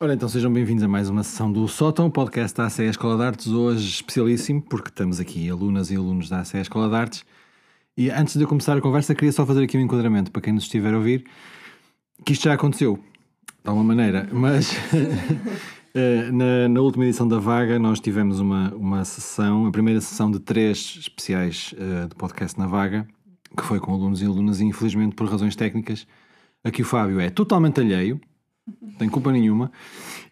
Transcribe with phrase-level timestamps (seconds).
[0.00, 3.24] Ora, então sejam bem-vindos a mais uma sessão do Sótão, podcast da ACE Escola de
[3.24, 7.24] Artes, hoje especialíssimo, porque estamos aqui alunas e alunos da ACE Escola de Artes.
[7.96, 10.52] E antes de eu começar a conversa, queria só fazer aqui um enquadramento para quem
[10.52, 11.24] nos estiver a ouvir,
[12.24, 12.96] que isto já aconteceu,
[13.64, 14.70] de alguma maneira, mas
[15.92, 20.30] eh, na, na, última edição da Vaga nós tivemos uma, uma sessão, a primeira sessão
[20.30, 23.04] de três especiais uh, do podcast na Vaga,
[23.56, 26.06] que foi com alunos e alunas, e infelizmente por razões técnicas,
[26.62, 28.20] aqui o Fábio é totalmente alheio,
[28.98, 29.70] tem culpa nenhuma.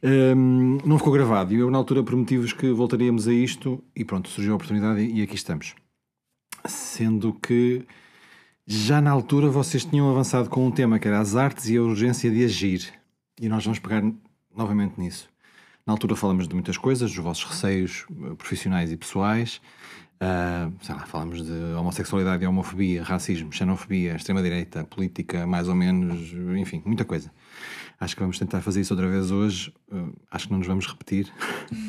[0.03, 4.29] Um, não ficou gravado e eu, na altura, prometi-vos que voltaríamos a isto e pronto,
[4.29, 5.75] surgiu a oportunidade e aqui estamos.
[6.67, 7.85] Sendo que
[8.67, 11.83] já na altura vocês tinham avançado com um tema que era as artes e a
[11.83, 12.93] urgência de agir
[13.41, 14.03] e nós vamos pegar
[14.55, 15.29] novamente nisso.
[15.87, 19.61] Na altura falamos de muitas coisas, dos vossos receios eh, profissionais e pessoais.
[20.17, 26.33] Uh, sei lá, falamos de homossexualidade e homofobia, racismo, xenofobia, extrema-direita, política, mais ou menos,
[26.59, 27.31] enfim, muita coisa.
[27.99, 29.73] Acho que vamos tentar fazer isso outra vez hoje.
[29.91, 31.33] Uh, acho que não nos vamos repetir.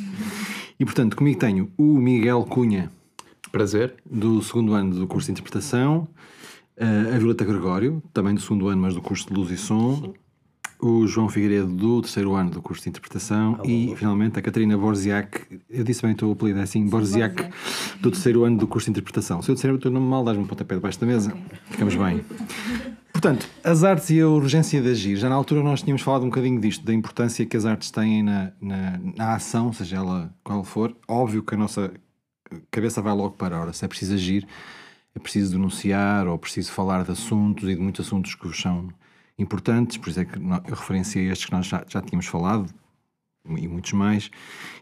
[0.79, 2.91] e portanto, comigo tenho o Miguel Cunha.
[3.51, 3.95] Prazer.
[4.05, 6.07] Do segundo ano do curso de interpretação.
[6.77, 9.95] Uh, a Violeta Gregório, também do segundo ano, mas do curso de luz e som.
[9.95, 10.13] Sim.
[10.79, 13.55] O João Figueiredo, do terceiro ano do curso de interpretação.
[13.55, 13.65] Alô.
[13.65, 15.59] E, finalmente, a Catarina Borziak.
[15.69, 17.49] Eu disse bem o teu apelido, é assim, Borziak,
[17.99, 19.41] do terceiro ano do curso de interpretação.
[19.41, 21.31] Se eu disser o teu nome mal, dás-me um pontapé debaixo da mesa.
[21.31, 21.59] Okay.
[21.71, 22.23] Ficamos bem.
[23.11, 25.15] Portanto, as artes e a urgência de agir.
[25.15, 28.21] Já na altura nós tínhamos falado um bocadinho disto, da importância que as artes têm
[28.21, 30.95] na, na, na ação, seja ela qual for.
[31.07, 31.91] Óbvio que a nossa
[32.69, 33.73] cabeça vai logo para a hora.
[33.73, 34.47] Se é preciso agir,
[35.15, 38.89] é preciso denunciar ou preciso falar de assuntos e de muitos assuntos que vos são
[39.37, 39.97] importantes.
[39.97, 42.67] Por isso é que eu referenciei estes que nós já, já tínhamos falado
[43.47, 44.29] e muitos mais.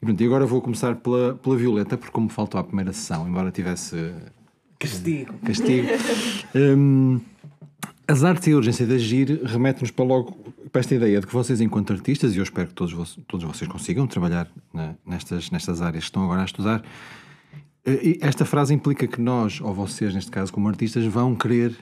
[0.02, 3.28] E, pronto, e agora vou começar pela, pela Violeta, porque como faltou à primeira sessão,
[3.28, 4.14] embora tivesse...
[4.80, 5.34] Castigo.
[5.46, 5.88] Castigo.
[6.56, 7.20] um,
[8.08, 11.34] as artes e a urgência de agir remete-nos para logo para esta ideia de que
[11.34, 15.82] vocês, enquanto artistas, e eu espero que todos, todos vocês consigam trabalhar na, nestas, nestas
[15.82, 16.84] áreas que estão agora a estudar,
[17.86, 21.74] eh, esta frase implica que nós, ou vocês, neste caso, como artistas, vão querer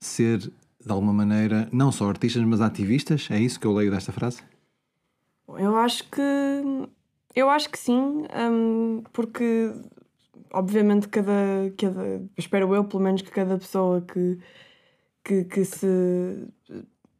[0.00, 0.50] ser,
[0.84, 3.28] de alguma maneira, não só artistas, mas ativistas?
[3.30, 4.42] É isso que eu leio desta frase?
[5.48, 6.20] Eu acho que.
[7.34, 9.72] Eu acho que sim, hum, porque
[10.52, 11.32] obviamente cada,
[11.76, 12.22] cada.
[12.36, 14.38] Espero eu, pelo menos, que cada pessoa que
[15.24, 16.48] que, que se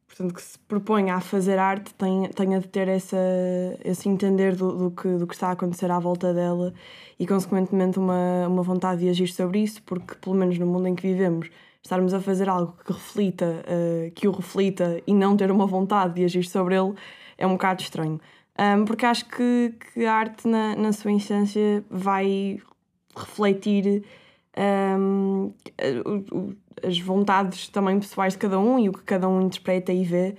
[0.07, 3.17] portanto, que se proponha a fazer arte tenha, tenha de ter essa,
[3.83, 6.73] esse entender do, do, que, do que está a acontecer à volta dela
[7.17, 10.95] e, consequentemente, uma, uma vontade de agir sobre isso, porque, pelo menos no mundo em
[10.95, 11.49] que vivemos,
[11.83, 16.15] estarmos a fazer algo que reflita, uh, que o reflita e não ter uma vontade
[16.15, 16.93] de agir sobre ele
[17.37, 18.19] é um bocado estranho.
[18.59, 22.59] Um, porque acho que, que a arte, na, na sua essência, vai
[23.15, 24.03] refletir
[24.99, 25.51] um,
[26.85, 30.35] as vontades também pessoais de cada um e o que cada um interpreta e vê.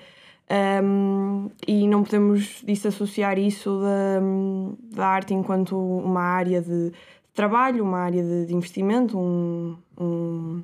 [0.84, 6.92] Um, e não podemos desassociar isso da, da arte enquanto uma área de
[7.32, 10.62] trabalho, uma área de, de investimento, um, um,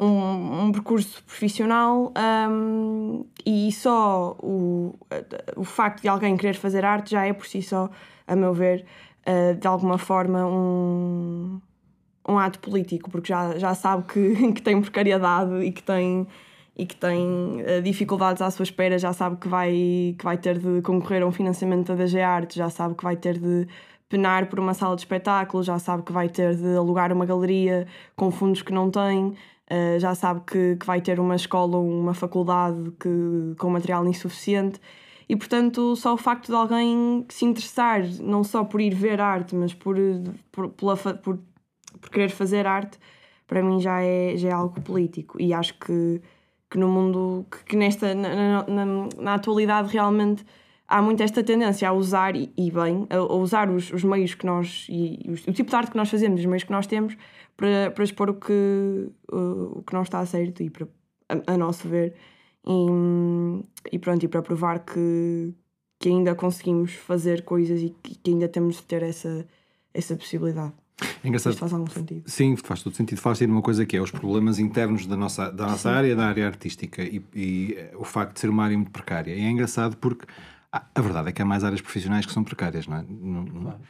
[0.00, 2.10] um, um percurso profissional
[2.50, 4.94] um, e só o,
[5.54, 7.90] o facto de alguém querer fazer arte já é por si só,
[8.26, 8.86] a meu ver,
[9.28, 11.60] uh, de alguma forma um,
[12.26, 16.26] um ato político, porque já, já sabe que, que tem precariedade e que tem,
[16.74, 17.20] e que tem
[17.60, 21.26] uh, dificuldades à sua espera, já sabe que vai, que vai ter de concorrer a
[21.26, 23.68] um financiamento da DG Arte, já sabe que vai ter de
[24.08, 27.86] penar por uma sala de espetáculo, já sabe que vai ter de alugar uma galeria
[28.16, 29.36] com fundos que não tem,
[29.70, 34.06] uh, já sabe que, que vai ter uma escola ou uma faculdade que, com material
[34.06, 34.80] insuficiente.
[35.28, 39.54] E, portanto, só o facto de alguém se interessar, não só por ir ver arte,
[39.54, 39.96] mas por,
[40.50, 41.38] por, pela, por
[42.00, 42.98] por querer fazer arte,
[43.46, 45.40] para mim já é, já é algo político.
[45.40, 46.20] E acho que,
[46.70, 48.86] que no mundo, que, que nesta, na, na,
[49.18, 50.44] na, atualidade realmente
[50.86, 54.34] há muito esta tendência a usar, e, e bem, a, a, usar os, os meios
[54.34, 57.16] que nós, e o tipo de arte que nós fazemos, os meios que nós temos,
[57.60, 60.88] para, para expor o que, o, o que não está certo e para,
[61.28, 62.14] a, a nosso ver.
[62.66, 65.52] E, e pronto, e para provar que,
[65.98, 69.46] que ainda conseguimos fazer coisas e que, que ainda temos de ter essa,
[69.92, 70.72] essa possibilidade.
[71.22, 71.52] É engraçado.
[71.52, 72.22] Isto faz algum sentido?
[72.26, 73.20] Sim, faz todo sentido.
[73.20, 76.26] Faz de uma coisa que é os problemas internos da nossa, da nossa área, da
[76.26, 79.34] área artística e, e, eh, o facto de ser uma área muito precária.
[79.34, 80.26] E é engraçado porque
[80.72, 83.04] ah, a verdade é que há mais áreas profissionais que são precárias, não é?
[83.08, 83.80] Não, claro.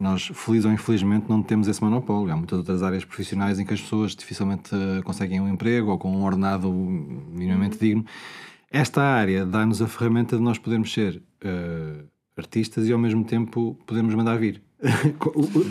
[0.00, 2.32] Nós, feliz ou infelizmente, não temos esse monopólio.
[2.32, 5.98] Há muitas outras áreas profissionais em que as pessoas dificilmente uh, conseguem um emprego ou
[5.98, 7.80] com um ordenado minimamente uhum.
[7.80, 8.06] digno.
[8.70, 12.04] Esta área dá-nos a ferramenta de nós podermos ser uh,
[12.34, 14.62] artistas e ao mesmo tempo podermos mandar vir.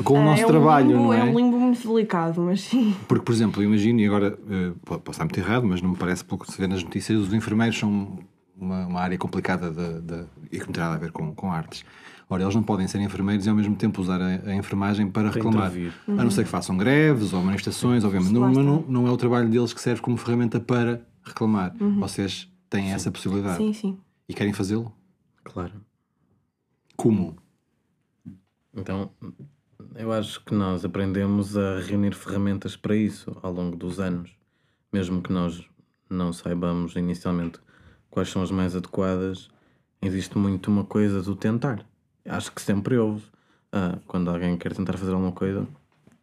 [0.03, 1.19] com, o nosso é um trabalho, limbo, não é?
[1.21, 2.95] É um limbo muito delicado, mas sim.
[3.07, 6.23] Porque, por exemplo, imagino, e agora uh, posso estar muito errado, mas não me parece,
[6.23, 8.19] pelo que se vê nas notícias, os enfermeiros são
[8.55, 11.51] uma, uma área complicada de, de, e que não tem nada a ver com, com
[11.51, 11.83] artes.
[12.31, 15.29] Ora, eles não podem ser enfermeiros e ao mesmo tempo usar a, a enfermagem para,
[15.29, 15.71] Para reclamar.
[15.71, 15.93] intervir.
[16.07, 18.31] A não ser que façam greves ou manifestações, obviamente.
[18.31, 21.73] Não, não, não é o trabalho deles que serve como ferramenta para reclamar.
[21.99, 23.97] Vocês têm essa possibilidade Sim, sim.
[24.27, 24.93] e querem fazê-lo?
[25.43, 25.73] Claro.
[26.95, 27.35] Como?
[28.75, 29.09] Então,
[29.95, 34.29] eu acho que nós aprendemos a reunir ferramentas para isso ao longo dos anos.
[34.93, 35.63] Mesmo que nós
[36.07, 37.59] não saibamos inicialmente
[38.11, 39.49] quais são as mais adequadas,
[39.99, 41.88] existe muito uma coisa do tentar.
[42.29, 43.23] Acho que sempre houve.
[43.71, 45.67] Ah, quando alguém quer tentar fazer alguma coisa,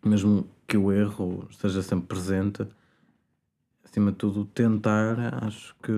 [0.04, 2.64] mesmo que o erro esteja sempre presente,
[3.84, 5.92] acima de tudo, tentar, acho que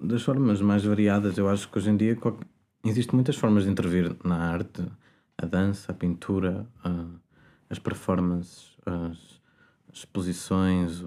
[0.00, 1.36] das formas mais variadas.
[1.36, 2.38] Eu acho que hoje em dia qual-
[2.84, 4.82] existem muitas formas de intervir na arte,
[5.36, 7.04] a dança, a pintura, a-
[7.68, 9.18] as performances, as
[9.92, 11.04] exposições.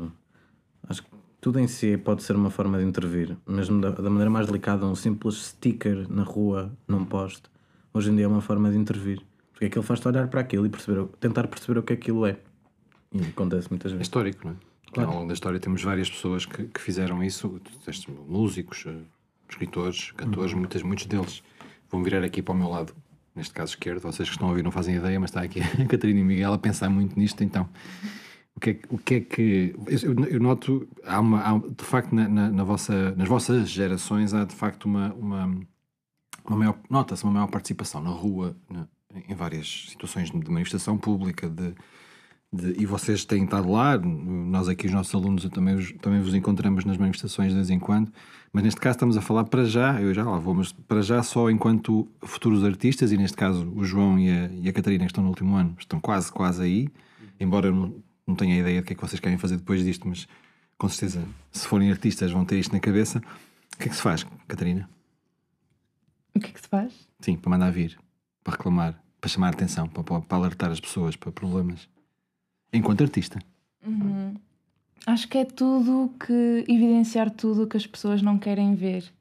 [0.87, 1.09] Acho que
[1.41, 4.85] tudo em si pode ser uma forma de intervir, mesmo da, da maneira mais delicada,
[4.85, 7.52] um simples sticker na rua, num poste.
[7.93, 10.69] Hoje em dia é uma forma de intervir, porque aquilo faz-te olhar para aquilo e
[10.69, 12.37] perceber, tentar perceber o que aquilo é.
[13.13, 14.07] E acontece muitas É vezes.
[14.07, 14.55] histórico, não é?
[14.91, 15.09] Claro.
[15.09, 17.59] Ao longo da história temos várias pessoas que, que fizeram isso,
[18.27, 18.95] músicos, eh,
[19.49, 21.43] escritores, cantores, muitas, muitos deles.
[21.91, 22.93] Vão virar aqui para o meu lado,
[23.35, 24.01] neste caso esquerdo.
[24.01, 26.53] Vocês que estão a ouvir não fazem ideia, mas está aqui a Catarina e Miguel
[26.53, 27.43] a pensar muito nisto.
[27.43, 27.67] Então,
[28.55, 29.75] o que é, que- o que, é que.
[30.03, 34.33] Eu, eu noto, há uma, há, de facto, na, na- na vossa, nas vossas gerações,
[34.33, 35.13] há de facto uma.
[35.13, 35.59] uma,
[36.89, 38.55] nota-se uma maior participação na rua,
[39.29, 41.73] em várias situações de manifestação pública, de,
[42.51, 46.83] de- e vocês têm estado lá, nós aqui, os nossos alunos, também, também vos encontramos
[46.85, 48.11] nas manifestações de vez em quando,
[48.51, 51.21] mas neste caso estamos a falar para já, eu já lá vou, mas para já
[51.23, 55.11] só enquanto futuros artistas, e neste caso o João e a, e a Catarina, que
[55.11, 56.87] estão no último ano, estão quase, quase aí,
[57.39, 57.95] embora eu não,
[58.27, 60.27] não tenha ideia do que é que vocês querem fazer depois disto, mas
[60.77, 63.21] com certeza, se forem artistas, vão ter isto na cabeça.
[63.75, 64.89] O que é que se faz, Catarina?
[66.35, 67.07] O que é que se faz?
[67.19, 67.97] Sim, para mandar vir,
[68.44, 71.88] para reclamar, para chamar a atenção, para, para, alertar as pessoas para problemas.
[72.71, 73.39] Enquanto artista.
[75.06, 76.65] Acho que é tudo que.
[76.68, 79.12] evidenciar tudo o que as pessoas não querem ver.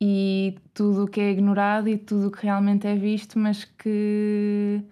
[0.00, 4.82] E tudo o que é ignorado e tudo o que realmente é visto, mas que.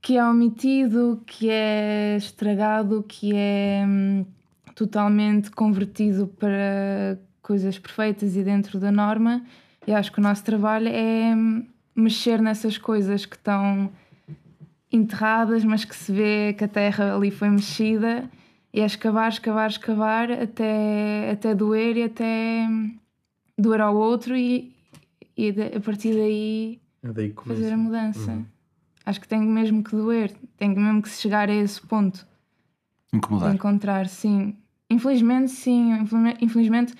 [0.00, 4.24] que é omitido, que é estragado, que é hum,
[4.74, 9.42] totalmente convertido para coisas perfeitas e dentro da norma.
[9.86, 11.64] E acho que o nosso trabalho é hum,
[11.96, 13.90] mexer nessas coisas que estão
[14.92, 18.28] enterradas, mas que se vê que a terra ali foi mexida
[18.72, 22.96] e é escavar, escavar, escavar até, até doer e até hum,
[23.58, 24.72] doer ao outro e,
[25.36, 28.44] e a partir daí É daí fazer a mudança.
[29.06, 32.18] Acho que tem mesmo que doer, tem mesmo que se chegar a esse ponto
[33.12, 33.54] de Incomodar.
[33.54, 34.54] encontrar, sim.
[34.88, 35.92] Infelizmente, sim.
[35.94, 36.94] Infelizme- Infelizmente,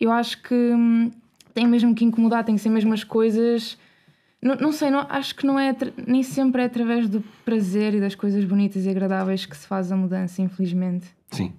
[0.00, 1.10] eu acho que hum,
[1.52, 3.78] tem mesmo que incomodar, tem que ser mesmo as coisas.
[4.42, 5.76] Não, não sei, não, acho que não é
[6.06, 9.92] nem sempre é através do prazer e das coisas bonitas e agradáveis que se faz
[9.92, 11.06] a mudança, infelizmente.
[11.30, 11.52] Sim.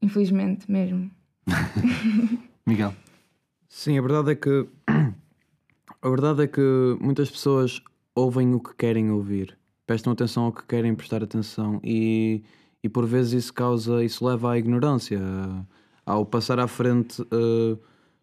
[0.00, 1.10] Infelizmente mesmo.
[2.64, 2.94] Miguel.
[3.68, 4.66] Sim, a verdade é que
[6.00, 6.60] a verdade é que
[7.00, 7.82] muitas pessoas
[8.14, 12.44] ouvem o que querem ouvir, prestam atenção ao que querem prestar atenção e,
[12.82, 15.18] e por vezes isso causa, isso leva à ignorância,
[16.06, 17.78] ao passar à frente eh,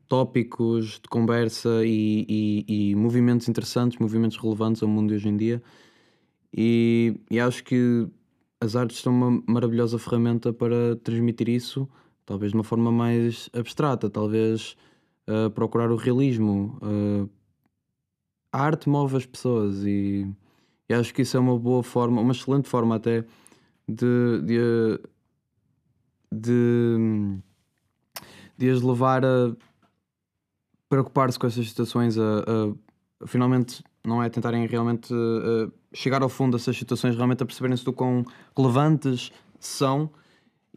[0.08, 2.26] tópicos de conversa e,
[2.68, 5.64] e- e movimentos interessantes, movimentos relevantes ao mundo de hoje em dia.
[6.56, 8.08] E, e acho que
[8.60, 11.88] as artes são uma maravilhosa ferramenta para transmitir isso,
[12.26, 14.76] talvez de uma forma mais abstrata, talvez
[15.30, 16.78] uh, procurar o realismo.
[16.82, 17.30] Uh,
[18.52, 20.28] a arte move as pessoas e,
[20.90, 23.26] e acho que isso é uma boa forma, uma excelente forma até
[23.88, 25.00] de, de,
[26.32, 27.40] de,
[28.58, 29.54] de as levar a
[30.90, 36.30] preocupar-se com essas situações, a, a- a finalmente não é tentarem realmente uh, chegar ao
[36.30, 38.26] fundo dessas situações, realmente a perceberem-se do quão
[38.58, 40.10] relevantes são.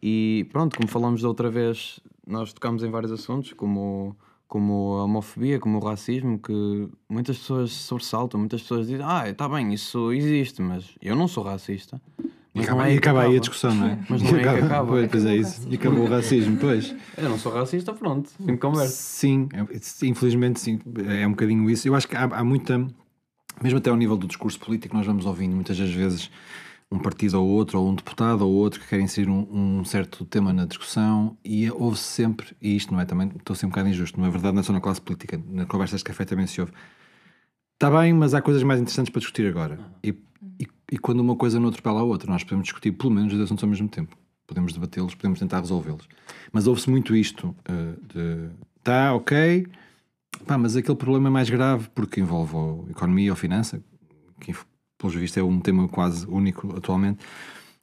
[0.01, 4.15] E pronto, como falamos da outra vez, nós tocamos em vários assuntos, como,
[4.47, 9.49] como a homofobia, como o racismo, que muitas pessoas sobressaltam, muitas pessoas dizem, ah, está
[9.49, 11.99] bem, isso existe, mas eu não sou racista.
[12.55, 13.39] E Mas acaba, não é e acaba aí a acaba.
[13.41, 13.99] discussão, não é?
[14.09, 14.87] Mas não é aí que acaba.
[14.87, 15.67] Pois, pois é Acabou o isso.
[15.69, 16.95] E acabou o racismo, pois.
[17.17, 18.93] Eu não sou racista, pronto, fim de conversa.
[18.95, 21.85] Sim, é- infelizmente sim, é um bocadinho isso.
[21.87, 22.77] Eu acho que há, há muita,
[23.61, 26.31] mesmo até ao nível do discurso político, nós vamos ouvindo muitas das vezes
[26.89, 30.23] um partido ou outro, ou um deputado ou outro que querem inserir um, um certo
[30.23, 33.69] tema na discussão e houve sempre, e isto não é também, estou a ser um
[33.69, 36.23] bocado injusto, não é verdade, não é só na classe política, na conversas de café
[36.23, 36.71] também se ouve.
[37.73, 39.77] Está bem, mas há coisas mais interessantes para discutir agora.
[40.01, 40.15] E,
[40.91, 43.63] e, quando uma coisa não atropela a outra, nós podemos discutir pelo menos os assuntos
[43.63, 44.15] ao mesmo tempo.
[44.47, 46.07] podemos debatê-los, podemos tentar resolvê-los.
[46.51, 48.49] Mas ouve-se muito isto uh, de
[48.83, 49.65] tá, ok,
[50.45, 53.81] pá, mas aquele problema é mais grave porque envolve a economia ou finança,
[54.39, 54.53] que
[54.97, 57.25] pelos vistos é um tema quase único atualmente.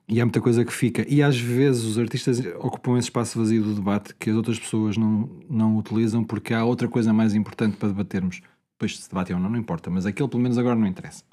[0.09, 1.07] E há muita coisa que fica.
[1.09, 4.97] E às vezes os artistas ocupam esse espaço vazio do debate que as outras pessoas
[4.97, 8.41] não, não utilizam porque há outra coisa mais importante para debatermos.
[8.73, 11.25] Depois se debate ou não, não importa, mas aquele pelo menos agora não interessa.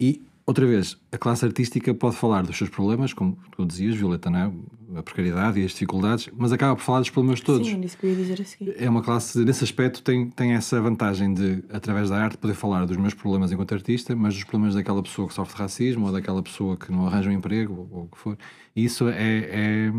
[0.00, 4.30] E outra vez, a classe artística pode falar dos seus problemas, como tu dizias, Violeta,
[4.30, 4.52] não é?
[4.96, 7.68] a precariedade e as dificuldades, mas acaba por falar dos problemas todos.
[7.68, 8.74] Sim, isso que eu ia dizer a seguir.
[8.78, 12.86] É uma classe, nesse aspecto, tem, tem essa vantagem de, através da arte, poder falar
[12.86, 16.42] dos meus problemas enquanto artista, mas dos problemas daquela pessoa que sofre racismo ou daquela
[16.42, 18.38] pessoa que não arranja um emprego ou, ou o que for.
[18.74, 19.92] E isso é, é,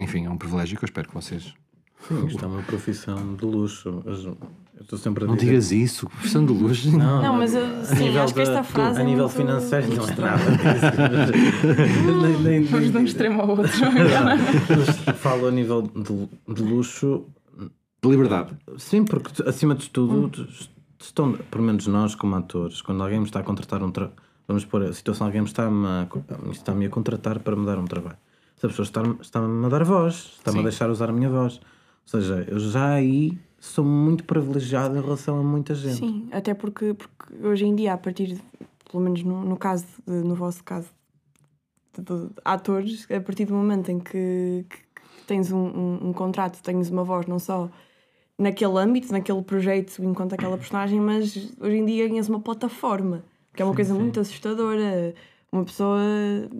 [0.00, 1.52] enfim, é um privilégio que eu espero que vocês
[2.06, 4.02] Sim, isto é uma profissão de luxo.
[4.06, 5.46] Eu estou sempre a não dizer...
[5.46, 6.96] digas isso, profissão de luxo.
[6.96, 8.98] Não, não mas eu, sim, acho que esta frase.
[8.98, 9.36] A é nível muito...
[9.36, 10.42] financeiro não é nada
[11.32, 12.70] disso.
[12.70, 13.72] Vamos de um extremo ao outro.
[15.16, 17.24] Falo a nível de, de luxo.
[18.02, 18.50] De liberdade.
[18.76, 20.46] Sim, porque acima de tudo, hum.
[21.00, 24.16] estão, pelo menos nós como atores, quando alguém me está a contratar um trabalho.
[24.46, 26.06] Vamos pôr a situação, alguém me está-me a,
[26.52, 28.18] está a contratar para me dar um trabalho.
[28.56, 31.60] Se a pessoa está-me está a dar voz, está-me a deixar usar a minha voz
[32.12, 35.96] ou seja, eu já aí sou muito privilegiado em relação a muita gente.
[35.96, 38.42] Sim, até porque, porque hoje em dia, a partir, de,
[38.90, 40.88] pelo menos no, no caso, de, no vosso caso,
[41.92, 44.78] de, de, atores, a partir do momento em que, que
[45.26, 47.68] tens um, um, um, contrato, tens uma voz, não só
[48.38, 53.62] naquele âmbito, naquele projeto, enquanto aquela personagem, mas hoje em dia ganhas uma plataforma, que
[53.62, 54.00] é uma sim, coisa sim.
[54.00, 55.14] muito assustadora.
[55.50, 56.00] Uma pessoa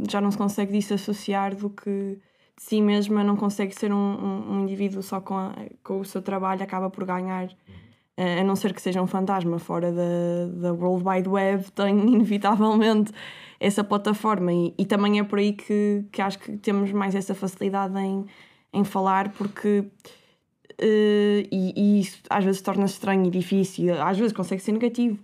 [0.08, 2.18] já não se consegue desassociar do que
[2.56, 6.04] de si mesma, não consegue ser um, um, um indivíduo só com, a, com o
[6.04, 10.46] seu trabalho, acaba por ganhar, uh, a não ser que seja um fantasma fora da,
[10.54, 13.12] da World Wide Web, tem inevitavelmente
[13.60, 14.52] essa plataforma.
[14.52, 18.24] E, e também é por aí que, que acho que temos mais essa facilidade em,
[18.72, 19.84] em falar, porque.
[20.78, 25.18] Uh, e, e, isso às vezes torna-se estranho e difícil, às vezes consegue ser negativo,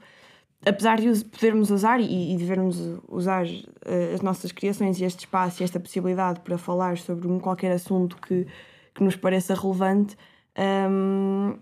[0.65, 2.79] apesar de podermos usar e, e devermos
[3.09, 7.39] usar uh, as nossas criações e este espaço e esta possibilidade para falar sobre um
[7.41, 8.47] qualquer assunto que,
[8.95, 10.17] que nos pareça relevante,
[10.89, 11.59] um, uh,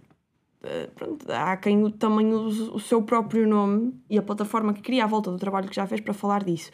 [0.63, 5.05] eh, pronto, há quem também use o seu próprio nome e a plataforma que cria
[5.05, 6.71] à volta do trabalho que já fez para falar disso.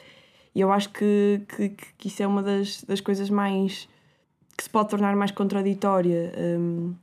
[0.54, 3.88] E eu acho que, que, que isso é uma das, das coisas mais
[4.56, 6.94] que se pode tornar mais contraditória um,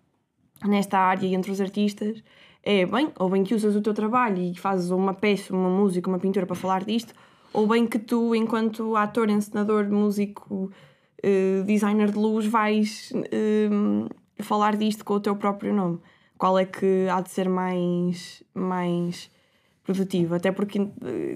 [0.65, 2.23] nesta área entre os artistas
[2.63, 6.09] é bem, ou bem que usas o teu trabalho e fazes uma peça, uma música,
[6.09, 7.13] uma pintura para falar disto,
[7.51, 10.71] ou bem que tu, enquanto ator, encenador, músico,
[11.23, 14.09] uh, designer de luz, vais uh,
[14.41, 15.99] falar disto com o teu próprio nome.
[16.37, 19.29] Qual é que há de ser mais, mais
[19.83, 20.33] produtivo?
[20.33, 20.89] Até porque uh,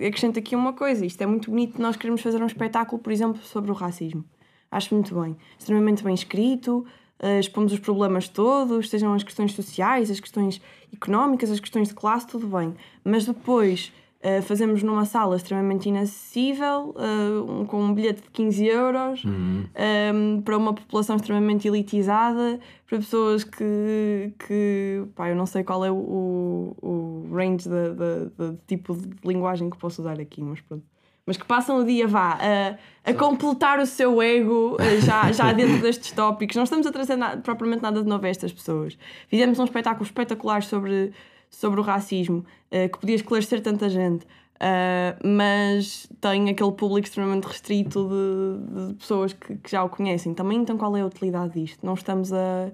[0.07, 1.81] acrescento aqui uma coisa: isto é muito bonito.
[1.81, 4.23] Nós queremos fazer um espetáculo, por exemplo, sobre o racismo.
[4.71, 5.35] Acho muito bem.
[5.59, 6.85] Extremamente bem escrito,
[7.21, 10.61] uh, expomos os problemas todos, sejam as questões sociais, as questões
[10.93, 12.75] económicas, as questões de classe, tudo bem.
[13.03, 13.91] Mas depois
[14.23, 19.31] uh, fazemos numa sala extremamente inacessível, uh, um, com um bilhete de 15 euros, uhum.
[19.31, 25.63] um, ehm, para uma população extremamente elitizada, para pessoas que, que pá, eu não sei
[25.63, 30.83] qual é o, o, range de, tipo de linguagem que posso usar aqui, mas pronto
[31.27, 35.51] mas que passam o dia vá a, a completar o seu ego eh, já, já
[35.53, 36.55] dentro destes tópicos.
[36.55, 38.97] Não estamos a trazer nada, propriamente nada de novo a estas pessoas.
[39.27, 41.11] Fizemos um espetáculo espetacular sobre,
[41.49, 44.25] sobre o racismo, uh, que podia esclarecer tanta gente.
[44.55, 50.33] Uh, mas tem aquele público extremamente restrito de, de pessoas que, que, já o conhecem.
[50.33, 51.85] Também, então, qual é a utilidade disto?
[51.85, 52.71] Não estamos a,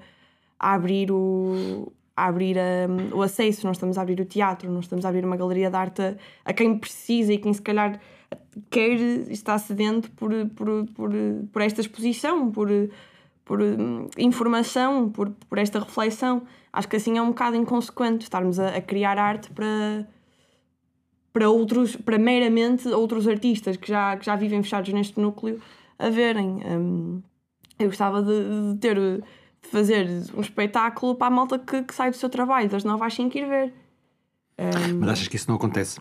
[0.59, 4.79] a abrir o, a abrir um, o acesso, não estamos a abrir o teatro, não
[4.79, 7.99] estamos a abrir uma galeria de arte a, a quem precisa e quem se calhar
[8.69, 8.99] quer
[9.29, 11.11] estar sedento por, por, por,
[11.51, 12.69] por esta exposição, por,
[13.45, 16.43] por hum, informação, por, por esta reflexão.
[16.71, 20.07] Acho que assim é um bocado inconsequente estarmos a, a criar arte para,
[21.31, 25.61] para outros, para meramente outros artistas que já, que já vivem fechados neste núcleo
[25.99, 26.61] a verem.
[26.65, 27.21] Um,
[27.79, 29.23] eu gostava de, de, ter de
[29.61, 33.13] fazer um espetáculo para a malta que, que sai do seu trabalho, das 9 às
[33.13, 33.73] 5 ir ver.
[34.57, 35.99] Um, Mas achas que isso não acontece?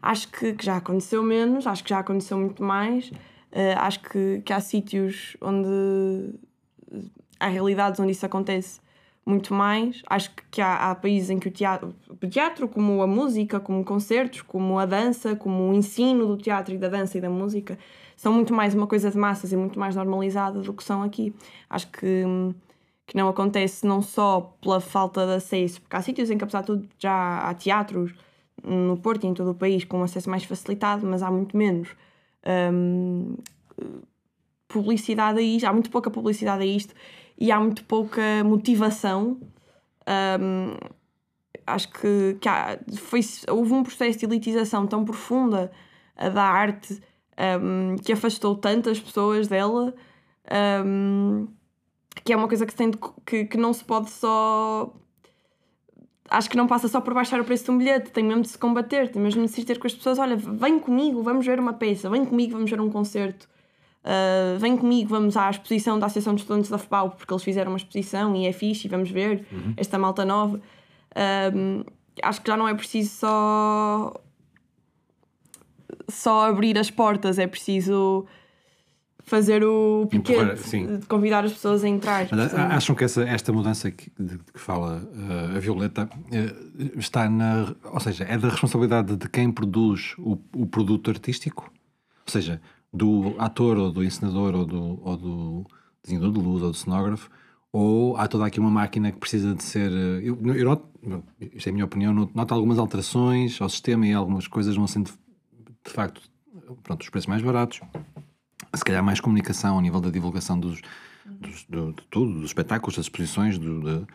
[0.00, 3.10] Acho que, que, já aconteceu menos, acho que já aconteceu muito mais.
[3.10, 6.34] Uh, acho que, que há sítios onde
[7.40, 8.80] há realidades onde isso acontece
[9.24, 10.02] muito mais.
[10.08, 13.58] Acho que, que há, há, países em que o teatro, o teatro, como a música,
[13.58, 17.28] como concertos, como a dança, como o ensino do teatro e da dança e da
[17.28, 17.76] música,
[18.16, 21.34] são muito mais uma coisa de massas e muito mais normalizada do que são aqui.
[21.68, 22.24] Acho que,
[23.06, 26.60] que não acontece não só pela falta de acesso, porque há sítios em que, apesar
[26.60, 28.14] de tudo, já há teatros
[28.66, 31.88] no Porto e em todo o país com acesso mais facilitado, mas há muito menos
[32.72, 33.36] um,
[34.68, 36.94] publicidade a isto, há muito pouca publicidade a isto
[37.38, 39.38] e há muito pouca motivação.
[40.40, 40.76] Um,
[41.66, 45.70] acho que, que há, foi, houve um processo de elitização tão profunda
[46.16, 47.00] da arte
[47.60, 49.94] um, que afastou tantas pessoas dela
[50.84, 51.48] um,
[52.24, 54.92] que é uma coisa que, tem de, que, que não se pode só
[56.30, 58.48] acho que não passa só por baixar o preço de um bilhete, tem mesmo de
[58.48, 61.58] se combater, tem mesmo de se ter com as pessoas: olha, vem comigo, vamos ver
[61.58, 63.48] uma peça, vem comigo, vamos ver um concerto,
[64.04, 67.72] uh, vem comigo, vamos à exposição da Associação de Estudantes da FPAU, porque eles fizeram
[67.72, 69.74] uma exposição e é fixe, e vamos ver uhum.
[69.76, 70.60] esta malta nova.
[71.54, 71.84] Um,
[72.22, 74.12] acho que já não é preciso só
[76.08, 78.26] só abrir as portas, é preciso
[79.26, 82.28] fazer o piquete, de convidar as pessoas a entrar.
[82.30, 87.28] Mas, acham que essa, esta mudança que, de, que fala uh, a Violeta uh, está
[87.28, 87.74] na.
[87.92, 91.70] Ou seja, é da responsabilidade de quem produz o, o produto artístico?
[92.24, 92.60] Ou seja,
[92.92, 95.66] do ator ou do encenador ou do, ou do
[96.02, 97.28] desenhador de luz ou do cenógrafo?
[97.72, 99.90] Ou há toda aqui uma máquina que precisa de ser.
[99.90, 100.88] Eh, eu, eu noto,
[101.52, 105.10] isto é a minha opinião, noto algumas alterações ao sistema e algumas coisas vão sendo
[105.84, 106.22] de facto
[106.82, 107.80] pronto, os preços mais baratos
[108.74, 110.80] se calhar mais comunicação ao nível da divulgação dos,
[111.24, 114.06] dos do, de tudo, dos espetáculos, das exposições, do, de,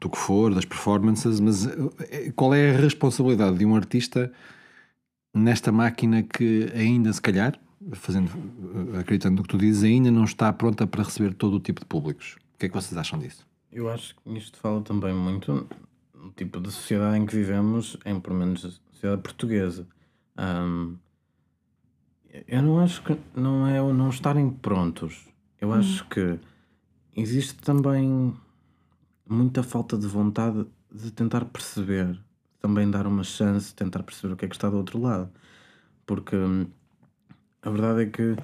[0.00, 4.32] do que for, das performances, mas eh, qual é a responsabilidade de um artista
[5.34, 7.58] nesta máquina que ainda, se calhar,
[7.92, 8.30] fazendo,
[8.94, 11.80] eh, acreditando no que tu dizes, ainda não está pronta para receber todo o tipo
[11.80, 12.36] de públicos?
[12.54, 13.46] O que é que vocês acham disso?
[13.70, 15.66] Eu acho que isto fala também muito
[16.14, 19.86] do tipo de sociedade em que vivemos, em pelo menos a sociedade portuguesa.
[20.38, 20.96] Um,
[22.46, 25.28] eu não acho que não é o não estarem prontos.
[25.60, 25.74] Eu hum.
[25.74, 26.38] acho que
[27.16, 28.34] existe também
[29.28, 32.18] muita falta de vontade de tentar perceber,
[32.60, 35.30] também dar uma chance, tentar perceber o que é que está do outro lado.
[36.06, 36.66] Porque hum,
[37.62, 38.36] a verdade é que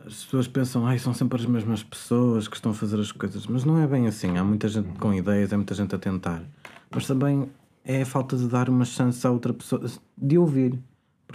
[0.00, 3.46] as pessoas pensam, ai, são sempre as mesmas pessoas que estão a fazer as coisas,
[3.46, 4.36] mas não é bem assim.
[4.36, 6.42] Há muita gente com ideias, há muita gente a tentar,
[6.90, 7.48] mas também
[7.84, 9.84] é a falta de dar uma chance à outra pessoa
[10.16, 10.78] de ouvir,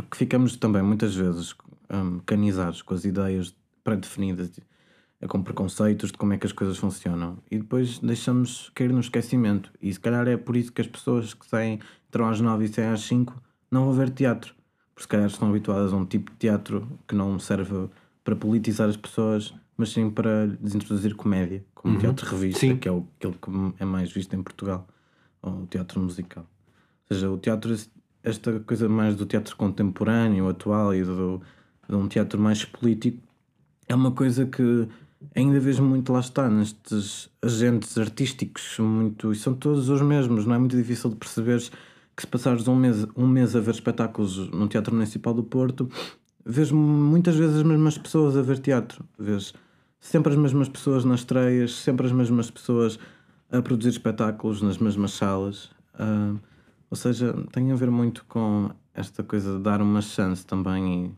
[0.03, 1.55] porque ficamos também muitas vezes
[1.89, 4.51] mecanizados com as ideias pré-definidas,
[5.27, 7.37] com preconceitos de como é que as coisas funcionam.
[7.49, 9.71] E depois deixamos cair no esquecimento.
[9.81, 12.67] E se calhar é por isso que as pessoas que saem, entram às 9 e
[12.67, 14.53] saem às 5, não vão ver teatro.
[14.93, 17.89] Porque se calhar estão habituadas a um tipo de teatro que não serve
[18.23, 21.99] para politizar as pessoas, mas sim para desintroduzir comédia, como uhum.
[21.99, 22.75] teatro revista, sim.
[22.75, 24.87] que é o, aquele que é mais visto em Portugal,
[25.41, 26.45] ou o teatro musical.
[27.09, 27.75] Ou seja, o teatro,
[28.27, 31.41] esta coisa mais do teatro contemporâneo, atual e do,
[31.87, 33.19] de um teatro mais político,
[33.87, 34.87] é uma coisa que
[35.33, 40.55] ainda vejo muito lá está, nestes agentes artísticos, muito, e são todos os mesmos, não
[40.55, 41.71] é muito difícil de perceberes
[42.15, 45.89] que se passares um mês, um mês a ver espetáculos no Teatro Municipal do Porto,
[46.45, 49.53] vês muitas vezes as mesmas pessoas a ver teatro, vês
[49.99, 52.99] sempre as mesmas pessoas nas estreias, sempre as mesmas pessoas
[53.51, 55.69] a produzir espetáculos nas mesmas salas.
[55.95, 56.37] Uh,
[56.89, 61.15] ou seja, tem a ver muito com esta coisa de dar uma chance também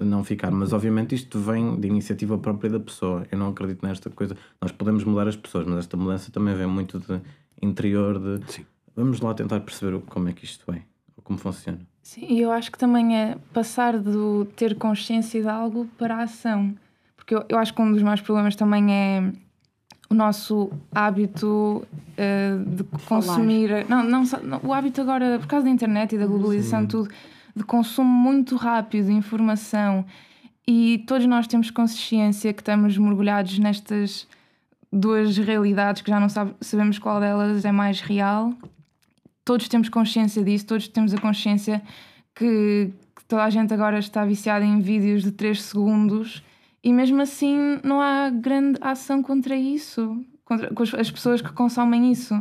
[0.00, 0.50] e não ficar.
[0.50, 3.26] Mas obviamente isto vem de iniciativa própria da pessoa.
[3.30, 4.36] Eu não acredito nesta coisa.
[4.60, 7.20] Nós podemos mudar as pessoas, mas esta mudança também vem muito de
[7.62, 8.66] interior de Sim.
[8.96, 10.82] vamos lá tentar perceber como é que isto vem,
[11.16, 11.78] ou como funciona.
[12.02, 16.22] Sim, e eu acho que também é passar do ter consciência de algo para a
[16.22, 16.74] ação.
[17.14, 19.32] Porque eu, eu acho que um dos maiores problemas também é
[20.10, 23.86] o nosso hábito uh, de consumir.
[23.88, 26.86] Não, não, não, o hábito agora, por causa da internet e da globalização, Sim.
[26.88, 27.10] tudo
[27.54, 30.04] de consumo muito rápido de informação
[30.66, 34.26] e todos nós temos consciência que estamos mergulhados nestas
[34.92, 38.52] duas realidades que já não sabe, sabemos qual delas é mais real.
[39.44, 41.82] Todos temos consciência disso, todos temos a consciência
[42.34, 46.42] que, que toda a gente agora está viciada em vídeos de 3 segundos
[46.82, 52.34] e mesmo assim não há grande ação contra isso, contra as pessoas que consomem isso.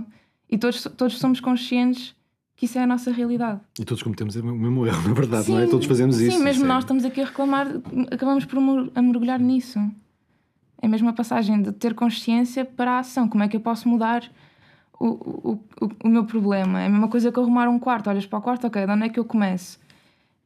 [0.49, 2.15] E todos, todos somos conscientes
[2.55, 3.61] que isso é a nossa realidade.
[3.79, 5.67] E todos cometemos o mesmo erro, na verdade, sim, não é?
[5.67, 6.37] Todos fazemos sim, isso.
[6.37, 7.67] Sim, mesmo nós estamos aqui a reclamar,
[8.11, 8.57] acabamos por
[8.95, 9.79] a mergulhar nisso.
[10.81, 13.27] É mesmo a passagem de ter consciência para a ação.
[13.27, 14.23] Como é que eu posso mudar
[14.97, 16.81] o, o, o, o meu problema?
[16.81, 18.09] É a mesma coisa que arrumar um quarto.
[18.09, 19.79] Olhas para o quarto, ok, de onde é que eu começo?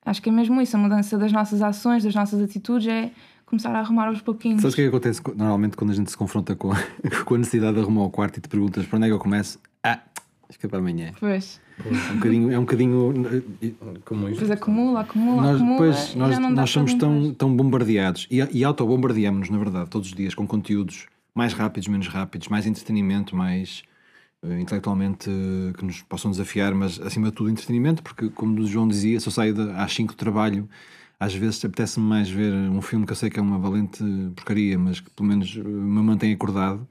[0.06, 0.76] Acho que é mesmo isso.
[0.76, 3.12] A mudança das nossas ações, das nossas atitudes é
[3.54, 4.62] começar a arrumar aos pouquinhos.
[4.62, 6.78] Sabes o que é que acontece normalmente quando a gente se confronta com a,
[7.24, 9.20] com a necessidade de arrumar o quarto e te perguntas para onde é que eu
[9.20, 9.60] começo?
[9.84, 10.00] Ah,
[10.50, 11.12] acho que é para amanhã.
[11.20, 11.62] Pois.
[11.86, 12.52] É um bocadinho.
[12.52, 13.14] É um bocadinho
[14.06, 14.40] como isto.
[14.40, 15.88] Depois acumula, acumula, nós, acumula.
[15.88, 20.34] Depois, nós, nós somos tão, tão bombardeados e, e auto-bombardeamos, na verdade, todos os dias
[20.34, 23.84] com conteúdos mais rápidos, menos rápidos, mais entretenimento, mais
[24.44, 28.68] uh, intelectualmente uh, que nos possam desafiar, mas acima de tudo entretenimento, porque, como o
[28.68, 30.70] João dizia, se eu saio de, às 5 de trabalho,
[31.24, 34.04] às vezes apetece-me mais ver um filme que eu sei que é uma valente
[34.36, 36.88] porcaria, mas que pelo menos me mantém acordado,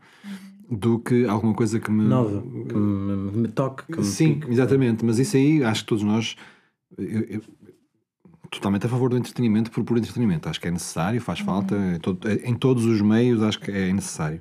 [0.71, 2.05] do que alguma coisa que me.
[2.05, 3.85] Nova, que me, me toque.
[3.93, 4.51] Que me Sim, pique.
[4.53, 5.05] exatamente.
[5.05, 6.35] Mas isso aí, acho que todos nós.
[6.97, 7.43] eu- eu-
[8.51, 10.49] totalmente a favor do entretenimento por puro entretenimento.
[10.49, 11.75] Acho que é necessário, faz falta.
[11.77, 14.41] Em, todo- em todos os meios, acho que é necessário.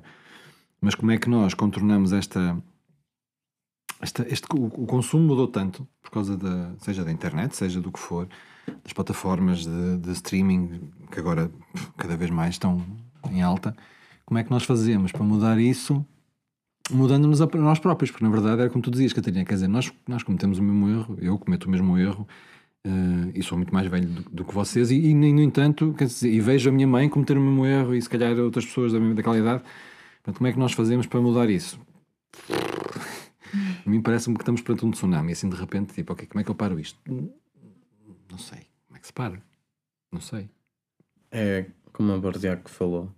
[0.80, 2.62] Mas como é que nós contornamos esta.
[4.00, 6.74] esta este, o, o consumo mudou tanto por causa da.
[6.78, 8.28] seja da internet, seja do que for,
[8.82, 11.50] das plataformas de, de streaming que agora
[11.96, 12.84] cada vez mais estão
[13.30, 13.74] em alta.
[14.24, 16.04] Como é que nós fazemos para mudar isso?
[16.90, 19.92] mudando-nos a nós próprios, porque na verdade era como tu dizias, Catarina, quer dizer, nós,
[20.06, 22.26] nós cometemos o mesmo erro, eu cometo o mesmo erro
[22.84, 26.06] eh, e sou muito mais velho do, do que vocês, e, e, no entanto, quer
[26.06, 28.92] dizer, e vejo a minha mãe cometer o mesmo erro e se calhar outras pessoas
[28.92, 29.62] da mesma daquela idade.
[30.22, 31.78] Portanto, como é que nós fazemos para mudar isso?
[33.84, 36.44] A mim parece-me que estamos perante um tsunami, assim de repente, tipo, ok, como é
[36.44, 36.98] que eu paro isto?
[38.32, 38.66] Não sei.
[38.86, 39.42] Como é que se para?
[40.10, 40.48] Não sei.
[41.30, 43.12] É como a Borziaco falou,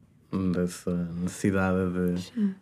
[0.53, 2.55] dessa necessidade de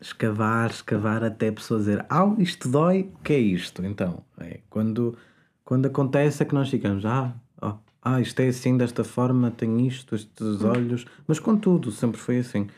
[0.00, 3.84] escavar, escavar até a pessoa dizer au, isto dói, o que é isto?
[3.84, 5.16] Então, é quando,
[5.64, 9.86] quando acontece é que nós ficamos, ah, ó, ah, isto é assim, desta forma, tem
[9.86, 12.68] isto, estes olhos, mas contudo, sempre foi assim.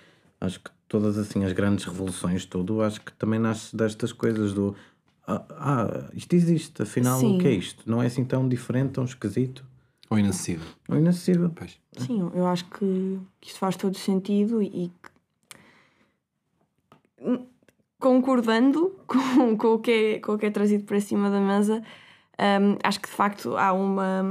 [0.40, 4.74] Acho que todas assim as grandes revoluções, tudo, acho que também nasce destas coisas do
[5.26, 7.36] ah, ah, isto existe, afinal Sim.
[7.36, 7.88] o que é isto?
[7.88, 9.64] Não é assim tão diferente, tão esquisito?
[10.08, 10.66] Ou inacessível.
[10.88, 11.50] Ou inacessível?
[11.54, 11.78] Pois.
[11.98, 15.10] Sim, eu acho que, que isso faz todo sentido e, que-
[17.98, 21.82] concordando com, com, o que é, com o que é trazido para cima da mesa,
[22.38, 24.24] hum, acho que de facto há uma.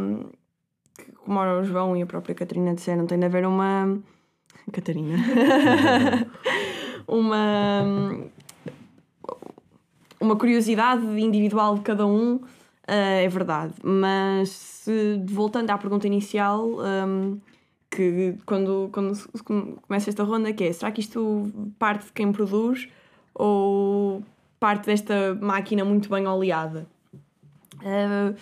[0.98, 3.98] que, Como ora o João e a própria Catarina disseram, tem de haver uma.
[4.74, 5.16] Catarina.
[7.08, 8.30] uma.
[10.20, 12.42] Uma curiosidade individual de cada um,
[12.88, 13.74] eh, é verdade.
[13.84, 16.68] Mas se- voltando à pergunta inicial,
[17.08, 17.40] hum,
[17.90, 19.14] que quando, quando
[19.88, 22.88] começa esta ronda, que é será que isto parte de quem produz
[23.34, 24.24] ou
[24.60, 26.88] parte desta máquina muito bem oleada?
[27.78, 28.36] Uh,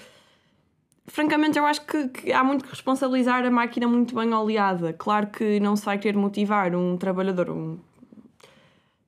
[1.05, 4.93] francamente, eu acho que, que há muito que responsabilizar a máquina muito bem oleada.
[4.93, 7.77] Claro que não se vai querer motivar um trabalhador, um,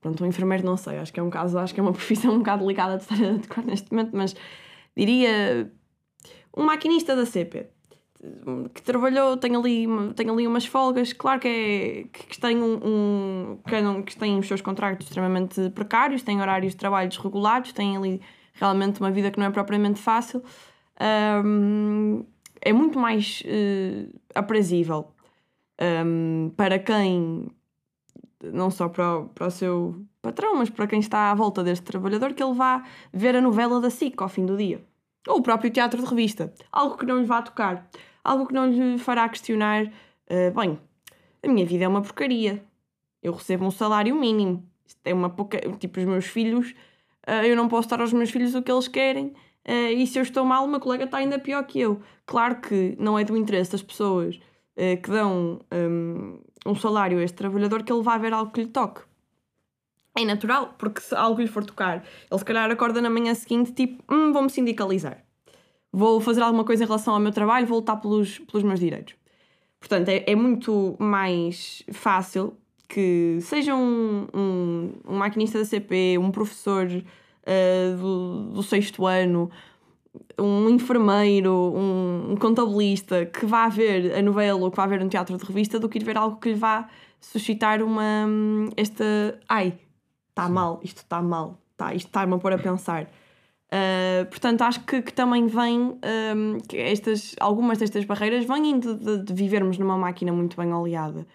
[0.02, 2.34] pronto, um enfermeiro, não sei, acho que é um caso, acho que é uma profissão
[2.34, 4.36] um bocado ligada de estar a tocar neste momento, mas
[4.96, 5.72] diria
[6.56, 7.68] um maquinista da CP
[8.74, 12.80] que trabalhou, tem ali, tem ali umas folgas, claro que, é, que, que tem um,
[12.84, 17.72] um que, não, que tem os seus contratos extremamente precários, tem horários de trabalho desregulados,
[17.72, 18.22] tem ali
[18.54, 20.44] realmente uma vida que não é propriamente fácil.
[21.46, 22.26] Hum,
[22.62, 25.14] é muito mais eh, aprazível
[26.06, 27.48] hum, para quem,
[28.44, 31.84] não só para o, para o seu patrão, mas para quem está à volta deste
[31.84, 34.84] trabalhador, que ele vá ver a novela da SIC ao fim do dia.
[35.28, 36.54] Ou o próprio teatro de revista.
[36.72, 37.90] Algo que não lhe vá tocar.
[38.24, 39.92] Algo que não lhe fará questionar.
[40.28, 40.80] eh, bem,
[41.44, 42.64] a minha vida é uma porcaria.
[43.22, 44.64] Eu recebo um salário mínimo.
[44.86, 45.60] Isto é uma pouca.
[45.78, 46.74] Tipo, os meus filhos.
[47.28, 49.34] eh, eu não posso dar aos meus filhos o que eles querem.
[49.66, 52.02] eh, e se eu estou mal, meu colega está ainda pior que eu.
[52.26, 54.40] Claro que não é do interesse das pessoas
[55.04, 58.68] que dão hum, um salário a este trabalhador que ele vá ver algo que lhe
[58.68, 59.02] toque.
[60.18, 63.72] É natural, porque se algo lhe for tocar, ele se calhar acorda na manhã seguinte,
[63.72, 65.24] tipo, hum, vou-me sindicalizar.
[65.92, 69.16] Vou fazer alguma coisa em relação ao meu trabalho, vou lutar pelos, pelos meus direitos.
[69.80, 76.32] Portanto, é, é muito mais fácil que seja um, um, um maquinista da CP, um
[76.32, 76.88] professor
[77.46, 79.50] eh, do, do sexto ano,
[80.40, 85.10] um enfermeiro, um, um contabilista que vá ver a novela ou que vá ver um
[85.10, 86.88] teatro de revista do que ir ver algo que lhe vá
[87.20, 88.26] suscitar uma.
[88.28, 89.40] hum, esta.
[89.48, 89.74] Ai,
[90.30, 93.04] está mal, isto está mal, tá, isto está-me a pôr a pensar.
[93.72, 95.80] Uh, portanto, acho que, que também vem.
[96.36, 100.74] hum, que estas, algumas destas barreiras vêm de, de- de vivermos numa máquina muito bem
[100.74, 101.28] oleada.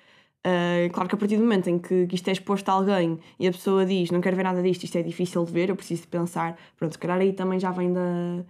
[0.47, 3.19] Uh, claro que a partir do momento em que, que isto é exposto a alguém
[3.41, 5.77] e a pessoa diz não quero ver nada disto, isto é difícil de ver, eu
[5.77, 8.45] preciso de pensar, pronto, se calhar aí também já vem da,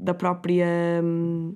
[0.00, 0.66] da própria
[1.02, 1.54] hum,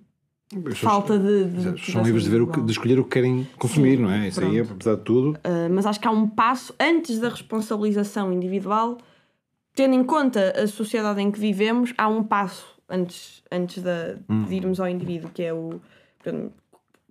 [0.75, 1.45] falta de.
[1.45, 4.03] de São motivação livres de, ver o que, de escolher o que querem consumir, Sim,
[4.03, 4.29] não é?
[4.29, 4.73] Isso aí, pronto.
[4.73, 8.99] apesar de tudo, Uh, mas acho que há um passo antes da responsabilização individual,
[9.75, 14.79] tendo em conta a sociedade em que vivemos, há um passo antes, antes de irmos
[14.81, 15.81] ao indivíduo, que é o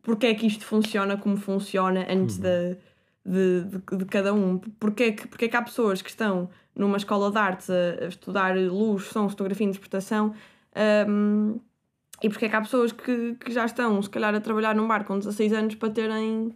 [0.03, 2.77] porque é que isto funciona como funciona antes de,
[3.25, 3.63] de,
[3.97, 4.59] de cada um.
[4.79, 8.03] Porque é, que, porque é que há pessoas que estão numa escola de artes a,
[8.03, 10.33] a estudar luz, som, fotografia e interpretação.
[11.07, 11.59] Um,
[12.21, 14.87] e porque é que há pessoas que, que já estão, se calhar, a trabalhar num
[14.87, 16.55] bar com 16 anos para terem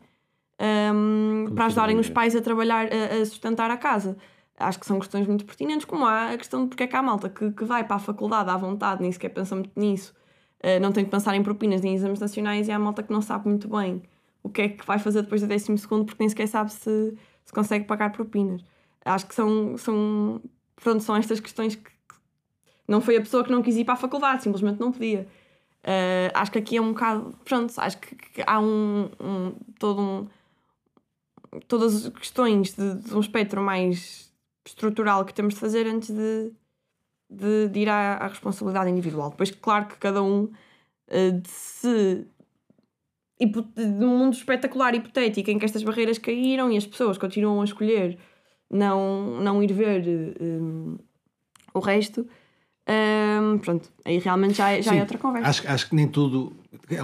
[0.59, 2.13] um, para ajudarem os sobreviver.
[2.13, 4.17] pais a trabalhar, a, a sustentar a casa.
[4.57, 7.01] Acho que são questões muito pertinentes, como há a questão de porque é que há
[7.01, 10.15] malta que, que vai para a faculdade à vontade, nem sequer pensa muito nisso,
[10.63, 13.13] Uh, não tem que pensar em propinas nem em exames nacionais e há malta que
[13.13, 14.01] não sabe muito bem
[14.41, 17.15] o que é que vai fazer depois do décimo segundo porque nem sequer sabe se,
[17.45, 18.63] se consegue pagar propinas.
[19.05, 20.41] Acho que são, são,
[20.75, 21.91] pronto, são estas questões que, que
[22.87, 25.27] não foi a pessoa que não quis ir para a faculdade, simplesmente não podia.
[25.83, 27.35] Uh, acho que aqui é um bocado.
[27.45, 30.27] Pronto, acho que, que há um, um, todo um.
[31.67, 34.31] Todas as questões de, de, um espectro mais
[34.65, 36.51] estrutural que temos de fazer antes de,
[37.29, 39.29] de, de ir à, à, responsabilidade individual.
[39.29, 42.27] Depois, claro que cada um uh, se.
[43.75, 48.17] Num mundo espetacular, hipotético, em que estas barreiras caíram e as pessoas continuam a escolher
[48.69, 50.03] não, não ir ver
[50.41, 50.97] um,
[51.73, 52.27] o resto,
[53.61, 55.49] pronto, aí realmente já, é, já é outra conversa.
[55.49, 56.53] Acho, acho que nem tudo,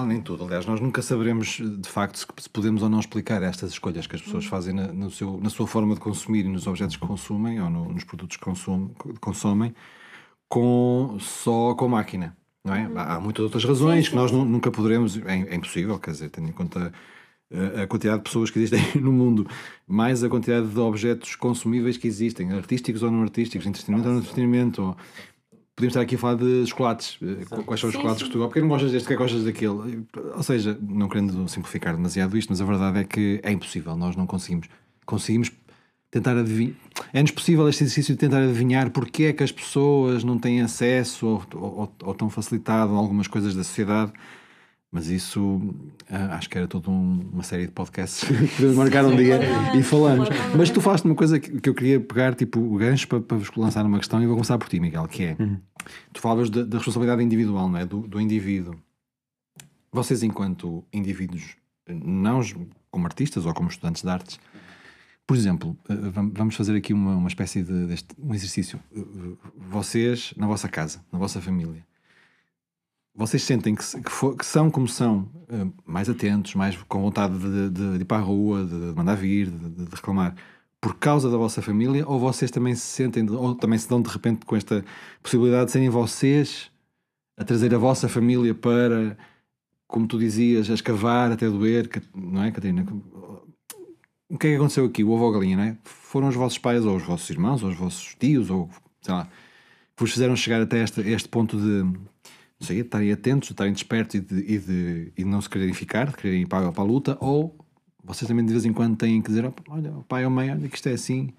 [0.07, 4.07] nem tudo, aliás, nós nunca saberemos de facto se podemos ou não explicar estas escolhas
[4.07, 6.95] que as pessoas fazem na, no seu, na sua forma de consumir e nos objetos
[6.95, 9.75] que consumem ou no, nos produtos que consumem, consomem
[10.47, 12.35] com, só com máquina.
[12.63, 12.87] Não é?
[12.87, 12.93] Uhum.
[12.95, 14.09] Há muitas outras razões sim, sim.
[14.11, 16.93] que nós nunca poderemos, é, é impossível, quer dizer, tendo em conta
[17.81, 19.47] a quantidade de pessoas que existem no mundo,
[19.87, 24.21] mais a quantidade de objetos consumíveis que existem, artísticos ou não artísticos, entretenimento ou não
[24.21, 24.97] entretenimento,
[25.75, 27.17] podemos estar aqui a falar de chocolates.
[27.21, 28.25] Eh, quais são os sim, chocolates sim.
[28.25, 28.47] que tu gostas?
[28.47, 30.05] Porque não gostas deste, que gostas daquele?
[30.35, 34.15] Ou seja, não querendo simplificar demasiado isto, mas a verdade é que é impossível, nós
[34.15, 34.67] não conseguimos.
[35.05, 35.51] Conseguimos
[36.09, 36.75] tentar adivinhar.
[37.11, 41.25] É-nos possível este exercício de tentar adivinhar porque é que as pessoas não têm acesso
[41.25, 44.13] ou, ou, ou tão facilitado a algumas coisas da sociedade
[44.93, 45.59] mas isso
[46.07, 49.39] ah, acho que era toda um, uma série de podcasts que marcar um dia
[49.75, 50.29] e falamos.
[50.55, 53.37] Mas tu falaste uma coisa que, que, eu queria pegar, tipo, o gancho para, para
[53.37, 55.57] vos lançar uma questão e vou começar por ti, Miguel, que é uhum.
[56.13, 57.85] tu falavas da, da, responsabilidade individual, não é?
[57.87, 58.75] Do, do indivíduo.
[59.91, 61.55] Vocês, enquanto indivíduos,
[61.89, 62.41] não
[62.91, 64.39] como artistas ou como estudantes de artes,
[65.25, 65.95] por exemplo, ah,
[66.33, 68.79] vamos fazer aqui uma, uma espécie de deste, um exercício.
[69.57, 71.83] Vocês, na vossa casa, na vossa família,
[73.15, 77.37] vocês sentem que, que, for, que, são como são, eh, mais atentos, mais com vontade
[77.37, 80.35] de, de, de ir para a rua, de, de mandar vir, de, reclamar,
[80.81, 84.09] por causa da vossa família, ou vocês também se sentem, ou também se dão de
[84.09, 84.83] repente com esta
[85.21, 86.71] possibilidade de serem vocês
[87.37, 89.17] a trazer a vossa família para,
[89.87, 92.85] como tu dizias, a escavar até doer, não é, Catarina?
[94.29, 95.03] O que é que aconteceu aqui?
[95.03, 95.77] O ovo ou galinha, não é?
[95.83, 98.69] Foram os vossos pais, ou os vossos irmãos, ou os vossos tios, ou
[99.01, 99.25] sei lá,
[99.95, 101.85] que vos fizeram chegar até este, este ponto de
[102.63, 106.07] sei, estarem atentos, estarem despertos e de, e de, e de não se quererem ficar,
[106.07, 107.55] de quererem ir para, para a luta, ou
[108.03, 110.75] vocês também de vez em quando têm que dizer: olha, pai ou mãe, olha que
[110.75, 111.29] isto é assim.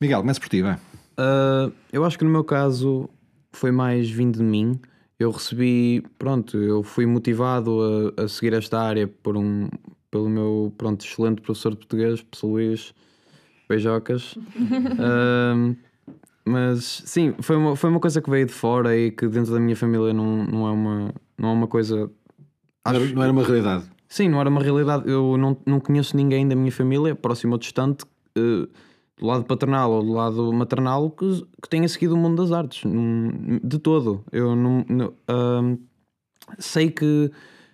[0.00, 0.74] Miguel, começa por ti, vai.
[0.74, 3.08] Uh, eu acho que no meu caso
[3.52, 4.78] foi mais vindo de mim.
[5.18, 9.68] Eu recebi, pronto, eu fui motivado a, a seguir esta área por um,
[10.10, 12.94] pelo meu, pronto, excelente professor de português, professor Luís
[13.68, 14.36] Beijocas.
[14.36, 15.76] uh,
[16.46, 19.58] Mas sim, foi uma, foi uma coisa que veio de fora e que dentro da
[19.58, 22.10] minha família não, não, é, uma, não é uma coisa.
[22.84, 22.98] Acho...
[22.98, 23.84] Não, era, não era uma realidade.
[24.08, 25.10] Sim, não era uma realidade.
[25.10, 28.04] Eu não, não conheço ninguém da minha família, próximo ou distante,
[28.36, 28.68] uh,
[29.16, 32.82] do lado paternal ou do lado maternal, que, que tenha seguido o mundo das artes.
[33.62, 34.22] De todo.
[34.30, 34.84] Eu não.
[34.86, 35.78] não uh,
[36.58, 37.30] sei que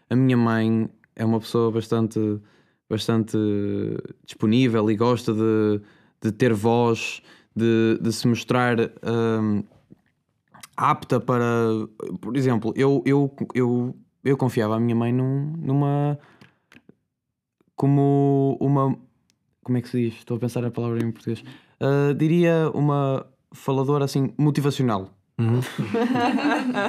[0.08, 2.40] a minha mãe é uma pessoa bastante,
[2.88, 3.36] bastante
[4.24, 5.80] disponível e gosta de,
[6.22, 7.20] de ter voz
[7.60, 9.62] de, de se mostrar um,
[10.76, 11.44] apta para.
[12.20, 16.18] Por exemplo, eu, eu, eu, eu confiava a minha mãe num, numa.
[17.76, 18.96] como uma.
[19.62, 20.14] Como é que se diz?
[20.14, 21.44] Estou a pensar a palavra em português.
[21.80, 25.10] Uh, diria uma faladora assim motivacional.
[25.38, 25.60] Uhum.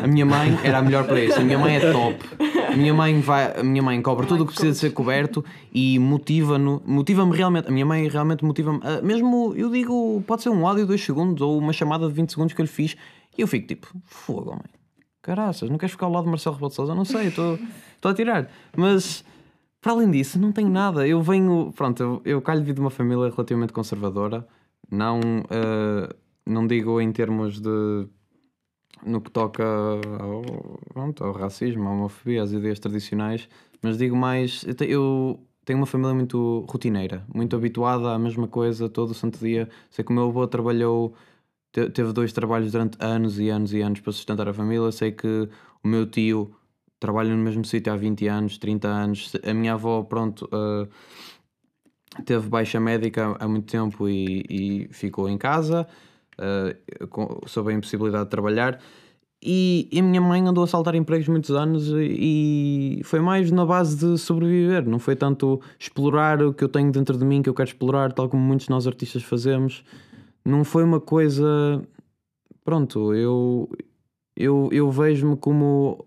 [0.03, 1.39] a minha mãe era a melhor para isso.
[1.39, 2.17] A minha mãe é top.
[2.75, 5.99] Minha mãe vai, a minha mãe cobre tudo o que precisa de ser coberto e
[5.99, 7.67] motiva-me motiva realmente.
[7.67, 8.79] A minha mãe realmente motiva-me.
[8.79, 12.13] Uh, mesmo eu digo, pode ser um áudio de 2 segundos ou uma chamada de
[12.13, 12.95] 20 segundos que eu lhe fiz
[13.37, 14.81] e eu fico tipo, fogo, mãe.
[15.21, 16.95] Caraças, não queres ficar ao lado de Marcelo Rebelo de Sousa?
[16.95, 17.59] Não sei, estou
[18.03, 18.49] a tirar.
[18.75, 19.23] Mas
[19.81, 21.07] para além disso, não tenho nada.
[21.07, 24.47] Eu venho, pronto, eu, eu calho de uma família relativamente conservadora.
[24.89, 28.07] Não, uh, não digo em termos de
[29.05, 33.47] no que toca ao, pronto, ao racismo, à homofobia, às ideias tradicionais,
[33.81, 38.47] mas digo mais, eu, te, eu tenho uma família muito rotineira, muito habituada à mesma
[38.47, 39.69] coisa todo o santo dia.
[39.89, 41.13] Sei que o meu avô trabalhou,
[41.71, 44.91] te, teve dois trabalhos durante anos e anos e anos para sustentar a família.
[44.91, 45.49] Sei que
[45.83, 46.53] o meu tio
[46.99, 49.33] trabalha no mesmo sítio há 20 anos, 30 anos.
[49.43, 50.87] A minha avó, pronto, uh,
[52.23, 55.87] teve baixa médica há muito tempo e, e ficou em casa
[56.41, 58.79] uh, sob a impossibilidade de trabalhar.
[59.43, 63.65] E, e, a minha mãe andou a saltar empregos muitos anos e foi mais na
[63.65, 67.49] base de sobreviver, não foi tanto explorar o que eu tenho dentro de mim que
[67.49, 69.83] eu quero explorar, tal como muitos nós artistas fazemos.
[70.45, 71.81] Não foi uma coisa.
[72.63, 73.67] Pronto, eu,
[74.35, 76.05] eu, eu vejo-me como.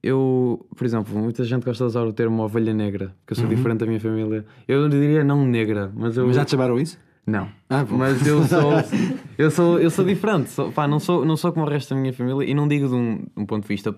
[0.00, 3.48] eu, por exemplo, muita gente gosta de usar o termo ovelha negra, que eu sou
[3.48, 4.46] diferente da minha família.
[4.68, 6.24] Eu não diria não negra, mas eu.
[6.24, 6.98] Mas já te chamaram isso?
[7.28, 7.46] Não.
[7.68, 7.84] Ah.
[7.84, 8.72] Mas eu sou,
[9.36, 10.48] eu sou, eu sou diferente.
[10.48, 12.88] Sou, pá, não, sou, não sou como o resto da minha família e não digo
[12.88, 13.94] de um, um ponto de vista.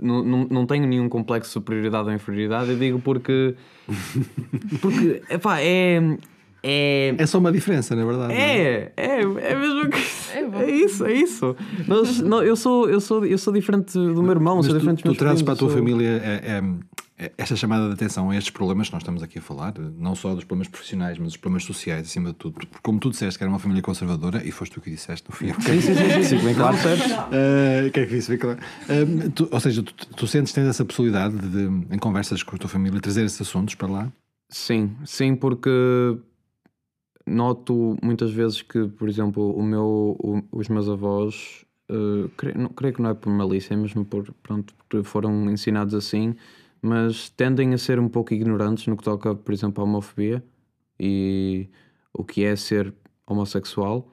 [0.00, 2.70] Não, não, não tenho nenhum complexo de superioridade ou inferioridade.
[2.70, 3.54] Eu digo porque.
[4.82, 6.00] Porque, epá, é.
[6.70, 7.14] É.
[7.16, 8.34] É só uma diferença, na verdade.
[8.34, 8.58] não é?
[8.58, 9.98] É, é, é mesmo que.
[10.36, 10.62] É.
[10.64, 11.56] É isso, é isso.
[11.86, 14.78] Nós, não, eu, sou, eu, sou, eu sou diferente do meu irmão, Mas sou tu,
[14.78, 17.94] diferente tu meus trazes para a tua sou- família é, é- é- esta chamada de
[17.94, 21.18] atenção a estes problemas que nós estamos aqui a falar, não só dos problemas profissionais,
[21.18, 22.54] mas dos problemas sociais, acima de tudo.
[22.54, 25.36] Porque, como tu disseste que era uma família conservadora, e foste tu que disseste, não
[25.36, 25.54] fui eu.
[25.60, 26.22] Sim, sim, sim.
[26.22, 26.38] sim.
[26.38, 26.76] Sim, bem claro.
[26.76, 27.04] Não, certo.
[27.28, 28.58] Uh, quer que isso fique claro.
[28.88, 32.54] Uh, tu- ou seja, tu, tu sentes que tens essa possibilidade de, em conversas com
[32.54, 34.12] a tua família, trazer esses assuntos para lá?
[34.50, 35.68] Sim, sim, porque
[37.28, 42.68] noto muitas vezes que, por exemplo, o meu, o- os meus avós, eh, creio, não-
[42.70, 46.34] creio que não é por malícia, é mesmo por, pronto, porque foram ensinados assim,
[46.82, 50.42] mas tendem a ser um pouco ignorantes no que toca, por exemplo, à homofobia
[51.00, 51.68] e
[52.12, 52.94] o que é ser
[53.26, 54.08] homossexual.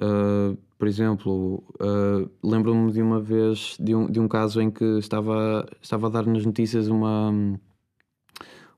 [0.00, 4.84] Uh, por exemplo, uh, lembro-me de uma vez de um, de um caso em que
[4.98, 7.32] estava, estava a dar nas notícias uma,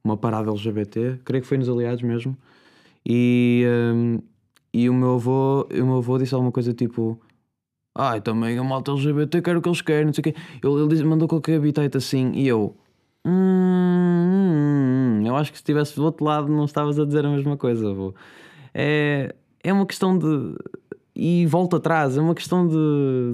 [0.03, 2.37] uma parada LGBT, creio que foi nos Aliados mesmo,
[3.09, 4.18] e, um,
[4.75, 7.21] e o, meu avô, o meu avô disse alguma coisa tipo:
[7.97, 10.35] Ai, também a malta LGBT quer o que eles querem, não sei o quê.
[10.64, 12.77] Ele, ele disse- mandou qualquer habitat assim, e eu.
[13.27, 17.31] "Hum, hum, eu acho que se estivesse do outro lado não estavas a dizer a
[17.31, 18.14] mesma coisa, avô.
[18.75, 20.27] É, é uma questão de.
[21.14, 22.75] E volta atrás, é uma questão de,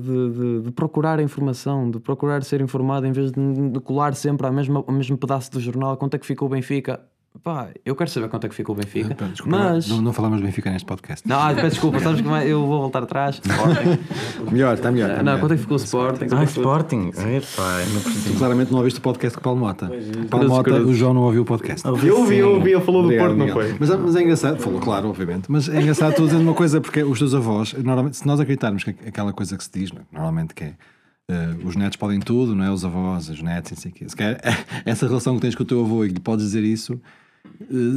[0.02, 4.14] de, de- de procurar a informação, de procurar ser informado em vez de, de colar
[4.14, 5.96] sempre ao mesmo, ao mesmo pedaço do jornal.
[5.98, 7.00] Quanto é que ficou o Benfica?
[7.42, 9.14] Pá, eu quero saber quanto é que ficou o Benfica.
[9.14, 9.88] Pá, desculpa, mas.
[9.88, 11.28] não, não falamos bem ficar neste podcast.
[11.28, 13.40] Não, ah, peço desculpa, sabes que vai- eu vou voltar atrás.
[14.50, 15.10] Melhor, está melhor.
[15.10, 15.40] está não, melhor.
[15.40, 16.26] quanto é que ficou o Sporting?
[16.30, 17.08] Ah, Sporting.
[17.08, 18.00] Epá, não
[18.32, 19.86] Tu claramente não ouviste o podcast com o Paulo Mota.
[20.30, 21.86] Paulo Cruzes, Mota, o João não ouviu o podcast.
[21.86, 23.62] Ouvi Eu ouvi, eu ouvi, ele falou do Obrigado, Porto, não Miguel.
[23.62, 23.76] foi?
[23.80, 27.02] Mas, mas é engraçado, falou, claro, obviamente, mas é engraçado tu dizendo uma coisa, porque
[27.02, 30.04] os teus avós, normalmente, se nós acreditarmos que aquela coisa que se diz, não é?
[30.12, 30.74] normalmente que é
[31.28, 32.70] eh, os netos podem tudo, não é?
[32.70, 34.08] Os avós, os netos, não sei o quê.
[34.08, 34.38] Se calhar,
[34.86, 36.98] essa relação que tens com o teu avô e que lhe podes dizer isso,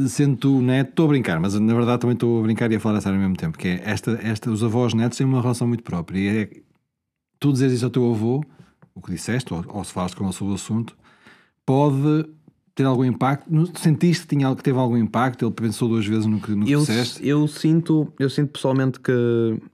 [0.08, 2.80] sendo tu neto, estou a brincar, mas na verdade também estou a brincar e a
[2.80, 5.40] falar a sério ao mesmo tempo, que é esta, esta, os avós netos têm uma
[5.40, 6.50] relação muito própria e é
[7.38, 8.42] tu dizeres isso ao teu avô,
[8.94, 10.96] o que disseste, ou, ou se falaste com ele sobre o assunto,
[11.64, 12.26] pode
[12.74, 13.50] ter algum impacto.
[13.76, 15.44] Sentiste que, tinha, que teve algum impacto?
[15.44, 17.26] Ele pensou duas vezes no que, no que Eu, disseste?
[17.26, 19.12] eu, sinto, eu sinto pessoalmente que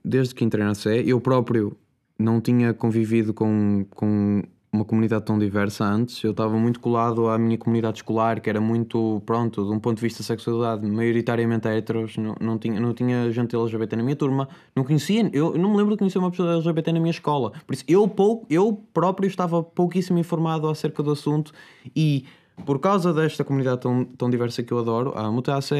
[0.03, 1.77] desde que entrei na CE, eu próprio
[2.17, 4.41] não tinha convivido com, com
[4.75, 6.23] uma comunidade tão diversa antes.
[6.23, 9.95] Eu estava muito colado à minha comunidade escolar, que era muito, pronto, de um ponto
[9.95, 12.17] de vista de sexualidade, maioritariamente heteros.
[12.17, 14.47] Não, não, tinha, não tinha gente LGBT na minha turma.
[14.75, 17.51] Não conhecia, eu, não me lembro de conhecer uma pessoa LGBT na minha escola.
[17.65, 21.51] Por isso, eu, pouco, eu próprio estava pouquíssimo informado acerca do assunto
[21.95, 22.25] e.
[22.65, 25.73] Por causa desta comunidade tão, tão diversa que eu adoro, amo a ACE,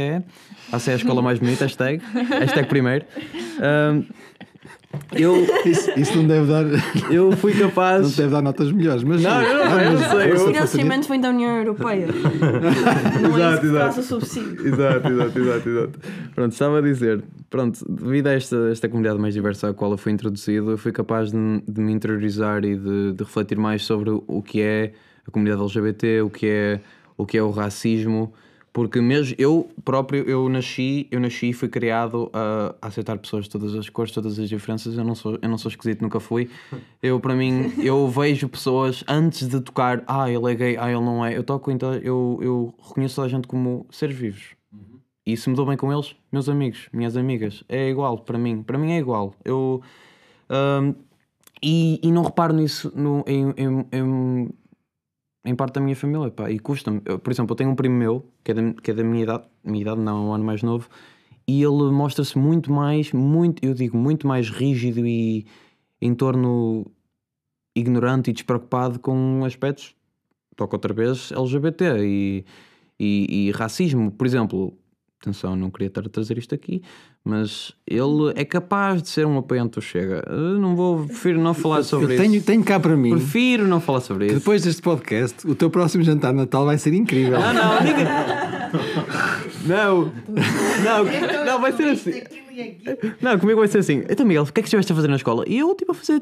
[0.74, 2.04] a ACE é a escola mais bonita, hashtag,
[2.38, 3.06] hashtag primeiro.
[3.62, 4.04] Ahm,
[5.14, 6.66] eu, Isso, isso não deve dar,
[7.12, 8.12] eu fui não capaz.
[8.12, 11.08] te deve dar notas melhores, mas Não, eu não, Ah, eu não sei, O financiamento
[11.08, 12.08] vem da União Europeia.
[13.22, 14.68] Não é isso que traz o subsídio.
[14.68, 16.00] Exato, exato, exato, exato.
[16.34, 19.98] Pronto, estava a dizer, pronto, devido a esta, esta comunidade mais diversa à qual eu
[19.98, 24.10] fui introduzido, eu fui capaz de, de me interiorizar e de, de refletir mais sobre
[24.10, 24.92] o que é
[25.28, 26.80] a comunidade LGBT, o que é
[27.18, 28.34] o, que é o racismo,
[28.76, 33.46] porque mesmo eu próprio, eu nasci, eu nasci e fui criado a, a aceitar pessoas
[33.46, 36.20] de todas as cores, todas as diferenças, eu não sou, eu não sou esquisito, nunca
[36.20, 36.50] fui.
[37.02, 41.00] Eu, para mim, eu vejo pessoas antes de tocar, ah, ele é gay, ah, ele
[41.00, 44.44] não é, eu toco, então eu, eu reconheço toda a gente como seres vivos.
[45.26, 48.62] E se me dou bem com eles, meus amigos, minhas amigas, é igual para mim.
[48.62, 49.34] Para mim é igual.
[49.46, 49.82] Eu.
[50.50, 50.92] ahm,
[51.64, 54.50] e, e não reparo nisso no, em, em, em,
[55.46, 56.32] em parte da minha família.
[56.32, 57.00] Pá, e custa-me.
[57.00, 59.44] Por exemplo, eu tenho um primo meu, que é da, que é da minha idade,
[59.64, 60.90] minha idade não, um ano mais novo,
[61.48, 65.46] e ele mostra-se muito mais, muito, eu digo, muito mais rígido e
[66.02, 66.86] em torno
[67.76, 69.96] ignorante e despreocupado com aspectos,
[70.56, 72.46] toco outra vez, LGBT e,
[73.00, 74.12] e, e racismo.
[74.12, 74.78] Por exemplo,
[75.22, 76.82] atenção, não queria estar a trazer isto aqui,
[77.26, 80.24] mas ele é capaz de ser um apoiante do Chega.
[80.30, 82.46] Eu não vou, prefiro não falar sobre eu tenho, isso.
[82.46, 84.36] tenho cá para mim Prefiro não falar sobre isso.
[84.36, 87.40] depois deste podcast, o teu próximo jantar de Natal vai ser incrível.
[87.40, 88.06] Não, não, ninguém.
[89.66, 90.12] Não,
[90.84, 92.12] não, não, vai ser assim.
[93.20, 94.04] Não, comigo vai ser assim.
[94.08, 95.44] Então, Miguel, o que é que estiveste a fazer na escola?
[95.48, 96.22] E eu, tipo, a fazer.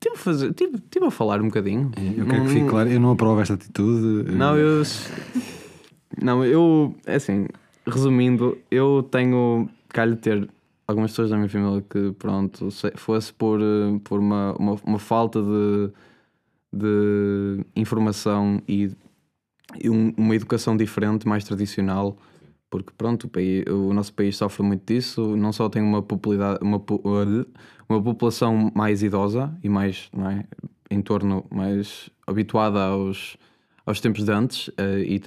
[0.00, 0.54] Tipo, a fazer.
[0.54, 1.90] Tipo, tipo a falar um bocadinho.
[2.16, 4.30] Eu quero que fique claro, eu não aprovo esta atitude.
[4.30, 4.82] Não, eu.
[6.20, 6.94] Não, eu.
[7.06, 7.46] é Assim,
[7.86, 9.68] resumindo, eu tenho.
[9.92, 10.48] Calho ter
[10.86, 14.98] algumas pessoas da minha família que, pronto, se- fosse por, eh, por uma, uma, uma
[14.98, 15.92] falta de,
[16.72, 18.90] de informação e,
[19.80, 22.16] e um- uma educação diferente, mais tradicional,
[22.70, 26.04] porque pronto, o, país- o nosso país sofre muito disso, não só tem uma
[26.62, 27.02] uma, po-
[27.88, 30.46] uma população mais idosa e mais, não é,
[30.90, 33.36] em torno mais habituada aos,
[33.86, 35.20] aos tempos de antes eh, e,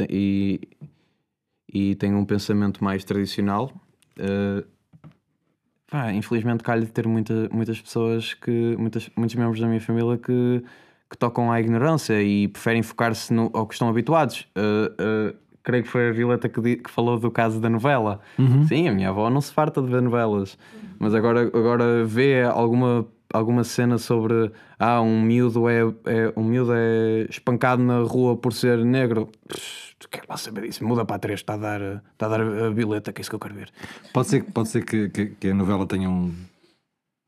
[1.72, 3.72] e, e tem um pensamento mais tradicional.
[4.20, 4.64] Eh,
[5.90, 10.18] pá, infelizmente calho de ter muita, muitas pessoas que, muitas, muitos membros da minha família
[10.18, 10.64] que,
[11.10, 14.48] que tocam à ignorância e preferem focar-se no, ao que estão habituados.
[14.56, 18.22] Eh, eh, creio que foi a Violeta que, que falou do caso da novela.
[18.68, 20.58] Sim, a minha avó não se farta de ver novelas,
[21.00, 26.72] mas agora, agora vê alguma, alguma cena sobre ah, um miúdo é, é, um miúdo
[26.74, 29.28] é espancado na rua por ser negro.
[29.48, 30.84] Pff, Tu quer lá saber disso?
[30.86, 31.82] Muda para a 3, está a dar,
[32.14, 33.70] está a, dar a Violeta, que é isso que eu quero ver.
[34.14, 36.34] Pode ser, pode ser que, que, que a novela tenha um,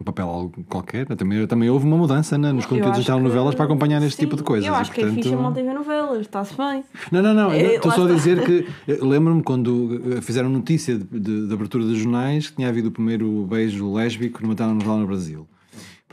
[0.02, 1.06] um papel algo qualquer.
[1.16, 4.18] Também, também houve uma mudança né, nos conteúdos das acho telenovelas que- para acompanhar este
[4.18, 4.68] sim, tipo de coisas.
[4.68, 6.84] Eu e, acho que é portanto- fixe a malta ver novelas, está-se bem.
[7.10, 7.52] Não, não, não.
[7.52, 11.54] É, Estou só a dizer que eh, lembro-me quando eh, fizeram notícia de, de- de
[11.54, 15.48] abertura dos jornais que tinha havido o primeiro beijo lésbico numa telenovela no Brasil.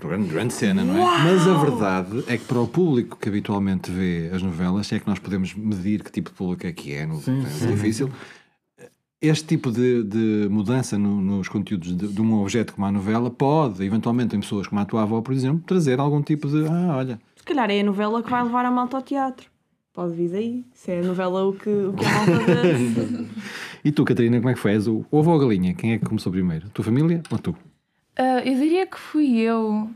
[0.01, 1.01] Grande, grande cena, não é?
[1.25, 4.99] Mas a verdade é que para o público que habitualmente vê as novelas, se é
[4.99, 8.11] que nós podemos medir que tipo de público é que é, no, é difícil.
[9.23, 13.31] Este tipo de, de mudança no- nos conteúdos de, de um objeto como a novela
[13.31, 16.67] pode, eventualmente, em pessoas como a tua avó, por exemplo, trazer algum tipo de.
[16.67, 19.47] Ah, olha, Se calhar é a novela que vai levar a malta ao teatro.
[19.95, 20.65] Pode vir daí.
[20.75, 23.25] Se é a novela o que, o que a malta.
[23.85, 24.73] E tu, Catarina, como é que foi?
[24.73, 25.73] És o ovo ou a galinha?
[25.75, 26.69] Quem é que começou primeiro?
[26.71, 27.55] Tua família ou tu?
[28.17, 29.91] Ah, eu diria que fui eu.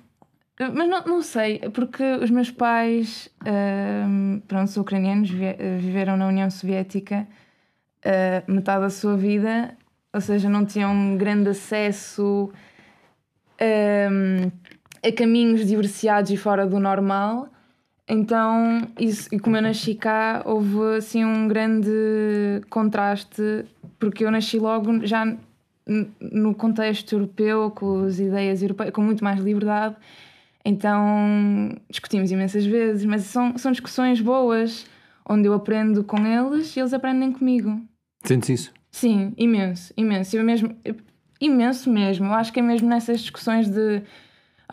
[0.61, 6.27] Mas não, não sei, porque os meus pais, ah, pronto, são ucranianos, vi- viveram na
[6.27, 7.27] União Soviética
[8.05, 9.77] ah, metade da sua vida,
[10.13, 12.51] ou seja, não tinham grande acesso
[13.61, 17.49] a caminhos diversificados e fora do normal.
[18.07, 21.91] Então, isso, e como eu nasci cá, houve assim um grande
[22.71, 23.65] contraste,
[23.99, 25.37] porque eu nasci logo já
[26.21, 29.97] no contexto europeu, com as ideias europeias, com muito mais liberdade.
[30.65, 34.87] Então discutimos imensas vezes, mas são, são discussões boas,
[35.29, 37.81] onde eu aprendo com eles e eles aprendem comigo.
[38.25, 38.73] Sentes isso?
[38.91, 40.37] Sim, imenso, imenso.
[40.37, 40.97] Eu mesmo, eu-
[41.41, 42.27] imenso mesmo.
[42.27, 44.03] Eu acho que é mesmo nessas discussões de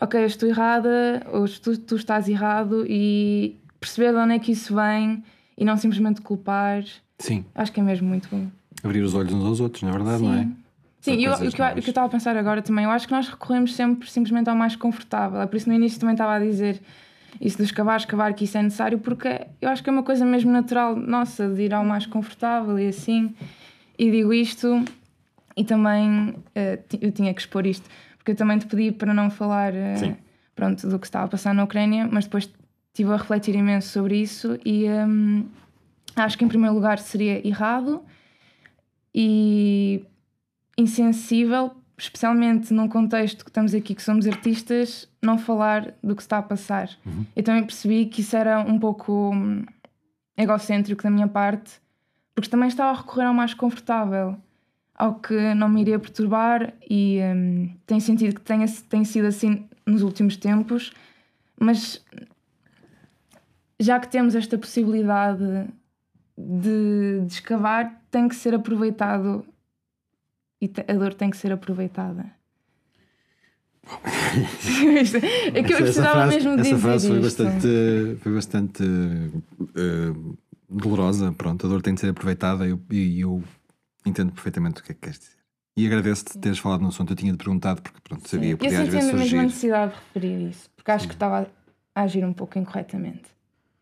[0.00, 4.52] ok, eu estou errada, ou tu, tu estás errado, e perceber de onde é que
[4.52, 5.22] isso vem
[5.56, 6.84] e não simplesmente culpar.
[7.18, 7.44] Sim.
[7.54, 8.46] Acho que é mesmo muito bom.
[8.82, 10.48] Abrir os olhos uns aos outros, na verdade, não é?
[11.14, 11.24] Sim.
[11.24, 13.12] Eu- o que eu- o que eu estava a pensar agora também, eu acho que
[13.12, 15.40] nós recorremos sempre simplesmente ao mais confortável.
[15.40, 16.80] É por isso no início também estava a dizer
[17.40, 19.28] isso dos escavar, escavar, que isso é necessário, porque
[19.60, 22.88] eu acho que é uma coisa mesmo natural nossa, de ir ao mais confortável e
[22.88, 23.34] assim.
[23.98, 24.84] E digo isto,
[25.56, 26.34] e também
[26.88, 27.88] ti- eu tinha que expor isto,
[28.18, 30.16] porque eu também te pedi para não falar Sim.
[30.54, 32.50] pronto, do que estava a passar na Ucrânia, mas depois
[32.92, 35.46] estive a refletir imenso sobre isso e hum,
[36.16, 38.02] acho que em primeiro lugar seria errado
[39.14, 40.02] e
[40.76, 46.38] insensível, especialmente num contexto que estamos aqui que somos artistas, não falar do que está
[46.38, 46.90] a passar.
[47.34, 49.64] Eu também percebi que isso era um pouco hum,
[50.36, 51.80] egocêntrico da minha parte,
[52.34, 54.36] porque também estava a recorrer ao mais confortável,
[54.94, 59.66] ao que não me iria perturbar e hum, tem sentido que tenha, tem sido assim
[59.86, 60.92] nos últimos tempos,
[61.58, 62.04] mas
[63.78, 65.66] já que temos esta possibilidade
[66.36, 69.44] de, de escavar, tem que ser aproveitado
[70.60, 72.30] e te- a dor tem que ser aproveitada.
[75.54, 77.44] é que eu precisava mesmo essa dizer frase foi isto.
[77.44, 80.12] bastante, foi bastante eh,
[80.68, 81.32] dolorosa.
[81.32, 83.44] Pronto, a dor tem de ser aproveitada e eu, eu
[84.04, 85.36] entendo perfeitamente o que é que queres dizer.
[85.76, 87.12] E agradeço-te teres falado no assunto.
[87.12, 89.36] Eu tinha-te perguntado porque pronto, sabia que Eu podia às senti a mesma surgir.
[89.42, 91.50] necessidade de referir isso, porque acho que estava
[91.94, 93.24] a agir um pouco incorretamente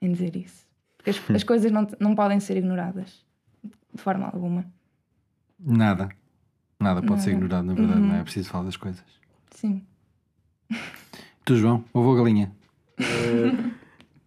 [0.02, 0.66] em dizer isso.
[0.98, 3.24] Porque as, as coisas não, não podem ser ignoradas
[3.94, 4.66] de forma alguma.
[5.58, 6.08] Nada.
[6.85, 7.45] Nada pode ser Nada.
[7.45, 8.07] ignorado, na verdade, Uhum.
[8.09, 8.20] não é?
[8.20, 9.03] É preciso falar das coisas.
[9.51, 9.82] Sim.
[11.45, 12.53] Tu, João, ou galinha?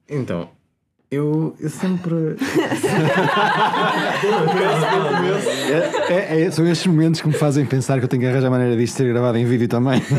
[0.09, 0.49] Então,
[1.11, 2.35] eu, eu sempre.
[6.09, 8.49] É, é- é- são estes momentos que me fazem pensar que eu tenho que arranjar
[8.49, 10.01] maneira disto ser gravado em vídeo também.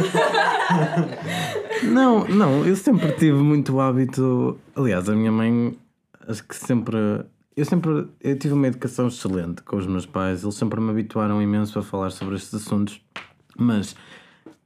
[1.85, 4.59] Não, não, eu sempre tive muito hábito.
[4.75, 5.79] Aliás, a minha mãe,
[6.29, 6.97] acho que sempre.
[7.59, 11.43] Eu sempre eu tive uma educação excelente com os meus pais, eles sempre me habituaram
[11.43, 13.01] imenso a falar sobre estes assuntos,
[13.59, 13.97] mas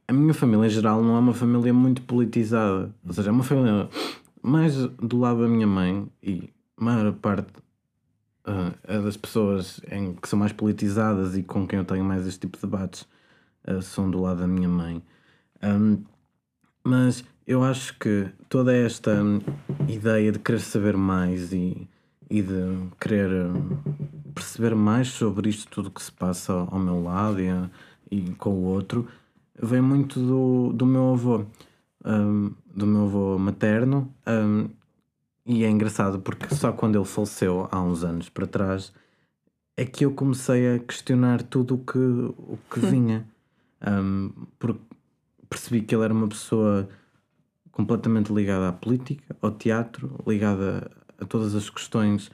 [0.07, 3.43] a minha família em geral não é uma família muito politizada, ou seja, é uma
[3.43, 3.89] família
[4.43, 7.47] mais do lado da minha mãe e a maior parte
[8.45, 12.27] ah, é das pessoas em, que são mais politizadas e com quem eu tenho mais
[12.27, 13.07] este tipo de debates
[13.65, 15.01] ah, são do lado da minha mãe.
[15.63, 16.03] Ahm,
[16.83, 19.17] mas eu acho que toda esta
[19.89, 21.89] ideia de querer saber mais e,
[22.29, 23.77] e de querer hum,
[24.33, 27.49] perceber mais sobre isto tudo que se passa ao meu lado e,
[28.11, 29.07] e com o outro
[29.61, 31.45] vem muito do, do meu avô,
[32.05, 34.13] um, do meu avô materno.
[34.27, 34.69] Um,
[35.45, 38.93] e é engraçado porque só quando ele faleceu há uns anos para trás
[39.75, 43.27] é que eu comecei a questionar tudo o que, o que vinha.
[43.85, 44.79] Um, porque
[45.49, 46.87] percebi que ele era uma pessoa
[47.71, 52.31] completamente ligada à política, ao teatro, ligada a todas as questões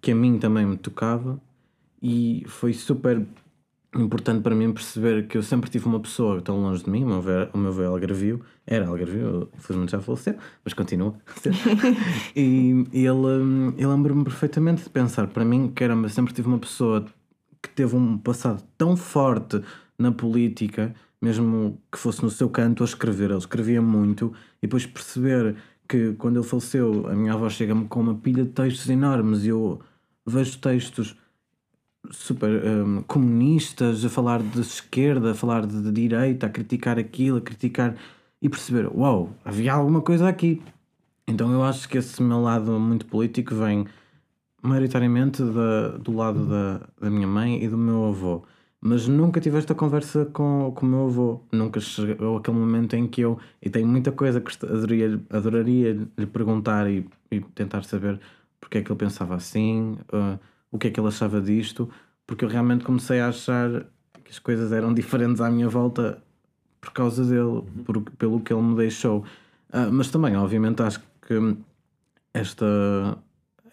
[0.00, 1.40] que a mim também me tocava
[2.02, 3.26] e foi super
[3.94, 7.06] importante para mim perceber que eu sempre tive uma pessoa tão longe de mim, o
[7.08, 11.14] meu avô, o meu avô Algarvio, era Algarvio, infelizmente já faleceu, mas continua
[12.36, 16.58] e, e ele, ele lembra-me perfeitamente de pensar para mim que era, sempre tive uma
[16.58, 17.04] pessoa
[17.60, 19.60] que teve um passado tão forte
[19.98, 24.86] na política, mesmo que fosse no seu canto a escrever, ele escrevia muito, e depois
[24.86, 25.56] perceber
[25.90, 29.48] que quando ele faleceu, a minha avó chega-me com uma pilha de textos enormes e
[29.48, 29.80] eu
[30.24, 31.16] vejo textos
[32.12, 37.40] super um, comunistas, a falar de esquerda, a falar de, direita, a criticar aquilo, a
[37.40, 37.96] criticar
[38.40, 40.62] e perceber, uau, wow, havia alguma coisa aqui.
[41.26, 43.84] Então eu acho que esse meu lado muito político vem
[44.62, 48.44] maioritariamente da, do lado da, da minha mãe e do meu avô.
[48.80, 51.40] Mas nunca tive esta conversa com, com o meu avô.
[51.52, 53.38] Nunca chegou aquele momento em que eu.
[53.60, 58.18] E tenho muita coisa que adoraria, adoraria lhe perguntar e, e tentar saber
[58.58, 59.98] porque é que ele pensava assim.
[60.12, 60.38] Uh,
[60.70, 61.90] o que é que ele achava disto,
[62.26, 63.86] porque eu realmente comecei a achar
[64.24, 66.22] que as coisas eram diferentes à minha volta
[66.80, 67.64] por causa dele, uhum.
[67.84, 69.24] por, pelo que ele me deixou.
[69.70, 71.56] Uh, mas também, obviamente, acho que
[72.32, 73.18] esta,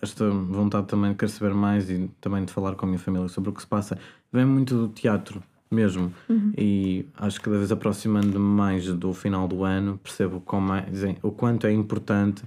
[0.01, 3.27] esta vontade também de querer saber mais e também de falar com a minha família
[3.27, 3.97] sobre o que se passa
[4.31, 6.13] vem muito do teatro mesmo.
[6.29, 6.53] Uhum.
[6.57, 11.67] E acho que cada vez aproximando-me mais do final do ano, percebo mais, o quanto
[11.67, 12.43] é importante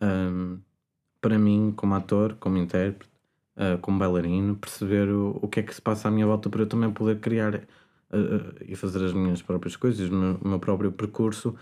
[0.00, 0.58] um,
[1.20, 3.10] para mim, como ator, como intérprete,
[3.56, 6.62] uh, como bailarino, perceber o, o que é que se passa à minha volta para
[6.62, 10.48] eu também poder criar uh, uh, e fazer as minhas próprias coisas, o meu, o
[10.48, 11.54] meu próprio percurso,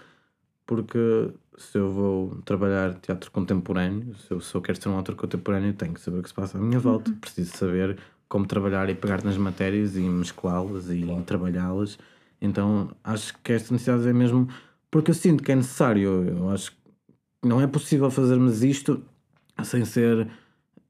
[0.70, 5.16] porque se eu vou trabalhar teatro contemporâneo, se eu, se eu quero ser um ator
[5.16, 7.16] contemporâneo, tenho que saber o que se passa à minha volta, uhum.
[7.16, 7.98] preciso saber
[8.28, 11.98] como trabalhar e pegar nas matérias e mesclá-las e trabalhá-las.
[12.40, 14.48] Então acho que esta necessidade é mesmo
[14.92, 16.22] porque eu sinto que é necessário.
[16.28, 16.78] Eu acho que
[17.42, 19.02] não é possível fazermos isto
[19.64, 20.28] sem ser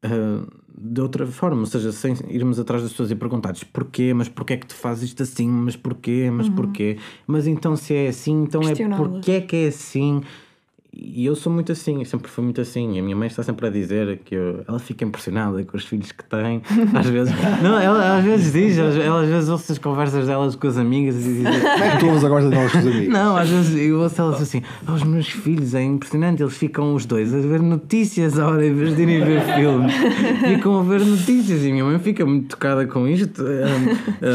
[0.05, 4.29] uh, de outra forma, ou seja, sem irmos atrás das pessoas e perguntar-lhes porquê, mas
[4.29, 6.55] porquê é que tu fazes isto assim, mas porquê, mas uhum.
[6.55, 10.23] porquê, mas então se é assim, então é porquê é que é assim.
[10.93, 12.99] E eu sou muito assim, sempre fui muito assim.
[12.99, 16.11] A minha mãe está sempre a dizer que eu, ela fica impressionada com os filhos
[16.11, 16.63] que tem.
[16.93, 17.33] Às vezes,
[17.63, 21.15] não, ela às vezes diz, ela às vezes ouço as conversas delas com as amigas
[21.15, 23.09] e diz: Como é que tu ouves a conversa delas com os amigos?
[23.09, 26.93] Não, às vezes eu ouço elas assim: oh, Os meus filhos é impressionante, eles ficam
[26.93, 29.95] os dois a ver notícias a hora em vez de irem ver filmes.
[30.45, 33.45] Ficam a ver notícias e a minha mãe fica muito tocada com isto.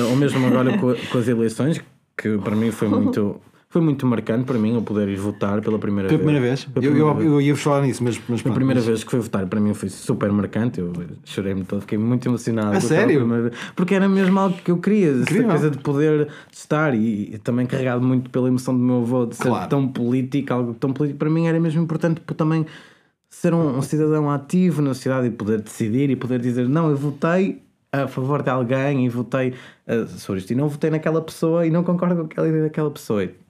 [0.10, 1.82] Ou mesmo agora com as eleições,
[2.18, 3.42] que para mim foi muito
[3.76, 6.24] foi muito marcante para mim eu poder ir votar pela primeira pela vez.
[6.32, 6.68] Primeira vez?
[6.82, 8.86] eu, eu, eu, ia falar nisso, mas, mas A primeira mas...
[8.86, 10.80] vez que fui votar para mim foi super marcante.
[10.80, 10.94] Eu
[11.26, 12.78] chorei-me todo, fiquei muito emocionado.
[12.78, 13.52] A sério?
[13.76, 17.66] Porque era mesmo algo que eu queria, essa coisa de poder estar e, e, também
[17.66, 19.70] carregado muito pela emoção do meu avô de ser claro.
[19.70, 21.20] tão político, algo tão político.
[21.20, 22.66] Para mim era mesmo importante por também
[23.30, 26.96] ser um, um cidadão ativo na sociedade e poder decidir e poder dizer: não, eu
[26.96, 27.62] votei
[27.92, 29.54] a favor de alguém e votei
[29.86, 30.52] uh, sobre isto.
[30.54, 33.45] E não votei naquela pessoa e não concordo com aquela ideia daquela pessoa e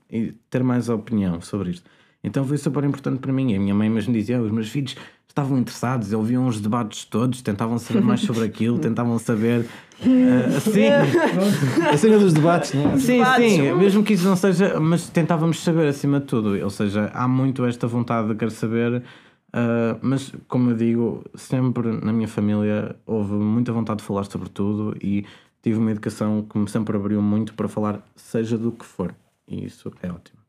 [0.49, 1.89] ter mais opinião sobre isto.
[2.23, 3.51] Então foi super importante para mim.
[3.51, 4.95] E a minha mãe mesmo dizia: os meus filhos
[5.27, 9.65] estavam interessados, ouviam os debates todos, tentavam saber mais sobre aquilo, tentavam saber.
[10.01, 10.87] Uh, assim,
[11.91, 12.97] a cena dos debates, não é?
[12.97, 13.51] Sim, debates.
[13.51, 16.57] sim, mesmo que isso não seja, mas tentávamos saber acima de tudo.
[16.63, 19.03] Ou seja, há muito esta vontade de querer saber.
[19.49, 24.49] Uh, mas, como eu digo, sempre na minha família houve muita vontade de falar sobre
[24.49, 25.25] tudo e
[25.61, 29.13] tive uma educação que me sempre abriu muito para falar, seja do que for.
[29.47, 30.39] E isso é ótimo.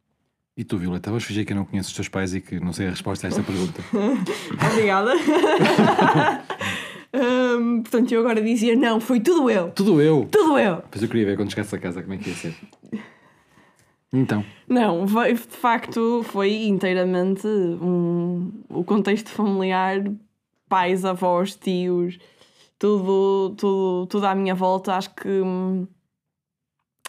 [0.57, 2.73] E tu, Violeta, vais fingir que eu não conheço os teus pais e que não
[2.73, 3.83] sei a resposta a esta pergunta.
[4.73, 5.13] Obrigada.
[7.13, 9.71] um, portanto, eu agora dizia: não, foi tudo eu.
[9.73, 10.27] Tudo eu?
[10.33, 10.83] Tudo eu.
[10.91, 12.55] Pois eu queria ver quando chegasse a casa como é que ia ser.
[14.11, 14.43] Então.
[14.67, 20.03] Não, de facto foi inteiramente um, o contexto familiar,
[20.71, 22.19] pais, avós, tios,
[22.79, 24.95] tudo, tudo, tudo à minha volta.
[24.95, 25.43] Acho que,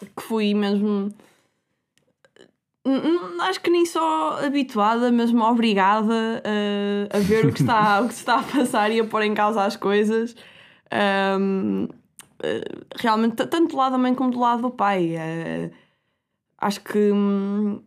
[0.00, 1.10] que fui mesmo
[3.42, 8.14] acho que nem só habituada, mesmo obrigada a, a ver o que, está, o que
[8.14, 10.34] se está a passar e a pôr em causa as coisas.
[10.92, 11.88] Um,
[12.42, 12.62] eh,
[12.96, 15.16] realmente, tanto do lado da mãe como do lado do pai.
[15.16, 15.70] Uh,
[16.58, 17.82] acho que hum,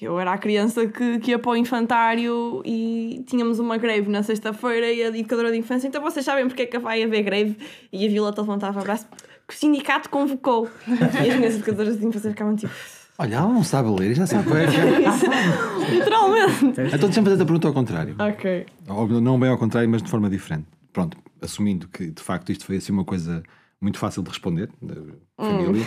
[0.00, 4.22] eu era a criança que, que ia para o infantário e tínhamos uma greve na
[4.22, 7.56] sexta-feira e a educadora de infância, então vocês sabem porque é que vai haver greve?
[7.92, 9.06] E a Violeta levantava o braço,
[9.48, 10.68] que o sindicato convocou.
[11.24, 12.72] E as minhas educadoras de infância ficavam tipo.
[13.18, 14.48] Olha, ela não sabe ler já sabe.
[15.90, 16.80] Literalmente.
[16.94, 18.16] então deixa-me fazer a pergunta ao contrário.
[18.18, 18.66] Ok.
[18.88, 20.66] Ou não bem ao contrário, mas de forma diferente.
[20.92, 23.42] Pronto, assumindo que de facto isto foi assim uma coisa
[23.80, 24.94] muito fácil de responder, da
[25.36, 25.86] família.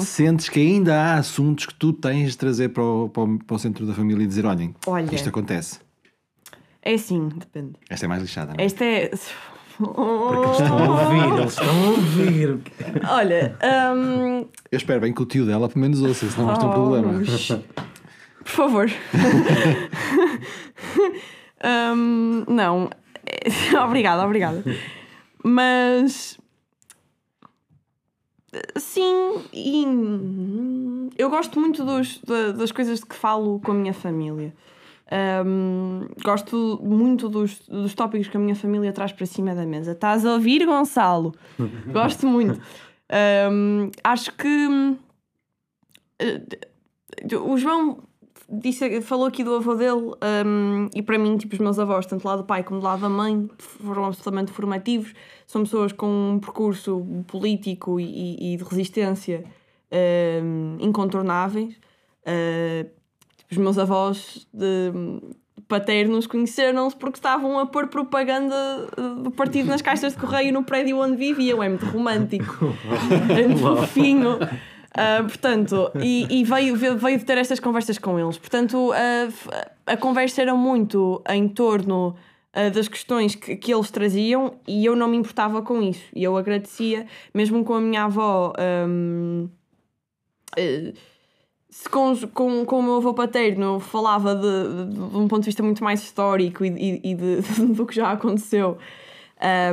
[0.00, 3.56] Sentes que ainda há assuntos que tu tens de trazer para o, para o, para
[3.56, 5.14] o centro da família e dizer: olhem, Olha.
[5.14, 5.80] isto acontece.
[6.82, 7.72] É assim, depende.
[7.88, 8.54] Esta é mais lixada.
[8.54, 8.64] Não é?
[8.66, 9.10] Esta é.
[9.80, 12.58] Estão a ouvir, eles estão a ouvir.
[13.10, 13.58] Olha,
[13.96, 16.70] hum, Eu espero bem que o tio dela pelo menos ouça, senão vamos ter um
[16.72, 17.20] problema.
[18.44, 18.86] Por favor.
[21.66, 22.90] Hum, não.
[23.86, 24.62] obrigada, obrigada.
[25.42, 26.38] Mas.
[28.76, 29.84] Sim, e
[31.18, 34.54] eu gosto muito dos, da- das coisas de que falo com a minha família.
[35.46, 39.92] Hum, gosto muito dos, dos tópicos que a minha família traz para cima da mesa.
[39.92, 41.32] Estás a ouvir, Gonçalo?
[41.92, 42.60] Gosto muito.
[43.50, 44.96] Hum, acho que
[46.18, 46.40] eh,
[47.36, 47.98] o João
[48.50, 50.12] disse, falou aqui do avô dele
[50.46, 53.02] hum, e para mim, tipo, os meus avós, tanto lá do pai como do lado
[53.02, 55.14] da mãe, foram absolutamente formativos.
[55.46, 59.44] São pessoas com um percurso político e, e- de resistência
[60.42, 61.76] hum, incontornáveis.
[62.26, 62.88] Uh,
[63.50, 64.92] os meus avós de,
[65.68, 68.54] paternos conheceram-se porque estavam a pôr propaganda
[68.98, 71.62] uh, do partido nas caixas de correio no prédio onde viviam.
[71.62, 72.74] É muito romântico.
[73.36, 74.34] é muito fofinho.
[74.34, 78.38] Uh, portanto, e, e veio, veio de ter estas conversas com eles.
[78.38, 82.14] Portanto, a, a conversa era muito em torno
[82.54, 86.04] uh, das questões que, que eles traziam e eu não me importava com isso.
[86.14, 88.52] E eu agradecia, mesmo com a minha avó.
[88.88, 89.48] um,
[90.58, 91.13] uh,
[91.76, 95.46] se com, com, com o meu avô paterno falava de, de, de um ponto de
[95.46, 97.40] vista muito mais histórico e, e, e de,
[97.74, 98.78] do que já aconteceu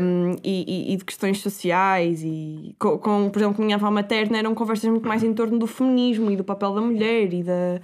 [0.01, 3.91] um, e- e de questões sociais e com, com, por exemplo, com a minha avó
[3.91, 7.43] materna eram conversas muito mais em torno do feminismo e do papel da mulher e
[7.43, 7.79] da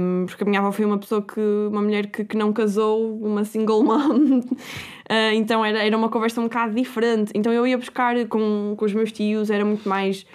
[0.00, 3.16] um, porque a minha avó foi uma pessoa que uma mulher que, que não casou
[3.20, 4.40] uma single mom
[5.08, 7.30] Uh, então era, era uma conversa um bocado diferente.
[7.34, 10.26] Então eu ia buscar com, com os meus tios era muito mais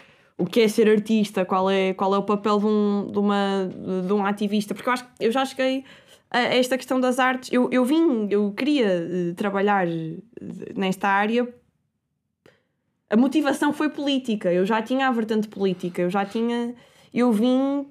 [0.44, 3.70] o que é ser artista, qual é, qual é o papel de um, de, uma,
[4.06, 5.86] de um ativista, porque eu acho eu já cheguei
[6.30, 10.18] a esta questão das artes, eu, eu vim, eu queria eh, trabalhar eh,
[10.76, 11.48] nesta área,
[13.10, 16.74] a motivação foi política, eu já tinha a vertente política, eu já tinha,
[17.14, 17.86] eu vim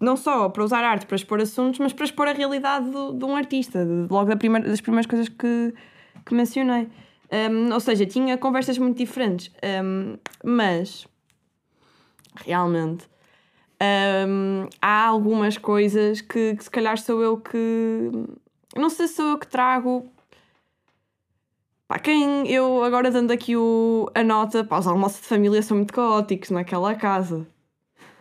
[0.00, 3.24] não só para usar arte para expor assuntos, mas para expor a realidade do- de
[3.24, 5.74] um artista, logo da primeira, das primeiras coisas que,
[6.26, 6.88] que mencionei.
[7.32, 11.06] Um, ou seja, tinha conversas muito diferentes, Um, mas
[12.36, 13.08] realmente.
[14.28, 18.10] Hum, há algumas coisas que, que se calhar sou eu que.
[18.76, 20.10] Não sei se sou eu que trago.
[21.88, 25.76] Pá, quem eu agora dando aqui o, a nota, pá, os almoços de família são
[25.76, 27.46] muito caóticos naquela casa.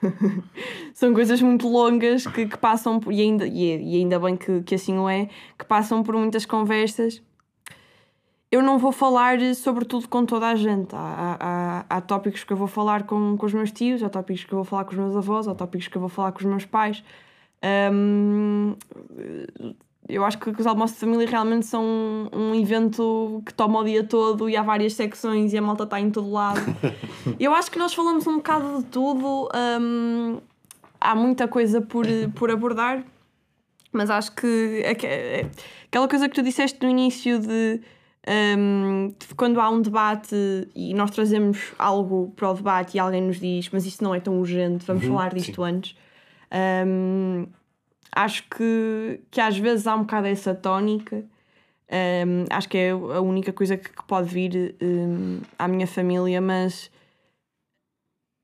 [0.93, 4.63] são coisas muito longas que, que passam por, e ainda, e, e ainda bem que,
[4.63, 7.21] que assim o é, que passam por muitas conversas
[8.51, 10.95] eu não vou falar sobre tudo com toda a gente.
[10.95, 11.37] Há,
[11.89, 14.53] há, há tópicos que eu vou falar com, com os meus tios, há tópicos que
[14.53, 16.45] eu vou falar com os meus avós, há tópicos que eu vou falar com os
[16.45, 17.03] meus pais.
[17.93, 18.75] Hum,
[20.07, 23.83] eu acho que os almoços de família realmente são um, um evento que toma o
[23.83, 26.59] dia todo e há várias secções e a malta está em todo lado.
[27.39, 29.49] eu acho que nós falamos um bocado de tudo.
[29.79, 30.39] hum,
[30.99, 33.03] há muita coisa por, por abordar,
[33.91, 35.45] mas acho que aque-
[35.85, 37.79] aquela coisa que tu disseste no início de
[38.29, 40.35] um, quando há um debate
[40.75, 44.19] e nós trazemos algo para o debate e alguém nos diz, mas isso não é
[44.19, 45.95] tão urgente, vamos falar disto antes.
[46.85, 47.47] Um,
[48.11, 51.25] acho que, que às vezes há um bocado essa tónica.
[51.91, 54.75] Um, acho que é a única coisa que, que pode vir
[55.57, 56.91] à minha família, mas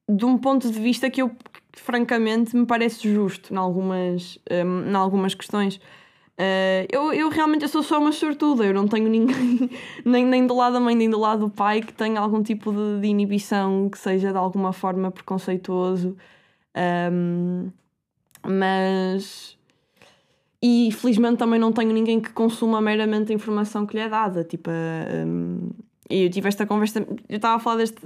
[0.09, 4.89] de um ponto de vista que eu que, francamente me parece justo em algumas, um,
[4.89, 5.79] em algumas questões.
[6.37, 9.69] Uh, eu, eu realmente eu sou só uma sortuda, eu não tenho ninguém,
[10.03, 12.73] nem, nem do lado da mãe, nem do lado do pai, que tenha algum tipo
[12.73, 16.17] de, de inibição que seja de alguma forma preconceituoso.
[17.11, 17.71] Um,
[18.45, 19.57] mas.
[20.61, 24.43] E felizmente também não tenho ninguém que consuma meramente a informação que lhe é dada.
[24.43, 25.69] Tipo, um,
[26.09, 27.05] eu tive esta conversa.
[27.29, 28.01] Eu estava a falar deste,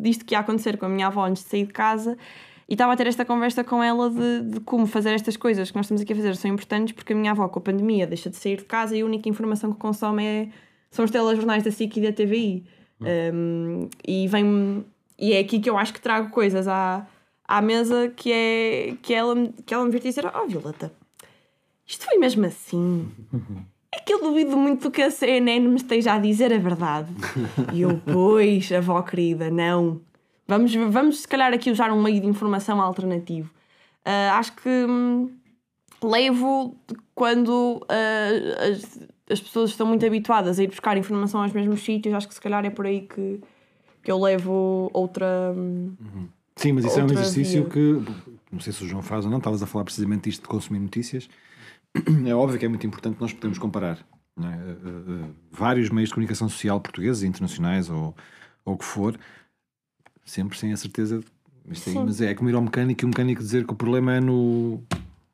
[0.00, 2.16] disto que ia acontecer com a minha avó antes de sair de casa
[2.68, 5.76] e estava a ter esta conversa com ela de, de como fazer estas coisas que
[5.76, 8.30] nós estamos aqui a fazer são importantes porque a minha avó com a pandemia deixa
[8.30, 10.48] de sair de casa e a única informação que consome é,
[10.90, 12.64] são os telejornais da SIC e da TVI.
[13.34, 14.84] Um, e vem
[15.18, 17.06] e é aqui que eu acho que trago coisas à,
[17.46, 20.90] à mesa que é que ela, me- que ela me vir dizer: Oh, Violeta,
[21.86, 23.08] isto foi mesmo assim.
[23.96, 27.08] É que eu duvido muito que a CNN me esteja a dizer a verdade.
[27.72, 30.00] E eu, pois, avó querida, não.
[30.46, 33.50] Vamos, vamos se calhar aqui usar um meio de informação alternativo.
[34.04, 35.30] Ah, acho que hum,
[36.02, 36.76] levo
[37.14, 42.14] quando ah, as, as pessoas estão muito habituadas a ir buscar informação aos mesmos sítios,
[42.14, 43.40] acho que se calhar é por aí que,
[44.02, 45.52] que eu levo outra.
[45.56, 45.94] hum,
[46.56, 47.70] Sim, mas isso é um exercício via.
[47.70, 48.02] que
[48.52, 50.78] não sei se o João faz ou não, estavas a falar precisamente disto de consumir
[50.78, 51.28] notícias.
[52.26, 53.98] É óbvio que é muito importante nós podermos comparar
[54.38, 54.46] é?
[54.46, 58.14] Eh, eh, vários meios de comunicação social portugueses, internacionais ou,
[58.64, 59.18] ou o que for,
[60.24, 61.20] sempre sem a certeza.
[61.70, 62.04] Isto aí, Sim.
[62.04, 64.82] mas é como ir ao mecânico e o mecânico dizer que o problema é no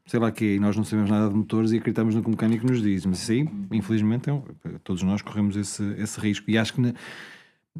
[0.07, 2.31] sei lá quê, e nós não sabemos nada de motores e acreditamos no que o
[2.31, 3.07] mecânico nos diz.
[3.07, 4.43] Mas isso aí, infelizmente, é um-
[4.83, 6.51] todos nós corremos esse, esse risco.
[6.51, 6.95] E acho que na-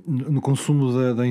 [0.07, 1.25] no no consumo da, da-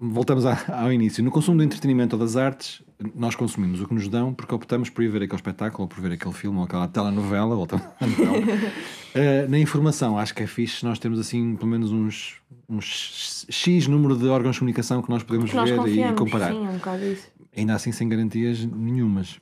[0.00, 2.82] voltamos ao início no consumo do entretenimento ou das artes
[3.14, 6.00] nós consumimos o que nos dão porque optamos por ir ver aquele espetáculo ou por
[6.00, 8.34] ver aquele filme ou aquela telenovela voltamos à novela.
[9.16, 12.34] Eh, na informação acho que é fixe nós temos assim pelo menos uns,
[12.68, 16.50] uns X número de órgãos de comunicação que nós podemos que nós ver e comparar
[16.50, 17.28] Sim, é um bocado isso.
[17.56, 19.38] ainda assim sem garantias nenhumas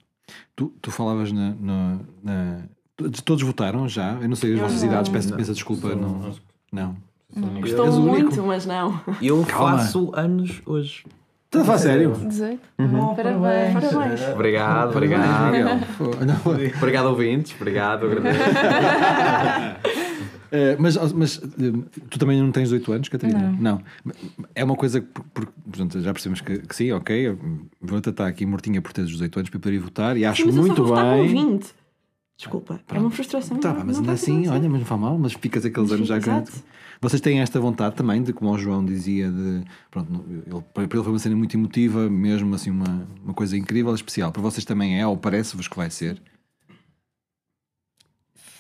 [0.55, 2.63] tu, tu falavas na, na- na-
[3.25, 4.89] todos votaram já eu não sei as vossas não.
[4.91, 6.97] idades peço, peço desculpa não, acho que não.
[7.61, 9.01] Gostou muito, mas não.
[9.21, 9.79] Eu Calma.
[9.79, 11.05] faço anos hoje.
[11.47, 12.13] Estás a falar sério?
[12.13, 12.61] 18.
[12.79, 13.15] Uhum.
[13.15, 13.73] Parabéns.
[13.75, 14.21] Parabéns.
[14.33, 15.53] Obrigado, obrigado.
[16.25, 16.53] Não.
[16.79, 17.55] obrigado, ouvintes.
[17.59, 18.39] Obrigado, agradeço.
[20.51, 23.55] Eh, mas mas eh, tu também não tens 18 anos, Catarina?
[23.59, 23.81] Não.
[24.55, 27.29] É uma coisa que, por- por- portanto, já percebemos que, que sim, ok.
[27.29, 27.35] A
[27.83, 30.43] Violeta está aqui mortinha por ter os 18 anos para poder ir votar e acho
[30.43, 31.29] Sim, mas eu muito só vou votar com bem.
[31.51, 31.75] 20.
[32.37, 33.57] Desculpa, é uma frustração.
[33.59, 35.99] Tá, não- mas não ainda assim, olha, mas não faz mal, mas ficas aqueles Mas
[35.99, 36.53] anos já que.
[37.03, 39.65] Vocês têm esta vontade também de, como o João dizia, de.
[39.91, 43.93] Pronto, ele, para ele foi uma cena muito emotiva, mesmo assim, uma, uma coisa incrível,
[43.93, 44.31] especial.
[44.31, 46.23] Para vocês também é, ou parece-vos que vai ser?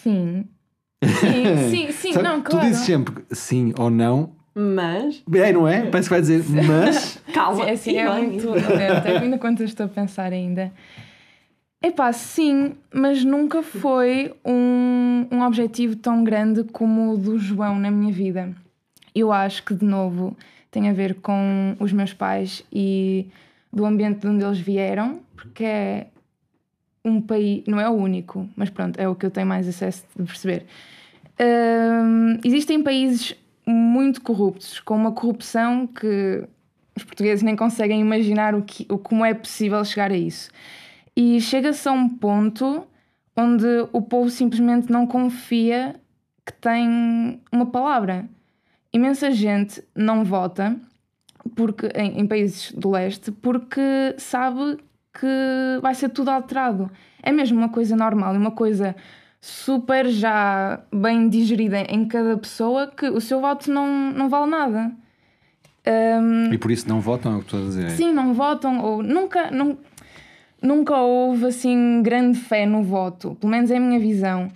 [0.02, 0.44] Sim.
[1.04, 2.66] Sim, sim, sim, Sabe, não, Tu claro.
[2.66, 4.34] dizes sempre sim ou não.
[4.54, 5.86] Mas, É, não é?
[5.86, 7.18] Parece que vai dizer, mas.
[7.32, 7.64] calma.
[7.64, 10.72] Sim, assim, e é muito lento, ainda quando eu estou a pensar ainda.
[11.82, 17.90] Epá, sim, mas nunca foi um, um objetivo tão grande como o do João na
[17.90, 18.54] minha vida.
[19.12, 20.36] Eu acho que, de novo,
[20.70, 23.26] tem a ver com os meus pais e
[23.72, 26.06] do ambiente de onde eles vieram, porque é
[27.04, 30.04] um país, não é o único, mas pronto, é o que eu tenho mais acesso
[30.16, 30.64] de perceber.
[32.44, 33.34] Existem países
[33.66, 36.44] muito corruptos, com uma corrupção que
[36.96, 40.48] os portugueses nem conseguem imaginar o que, como é possível chegar a isso.
[41.16, 42.86] E chega-se a um ponto
[43.36, 45.96] onde o povo simplesmente não confia
[46.44, 48.26] que tem uma palavra.
[48.92, 50.76] Imensa gente não vota
[51.54, 54.78] porque, em, em países do leste porque sabe
[55.18, 56.90] que vai ser tudo alterado.
[57.22, 58.94] É mesmo uma coisa normal e uma coisa
[59.40, 64.92] super já bem digerida em cada pessoa que o seu voto não, não vale nada.
[66.52, 67.90] E por isso não votam, é o que estás a dizer.
[67.90, 69.76] Sim, não votam ou nunca, nun-
[70.62, 74.48] nunca houve assim grande fé no voto, pelo menos é a minha visão.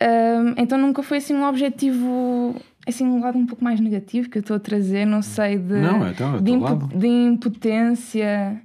[0.00, 2.54] Ahm, então nunca foi assim um objetivo,
[2.86, 5.74] assim um lado um pouco mais negativo que eu estou a trazer, não sei, de,
[5.74, 8.62] Não, então, é de, impo- de impotência,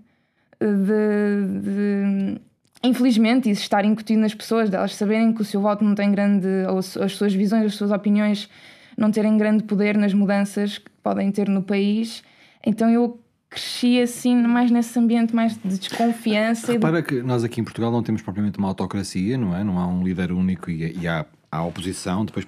[0.59, 2.41] de, de-
[2.84, 6.47] infelizmente isso estar incutido nas pessoas, delas saberem que o seu voto não tem grande,
[6.69, 8.49] ou as as suas visões, as suas opiniões
[8.97, 12.23] não terem grande poder nas mudanças que podem ter no país.
[12.65, 13.19] Então eu
[13.53, 17.63] cresci assim mais nesse ambiente mais de desconfiança e de Repara que nós aqui em
[17.63, 19.63] Portugal não temos propriamente uma autocracia, não é?
[19.63, 22.25] Não há um líder único e, e há, há oposição.
[22.25, 22.47] Depois,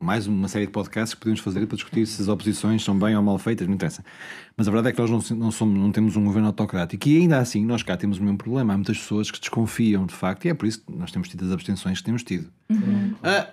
[0.00, 3.16] mais uma série de podcasts que podemos fazer para discutir se as oposições são bem
[3.16, 4.04] ou mal feitas, não interessa.
[4.56, 7.18] Mas a verdade é que nós não, não, somos, não temos um governo autocrático e
[7.18, 8.74] ainda assim nós cá temos o mesmo problema.
[8.74, 11.44] Há muitas pessoas que desconfiam de facto e é por isso que nós temos tido
[11.44, 12.48] as abstenções que temos tido.
[13.22, 13.48] Ah,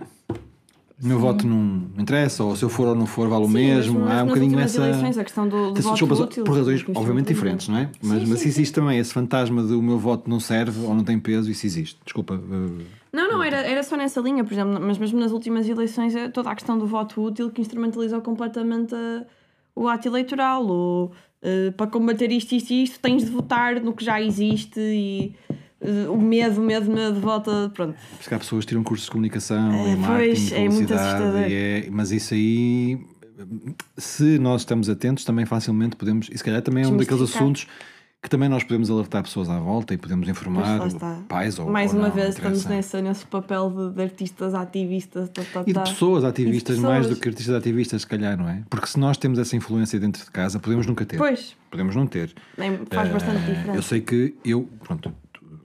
[1.04, 3.54] o meu voto não interessa, ou se eu for ou não for, vale o Sim,
[3.54, 4.00] mesmo.
[4.02, 4.82] mas Há um bocadinho essa.
[4.82, 7.90] eleições, a questão do, do Essa- útil, por razões obviamente diferentes, não é?
[8.02, 10.94] Mas, Sim, mas sim, existe também esse fantasma de o meu voto não serve ou
[10.94, 12.00] não tem peso, isso existe.
[12.06, 12.36] Desculpa.
[12.36, 12.82] uh,
[13.12, 16.30] Não, não, era, era só nessa linha, por exemplo, mas mesmo nas últimas eleições, é
[16.30, 19.26] toda a questão do voto útil que instrumentalizou completamente a-
[19.76, 20.66] o ato eleitoral.
[20.70, 24.80] O, eh, para combater isto, isto e isto, tens de votar no que já existe
[24.80, 25.34] e
[26.10, 27.72] o medo, medo, medo, volta.
[27.74, 27.96] Pronto.
[28.20, 31.42] Se cá pessoas tiram cursos de comunicação É, e marketing, pois, é muito assustador.
[31.50, 33.00] é- mas isso aí,
[33.98, 37.68] se nós estamos atentos, também facilmente podemos, e se calhar também é um daqueles assuntos
[38.24, 40.80] que também nós podemos alertar pessoas à volta e podemos informar
[41.28, 45.28] pais ou Mais ou uma não, vez estamos nessa, nesse papel de, de artistas, ativistas,
[45.30, 45.82] tá, tá, E de tá.
[45.82, 47.20] pessoas ativistas, de mais do pessoas.
[47.20, 48.62] que artistas ativistas, se calhar, não é?
[48.70, 51.18] Porque se nós temos essa influência dentro de casa, podemos nunca ter.
[51.18, 52.32] Pois, Podemos não ter.
[52.92, 53.72] faz bastante Eh, diferença.
[53.78, 55.12] Eu sei que eu, pronto,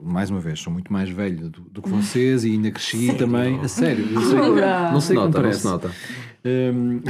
[0.01, 3.59] mais uma vez, sou muito mais velho do, do que vocês e ainda cresci também.
[3.59, 5.59] A sério, eu sei, não sei como nota, não parece.
[5.59, 5.91] se nota.
[6.45, 7.01] Hum,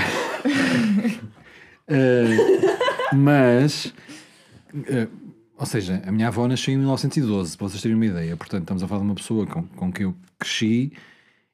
[1.87, 2.37] eh,
[3.15, 3.93] mas,
[4.87, 5.07] eh,
[5.57, 8.35] ou seja, a minha avó nasceu em 1912, para vocês terem uma ideia.
[8.35, 10.93] Portanto, estamos a falar de uma pessoa com, com quem eu cresci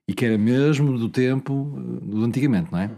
[0.07, 2.91] e que era mesmo do tempo eh, do antigamente, não é?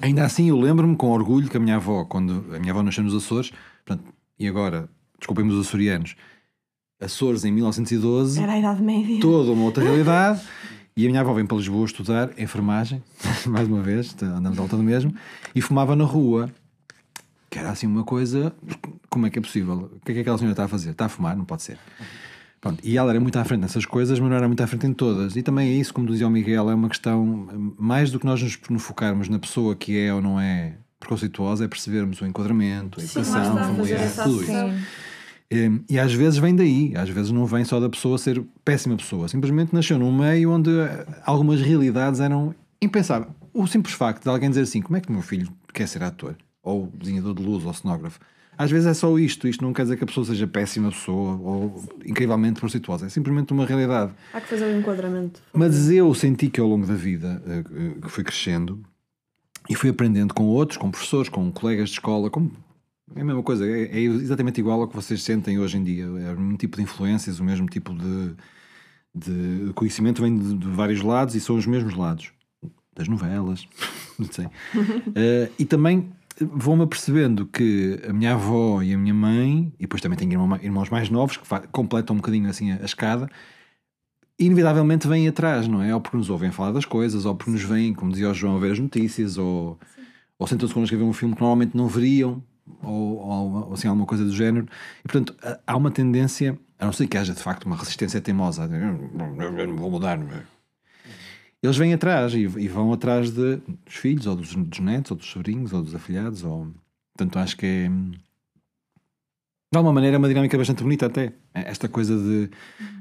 [0.00, 3.04] Ainda assim, eu lembro-me com orgulho que a minha avó, quando a minha avó nasceu
[3.04, 3.52] nos Açores,
[3.84, 4.88] portanto, e agora,
[5.18, 6.16] desculpem-me os açorianos,
[7.02, 9.20] Açores em 1912, Era a Idade Média.
[9.20, 10.40] toda uma outra realidade.
[10.96, 13.02] E a minha avó vem para Lisboa estudar enfermagem,
[13.46, 15.14] mais uma vez, andamos à volta do mesmo,
[15.54, 16.50] e fumava na rua.
[17.48, 18.52] Que era assim uma coisa.
[19.10, 19.90] Como é que é possível?
[19.96, 20.90] O que é que aquela senhora está a fazer?
[20.90, 21.36] Está a fumar?
[21.36, 21.78] Não pode ser.
[22.60, 24.86] Pronto, e ela era muito à frente nessas coisas, mas não era muito à frente
[24.86, 25.34] em todas.
[25.34, 28.40] E também é isso, como dizia o Miguel, é uma questão, mais do que nós
[28.40, 33.02] nos focarmos na pessoa que é ou não é preconceituosa, é percebermos o enquadramento, a
[33.02, 34.20] Sim, educação familiar, tudo isso.
[34.20, 34.74] associação.
[35.52, 38.96] Hum, E às vezes vem daí, às vezes não vem só da pessoa ser péssima
[38.96, 43.30] pessoa, simplesmente nasceu num meio onde eh, algumas realidades eram impensáveis.
[43.52, 46.02] O simples facto de alguém dizer assim: como é que o meu filho quer ser
[46.02, 46.36] ator?
[46.62, 48.18] Ou desenhador de luz, ou cenógrafo?
[48.56, 51.36] Às vezes é só isto, isto não quer dizer que a pessoa seja péssima pessoa
[51.36, 54.12] ou incrivelmente prostituosa, é simplesmente uma realidade.
[54.32, 55.42] Há que fazer o enquadramento.
[55.52, 58.80] Mas eu senti que ao longo da vida, eh, eh, que fui crescendo
[59.68, 62.50] e fui aprendendo com outros, com professores, com colegas de escola, com...
[63.14, 66.04] é a mesma coisa, é, é exatamente igual ao que vocês sentem hoje em dia.
[66.04, 68.34] É o mesmo tipo de influências, o mesmo tipo de,
[69.14, 72.32] de conhecimento vem de, de vários lados e são os mesmos lados.
[72.94, 73.66] Das novelas,
[74.18, 74.46] não sei.
[75.14, 76.10] Eh, e também
[76.40, 80.58] vou-me apercebendo que a minha avó e a minha mãe, e depois também tenho irmão-
[80.62, 83.28] irmãos mais novos que completam um bocadinho assim a, a escada,
[84.38, 85.94] inevitavelmente vêm atrás, não é?
[85.94, 88.56] Ou porque nos ouvem falar das coisas, ou porque nos vêm, como dizia o João,
[88.56, 89.78] a ver as notícias, ou,
[90.38, 92.42] ou sentam-se connosco a ver um filme que normalmente não veriam,
[92.82, 94.66] ou, ou, assim, alguma coisa do género.
[95.00, 95.34] E portanto,
[95.66, 99.76] há- uma tendência, a não ser que haja de facto uma resistência teimosa, "Eu não-
[99.76, 100.18] vou mudar.
[100.18, 100.42] é?"
[101.62, 105.16] Eles vêm atrás e, e vão atrás de, dos filhos, ou dos, dos netos, ou
[105.16, 106.72] dos sobrinhos, ou dos afilhados, ou...
[107.16, 107.88] Portanto, acho que é...
[107.88, 111.32] De alguma maneira é uma dinâmica bastante bonita até.
[111.54, 112.50] É Esta coisa de,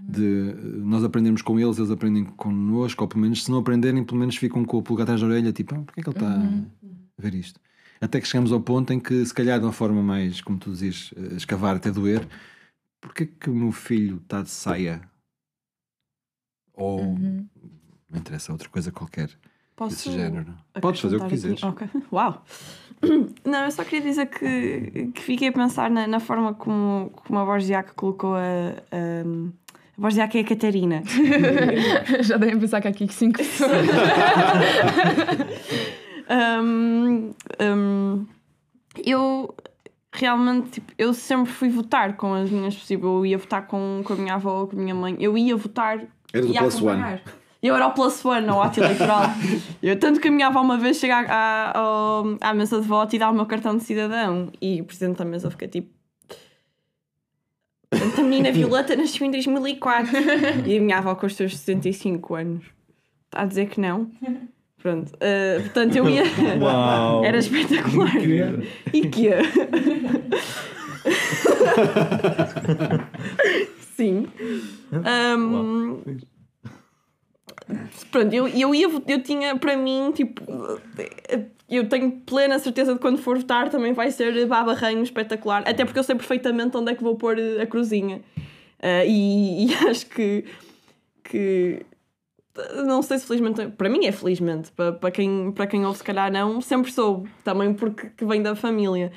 [0.08, 4.20] de nós aprendermos com eles, eles aprendem connosco, ou pelo menos se não aprenderem, pelo
[4.20, 6.34] menos ficam com o pulgar atrás da orelha, tipo, ah, porquê é que ele está
[6.34, 7.60] a ver isto?
[8.02, 10.72] Até que chegamos ao ponto em que, se calhar de uma forma mais, como tu
[10.72, 12.28] dizes, eh, escavar até doer,
[13.00, 15.02] porquê que o meu filho está de saia?
[16.74, 17.48] Ou, Uhum.
[18.10, 19.30] não interessa, outra coisa qualquer
[19.76, 20.54] Posso desse género.
[20.82, 21.64] Podes fazer o que quiseres.
[21.64, 21.84] aqui?
[21.84, 22.02] Ok.
[22.12, 22.44] Uau!
[23.46, 27.40] Não, eu só queria dizer que, que fiquei a pensar na, na forma como, como
[27.40, 28.40] a Borgiac colocou a.
[28.40, 31.04] a, a Borgiac é a Catarina.
[32.22, 33.72] Já devem pensar que há aqui cinco pessoas.
[36.32, 38.26] Hum, hum,
[39.06, 39.54] eu
[40.14, 43.06] realmente, tipo, eu sempre fui votar com as minhas possíveis.
[43.06, 45.16] Eu ia votar com, com a minha avó, com a minha mãe.
[45.20, 46.00] Eu ia votar.
[46.34, 47.02] Era do plus one.
[47.64, 49.24] Eu era o plus one no ato eleitoral.
[49.84, 51.26] eu, tanto que a minha avó uma vez chega à,
[51.72, 54.52] à, ao- à mesa de voto e dá o meu cartão de cidadão.
[54.62, 55.90] E o presidente da mesa fica tipo.
[57.90, 60.12] "Portanto, A menina Violeta nasceu em 2004
[60.66, 62.64] e a minha avó com os seus 65 anos
[63.26, 64.10] está a dizer que não.
[64.82, 66.24] Pronto, eh, portanto eu ia.
[66.60, 67.24] Uau!
[67.24, 68.16] Era espetacular.
[68.92, 69.30] E que?
[73.96, 74.28] Sim.
[74.92, 76.02] Ahm,
[78.12, 80.42] pronto, eu, eu ia eu tinha para mim, tipo,
[81.70, 86.00] eu tenho plena certeza de quando for votar também vai ser babarranho espetacular, até porque
[86.00, 88.22] eu sei perfeitamente onde é que vou pôr a cruzinha.
[88.82, 90.46] Ah, e, e acho que,
[91.24, 91.86] que
[92.86, 96.04] não sei se felizmente, para mim é felizmente, para, para, quem, para quem ouve se
[96.04, 99.12] calhar não, sempre soube, também porque que vem da família.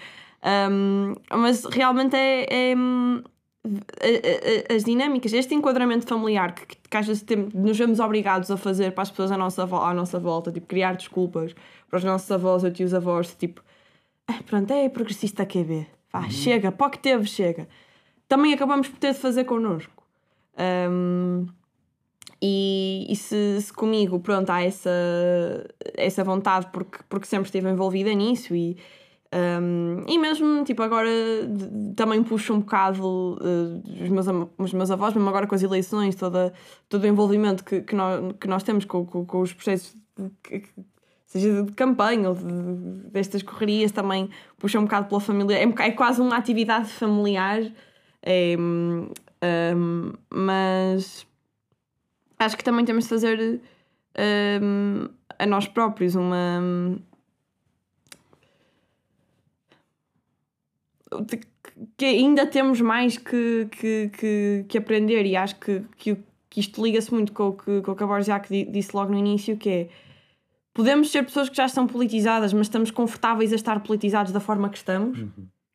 [0.70, 6.96] Um, mas realmente é, é, a- a- a- as dinâmicas, este enquadramento familiar que, que
[6.96, 10.18] às vezes tem- nos vemos obrigados a fazer para as pessoas à nossa, à nossa
[10.18, 11.54] volta, tipo, criar desculpas
[11.88, 13.62] para os nossos avós ou tios avós, tipo,
[14.28, 17.66] "Ah, pronto, é progressista QB, vá, chega, para o que teve, chega.
[18.28, 20.02] Também acabamos por ter de fazer connosco.
[20.90, 21.46] Um,
[22.42, 24.90] e, e se, se comigo, pronto, há essa,
[25.96, 28.76] essa vontade porque, porque sempre estive envolvida nisso e,
[29.34, 31.08] um, e mesmo, tipo, agora
[31.96, 34.26] também puxo um bocado uh, os, meus,
[34.58, 36.52] os meus avós, mesmo agora com as eleições, toda,
[36.88, 39.96] todo o envolvimento que, que, nós, que nós temos com, com, com os processos,
[40.42, 40.62] que-
[41.26, 42.44] seja de campanha ou de,
[43.10, 45.58] destas correrias, também puxa um bocado pela família.
[45.58, 47.60] É, um é quase uma atividade familiar,
[48.22, 49.08] é, hum,
[49.76, 51.26] hum, mas
[52.38, 53.60] acho que também temos de fazer
[54.62, 55.08] hum,
[55.38, 56.60] a nós próprios uma.
[56.62, 56.98] hum,
[61.26, 61.40] de-
[61.96, 66.16] que ainda temos mais que, que, que, que aprender e acho que, que,
[66.50, 69.10] que isto liga-se muito com o que, com o que a Borjak di- disse logo
[69.12, 69.88] no início, que é
[70.72, 74.68] podemos ser pessoas que já estão politizadas, mas estamos confortáveis a estar politizados da forma
[74.68, 75.24] que estamos.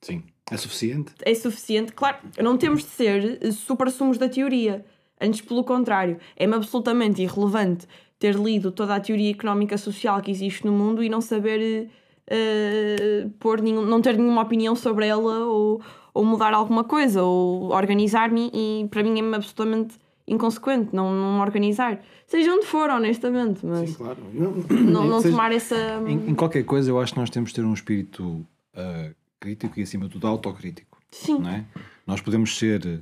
[0.02, 0.24] Sim.
[0.52, 1.14] É suficiente?
[1.22, 1.94] É suficiente.
[1.94, 4.86] Claro, não temos de ser super sumos da teoria.
[5.22, 10.66] Antes, pelo contrário, é-me absolutamente irrelevante ter lido toda a teoria económica social que existe
[10.66, 11.90] no mundo e não saber
[12.28, 15.82] eh, pôr nenhum, não ter nenhuma opinião sobre ela ou,
[16.14, 19.96] ou mudar alguma coisa ou organizar-me e para mim é-me absolutamente
[20.28, 22.00] inconsequente não, não organizar.
[22.28, 24.20] Seja onde for, honestamente, mas claro.
[24.32, 25.76] Não, não, não Seja- tomar essa.
[26.08, 28.46] Em, em qualquer coisa, eu acho que nós temos de ter um espírito
[28.76, 29.10] ah,
[29.40, 31.00] crítico e, acima de tudo, autocrítico.
[31.10, 31.40] Sim.
[31.40, 31.66] Não é?
[32.06, 33.02] Nós podemos ser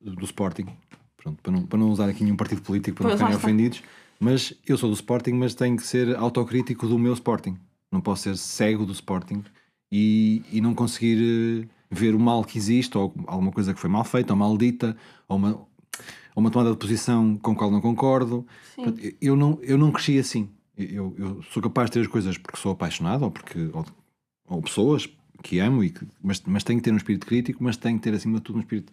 [0.00, 0.66] do Sporting,
[1.24, 3.56] pronto, para, não, para não usar aqui nenhum partido político para não Pois, lá ficarem
[3.56, 3.82] ofendidos,
[4.20, 7.56] mas eu sou do Sporting, mas tenho que ser autocrítico do meu Sporting.
[7.90, 9.42] Não posso ser cego do Sporting
[9.90, 13.88] e, e não conseguir eh, ver o mal que existe ou alguma coisa que foi
[13.88, 14.96] mal feita ou mal dita
[15.28, 15.68] ou uma, ou
[16.36, 18.46] uma tomada de posição com a qual não concordo.
[18.74, 20.48] Portanto, eu, não, eu não cresci assim.
[20.76, 23.86] Eu, eu sou capaz de ter as coisas porque sou apaixonado ou porque ou,
[24.48, 25.08] ou pessoas
[25.42, 28.02] que amo, e que, mas, mas tenho que ter um espírito crítico, mas tenho que
[28.02, 28.92] ter acima de tudo um espírito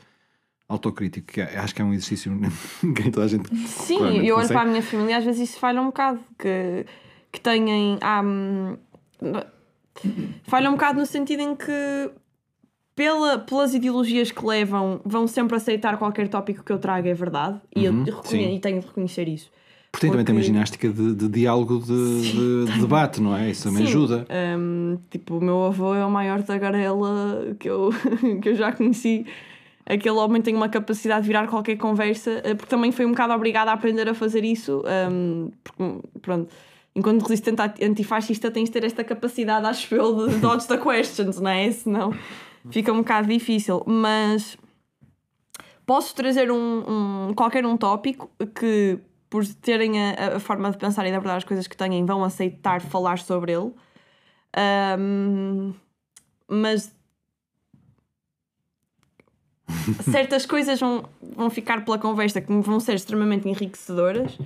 [0.72, 2.32] autocrítico, que é- acho que é um exercício
[2.96, 3.54] que toda a gente.
[3.68, 4.54] Sim, eu olho consegue.
[4.54, 6.20] para a minha família e às vezes isso falha um bocado.
[6.38, 6.86] Que,
[7.32, 7.98] que têm.
[8.24, 8.78] hum,
[10.44, 12.12] falha um bocado no sentido em que,
[12.96, 17.60] pela, pelas ideologias que levam, vão sempre aceitar qualquer tópico que eu traga, é verdade.
[17.76, 18.56] E Uhum, eu reconhe- sim.
[18.56, 19.50] e tenho de reconhecer isso.
[19.92, 21.86] Porque também tem uma ginástica de, de diálogo, de,
[22.66, 23.50] de- de debate, não é?
[23.50, 24.26] Isso também Sim, ajuda.
[24.58, 27.90] hum, tipo, o meu avô é o maior tagarela que eu,
[28.42, 29.26] que eu já conheci.
[29.86, 33.34] Aquele homem tem uma capacidade de virar qualquer conversa, eh, porque também foi um bocado
[33.34, 34.84] obrigado a aprender a fazer isso.
[35.12, 35.84] hum, porque,
[36.22, 36.50] pronto,
[36.96, 41.50] enquanto resistente antifascista, tens de ter esta capacidade, acho eu, de dodge the questions, não
[41.52, 41.72] é?
[41.72, 42.14] Senão
[42.70, 43.84] fica um bocado difícil.
[43.88, 44.58] Mas
[45.86, 51.06] posso trazer um, um- qualquer um tópico que, por terem a, a forma de pensar
[51.06, 53.72] e de abordar as coisas que têm, vão aceitar falar sobre ele.
[54.56, 55.74] Ahm,
[56.48, 56.94] mas
[60.12, 61.04] certas coisas vão,
[61.36, 64.38] vão ficar pela conversa que vão ser extremamente enriquecedoras,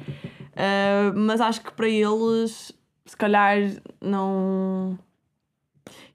[0.55, 2.71] ah, mas acho que para eles,
[3.05, 3.57] se calhar,
[4.01, 4.97] não.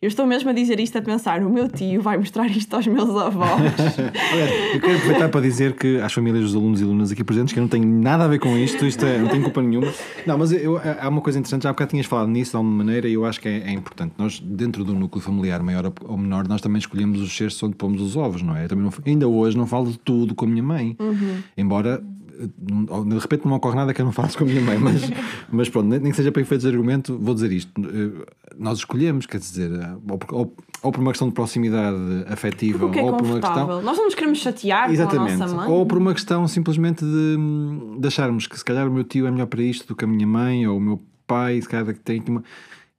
[0.02, 2.86] Eu estou mesmo a dizer isto a pensar, o meu tio vai mostrar isto aos
[2.86, 3.60] meus avós.
[4.72, 7.58] Eu quero aproveitar para dizer que às famílias dos alunos e alunas aqui presentes que
[7.58, 9.92] eu não tenho nada a ver com isto, isto é, não tenho culpa nenhuma.
[10.26, 12.76] Não, mas eu, há uma coisa interessante, já há bocado tinhas falado nisso de alguma
[12.78, 14.14] maneira e eu acho que é, é importante.
[14.16, 18.00] Nós, dentro do núcleo familiar maior ou menor, nós também escolhemos os cestos onde pomos
[18.00, 18.64] os ovos, não é?
[18.64, 20.96] Eu também não- ainda hoje não falo de tudo com a minha mãe,
[21.58, 22.02] embora.
[22.48, 25.02] De repente não me ocorre nada que eu não faço com a minha mãe, mas,
[25.50, 27.70] mas pronto, nem que seja para efeitos de argumento, vou dizer isto.
[28.58, 29.70] Nós escolhemos, quer dizer,
[30.08, 33.82] ou por, ou- ou por uma questão de proximidade afetiva, é ou por uma questão.
[33.82, 35.36] Nós não nos queremos chatear Exatamente.
[35.36, 35.68] com a nossa mãe.
[35.70, 37.36] Ou por uma questão simplesmente de,
[38.00, 40.08] de acharmos que se calhar o meu tio é melhor para isto do que a
[40.08, 42.42] minha mãe ou o meu pai, se calhar que tem uma.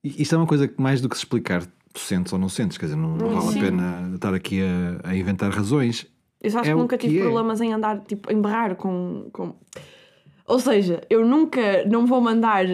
[0.03, 1.63] Isto é uma coisa que mais do que se explicar,
[1.93, 5.09] tu sentes ou não sentes, quer dizer, não, não vale a pena estar aqui a,
[5.09, 6.05] a inventar razões.
[6.43, 7.23] Eu só acho É que nunca que tive é.
[7.23, 9.53] problemas em andar, tipo, em berrar com, com.
[10.47, 12.65] Ou seja, eu nunca não vou mandar.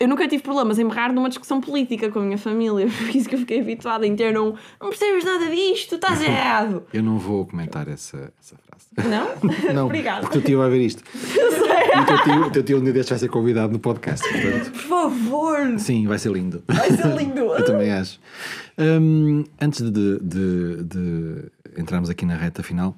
[0.00, 3.28] Eu nunca tive problemas em berrar numa discussão política com a minha família, por isso
[3.28, 4.54] que eu fiquei habituada em ter um.
[4.80, 6.84] Não percebes nada disto, estás errado.
[6.92, 9.08] Eu não vou comentar essa, essa frase.
[9.08, 9.28] Não?
[9.74, 10.22] Não, Obrigada.
[10.22, 11.02] porque o teu tio vai ver isto.
[11.14, 14.28] E o teu tio, o teu tio um dia vai ser convidado no podcast.
[14.28, 15.78] Portanto, Por favor!
[15.78, 16.62] sim, vai ser lindo.
[16.66, 17.40] Vai ser lindo!
[17.40, 18.20] Eu também acho.
[18.78, 21.44] Hum, antes de, de- de
[21.78, 22.94] entrarmos aqui na reta final,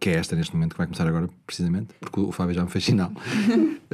[0.00, 2.70] que é esta neste momento que vai começar agora, precisamente, porque o Fábio já me
[2.70, 3.12] fez sinal.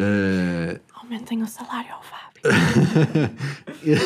[0.03, 2.41] Eh, Aumentem o salário ao Fábio.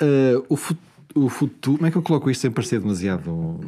[0.00, 0.76] eh, o, fu-
[1.14, 1.76] o futuro.
[1.76, 3.60] Como é que eu coloco isto sem parecer demasiado.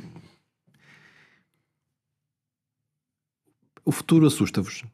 [3.84, 4.84] O futuro assusta-vos?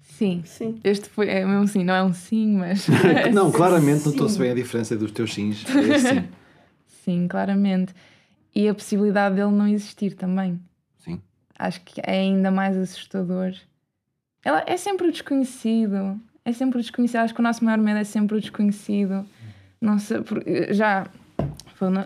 [0.00, 0.42] Sim.
[0.46, 0.80] Sim.
[0.84, 2.86] Este foi, é mesmo sim, não é um sim, mas.
[3.34, 5.64] Não, claramente não estou-se bem a diferença dos teus sims.
[5.68, 6.28] É sim.
[7.10, 7.92] Sim, claramente.
[8.54, 10.60] E a possibilidade dele não existir também.
[10.98, 11.20] Sim.
[11.58, 13.52] Acho que é ainda mais assustador.
[14.44, 16.20] Ela é sempre o desconhecido.
[16.44, 17.20] É sempre o desconhecido.
[17.20, 19.24] Acho que o nosso maior medo é sempre o desconhecido.
[19.80, 20.18] Não sei,
[20.70, 21.06] já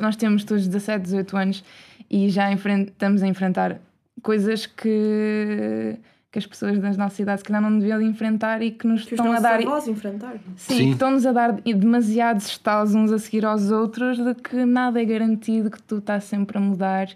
[0.00, 1.64] nós temos todos 17, 18 anos
[2.10, 3.80] e já enfren- estamos a enfrentar
[4.22, 5.96] coisas que,
[6.34, 9.04] que as pessoas das nossas idades se calhar não deviam de enfrentar e que nos
[9.04, 9.60] Que estão a dar.
[9.60, 10.32] avós enfrentar.
[10.56, 10.84] Sim, Sim.
[10.86, 15.04] que estão-nos a dar demasiados estalos uns a seguir aos outros de que nada é
[15.04, 17.08] garantido, que tudo está sempre a mudar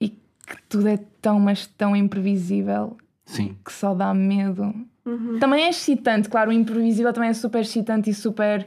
[0.00, 3.54] e que tudo é tão, mas tão imprevisível Sim.
[3.62, 4.74] que só dá medo.
[5.38, 8.66] Também é excitante, claro, o imprevisível também é super excitante e super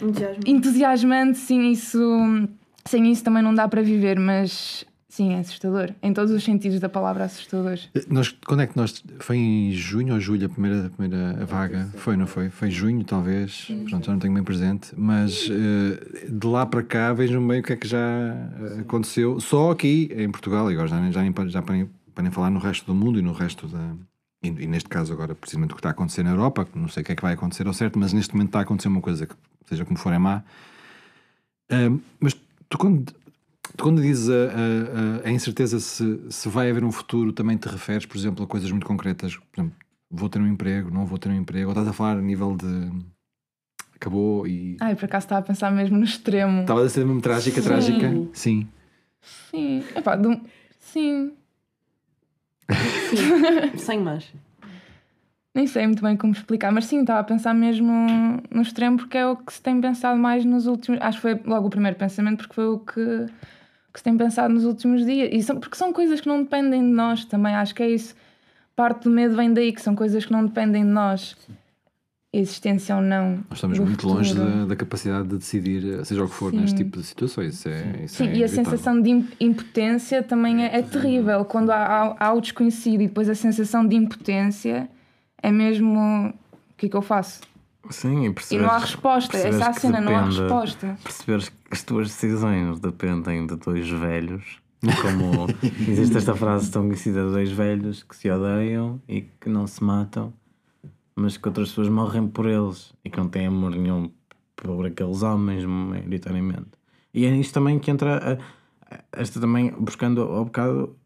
[0.00, 0.42] Entusiasmo.
[0.46, 2.48] entusiasmante, sim, isso
[2.86, 5.90] sem isso também não dá para viver, mas sim, é assustador.
[6.02, 7.78] Em todos os sentidos da palavra assustador.
[8.08, 9.02] Nós, quando é que nós.
[9.20, 11.88] Foi em junho ou julho a primeira, a primeira vaga?
[11.96, 12.50] Foi, não foi?
[12.50, 13.66] Foi junho, talvez.
[13.88, 14.92] Pronto, já não tenho bem presente.
[14.96, 19.40] Mas eh, de lá para cá vejam bem o que é que já eh, aconteceu.
[19.40, 22.50] Só aqui em Portugal, e agora já, já, pa- já para, nem, para nem falar
[22.50, 23.94] no resto do mundo e no resto da.
[24.42, 26.86] E, e neste caso, agora, precisamente o que está a acontecer na Europa, que não
[26.88, 28.86] sei o que é que vai acontecer ao certo, mas neste momento está a acontecer
[28.88, 29.34] uma coisa que,
[29.68, 30.44] seja como for, é má.
[31.70, 32.34] Ahm, mas
[32.68, 33.12] tu, quando,
[33.76, 34.32] quando dizes a,
[35.24, 38.46] a- a- incerteza se, se vai haver um futuro, também te referes, por exemplo, a
[38.46, 39.36] coisas muito concretas.
[39.36, 39.76] Por exemplo,
[40.10, 42.56] vou ter um emprego, não vou ter um emprego, ou estás a falar a nível
[42.56, 42.90] de
[43.94, 44.76] acabou e.
[44.80, 46.60] Ai, por acaso estava a pensar mesmo no extremo.
[46.62, 47.68] Estava a ser mesmo trágica, Sim.
[47.68, 48.10] trágica.
[48.32, 48.68] Sim.
[49.50, 50.40] Sim, Epá, de um-
[50.78, 51.32] sim.
[53.76, 54.32] Sem mais.
[55.54, 57.92] Nem sei muito bem como explicar, mas sim, estava a pensar mesmo
[58.50, 61.00] no extremo porque é o que se tem pensado mais nos últimos.
[61.02, 63.26] Acho que foi logo o primeiro pensamento porque foi o que,
[63.98, 65.28] que se tem pensado nos últimos dias.
[65.32, 67.54] E são, porque são coisas que não dependem de nós também.
[67.54, 68.14] Acho que é isso.
[68.76, 71.36] Parte do medo vem daí, que são coisas que não dependem de nós.
[72.32, 73.38] Existência ou não.
[73.48, 74.50] Nós estamos muito longe futuro.
[74.60, 76.60] da, da capacidade de decidir, seja o que for, Sim.
[76.60, 77.54] neste tipo de situações.
[77.54, 81.44] Isso é, isso Sim, é e a sensação de im- impotência também é, é terrível.
[81.44, 81.76] Quando há,
[82.18, 84.88] há, há o desconhecido e depois a sensação de impotência
[85.42, 85.98] é mesmo.
[86.28, 86.34] O
[86.76, 87.40] que é que eu faço?
[87.90, 89.36] Sim, e E perceberes, não há resposta.
[89.36, 90.98] Essa cena, não há depende- resposta.
[91.02, 94.58] Perceberes que as tuas decisões dependem de dois velhos.
[95.02, 95.46] Como
[95.88, 99.82] existe esta frase tão conhecida de dois velhos que se odeiam e que não se
[99.82, 100.32] matam,
[101.16, 104.10] mas que outras pessoas morrem por eles e que não têm amor nenhum
[104.54, 106.68] por aqueles homens, maioritariamente.
[107.12, 110.96] E é nisto também que entra a- a- esta também, buscando ao bocado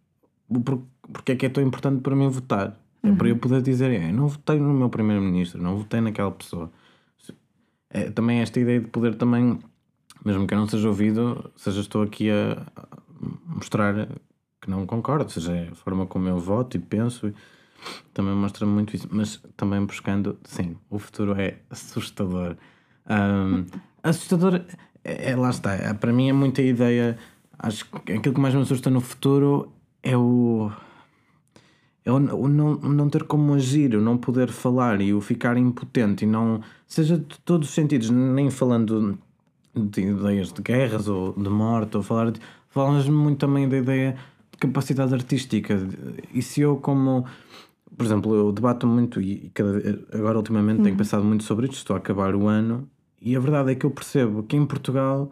[0.48, 2.76] o por, porque é que é tão importante para mim votar.
[3.02, 6.70] É para eu poder dizer, "É, não votei no meu primeiro-ministro, não votei naquela pessoa.
[7.90, 9.58] É, também esta ideia de poder também,
[10.24, 12.64] mesmo que eu não seja ouvido, seja estou aqui a
[13.46, 14.08] mostrar
[14.60, 17.32] que não concordo, seja a forma como eu voto e penso,
[18.14, 22.56] também mostra muito isso, mas também buscando, sim, o futuro é assustador.
[23.06, 23.64] Ahm,
[24.02, 24.62] assustador,
[25.04, 27.18] é, é- lá está, é, para mim é muita ideia,
[27.58, 29.72] acho que aquilo que mais me assusta no futuro
[30.02, 30.70] é o
[32.04, 35.56] é o, o não, não ter como agir, o não poder falar e o ficar
[35.56, 39.18] impotente e não, seja de todos os sentidos, nem falando
[39.74, 44.16] de ideias de guerras ou de morte, ou falar de, falamos muito também da ideia
[44.50, 45.76] de capacidade artística.
[46.34, 47.24] E se eu, como,
[47.96, 49.78] por exemplo, eu debato muito e cada,
[50.12, 52.88] agora ultimamente tenho pensado muito sobre isto, estou a acabar o ano,
[53.20, 55.30] e a verdade é que eu percebo que em Portugal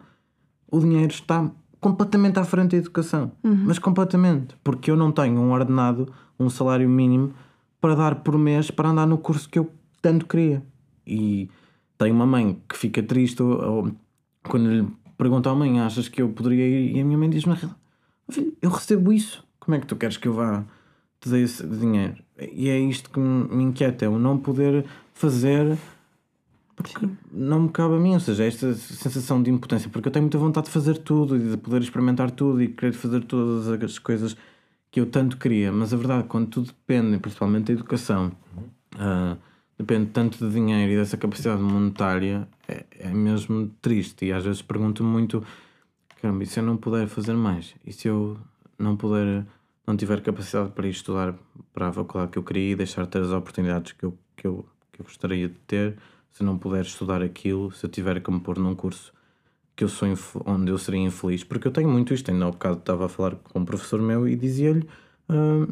[0.71, 1.51] o dinheiro está
[1.81, 3.33] completamente à frente da educação.
[3.65, 4.55] Mas completamente.
[4.63, 6.07] Porque eu não tenho um ordenado,
[6.41, 7.33] um salário mínimo
[7.79, 9.71] para dar por mês para andar no curso que eu
[10.01, 10.63] tanto queria.
[11.05, 11.49] E
[11.97, 13.91] tenho uma mãe que fica triste ou- ou
[14.43, 14.87] quando lhe
[15.17, 16.95] pergunto à mãe: achas que eu poderia ir?
[16.95, 17.55] E a minha mãe diz-me:
[18.29, 19.43] filho, eu recebo isso.
[19.59, 20.63] Como é que tu queres que eu vá
[21.19, 22.15] te dê esse dinheiro?
[22.53, 25.77] E é isto que me inquieta: é o não poder fazer
[26.75, 30.23] porque não me cabe a mim, ou seja, esta sensação de impotência, porque eu tenho
[30.23, 33.99] muita vontade de fazer tudo e de poder experimentar tudo e querer fazer todas as
[33.99, 34.35] coisas
[34.91, 38.33] que eu tanto queria, mas a verdade, quando tudo depende, principalmente da educação,
[38.99, 39.37] ah,
[39.77, 44.25] depende tanto de dinheiro e dessa capacidade monetária, é, é mesmo triste.
[44.25, 45.43] E às vezes pergunto muito:
[46.21, 47.73] caramba, e se eu não puder fazer mais?
[47.85, 48.37] E se eu
[48.77, 49.45] não puder,
[49.87, 51.33] não tiver capacidade para ir estudar
[51.73, 54.45] para a faculdade que eu queria e deixar de ter as oportunidades que eu, que
[54.45, 55.97] eu, que eu gostaria de ter?
[56.31, 59.13] Se não puder estudar aquilo, se eu tiver que me pôr num curso
[59.81, 60.07] que eu sou
[60.45, 62.29] onde eu seria infeliz, porque eu tenho muito isto.
[62.29, 64.87] Ainda há bocado estava a falar com um professor meu e dizia-lhe:
[65.27, 65.67] ah,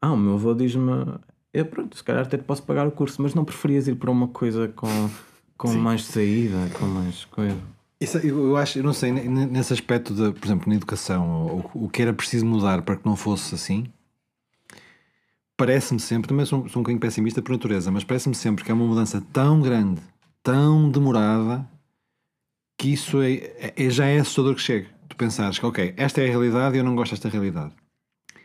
[0.00, 0.92] ah, o meu avô diz-me,
[1.52, 4.08] é pronto, se calhar até te posso pagar o curso, mas não preferias ir para
[4.10, 5.10] uma coisa com,
[5.58, 7.58] com mais saída, com mais coisa.
[8.00, 11.46] Isso, eu, acho, eu não sei, ne- ne- nesse aspecto, de, por exemplo, na educação,
[11.46, 13.86] ou, o que era preciso mudar para que não fosse assim,
[15.56, 18.74] parece-me sempre, também sou, sou um bocadinho pessimista por natureza, mas parece-me sempre que é
[18.74, 20.00] uma mudança tão grande,
[20.42, 21.66] tão demorada,
[22.84, 24.88] que isso é, é- já é assustador que chegue.
[25.08, 27.72] Tu pensares que, ok, esta é a realidade e eu não gosto desta realidade.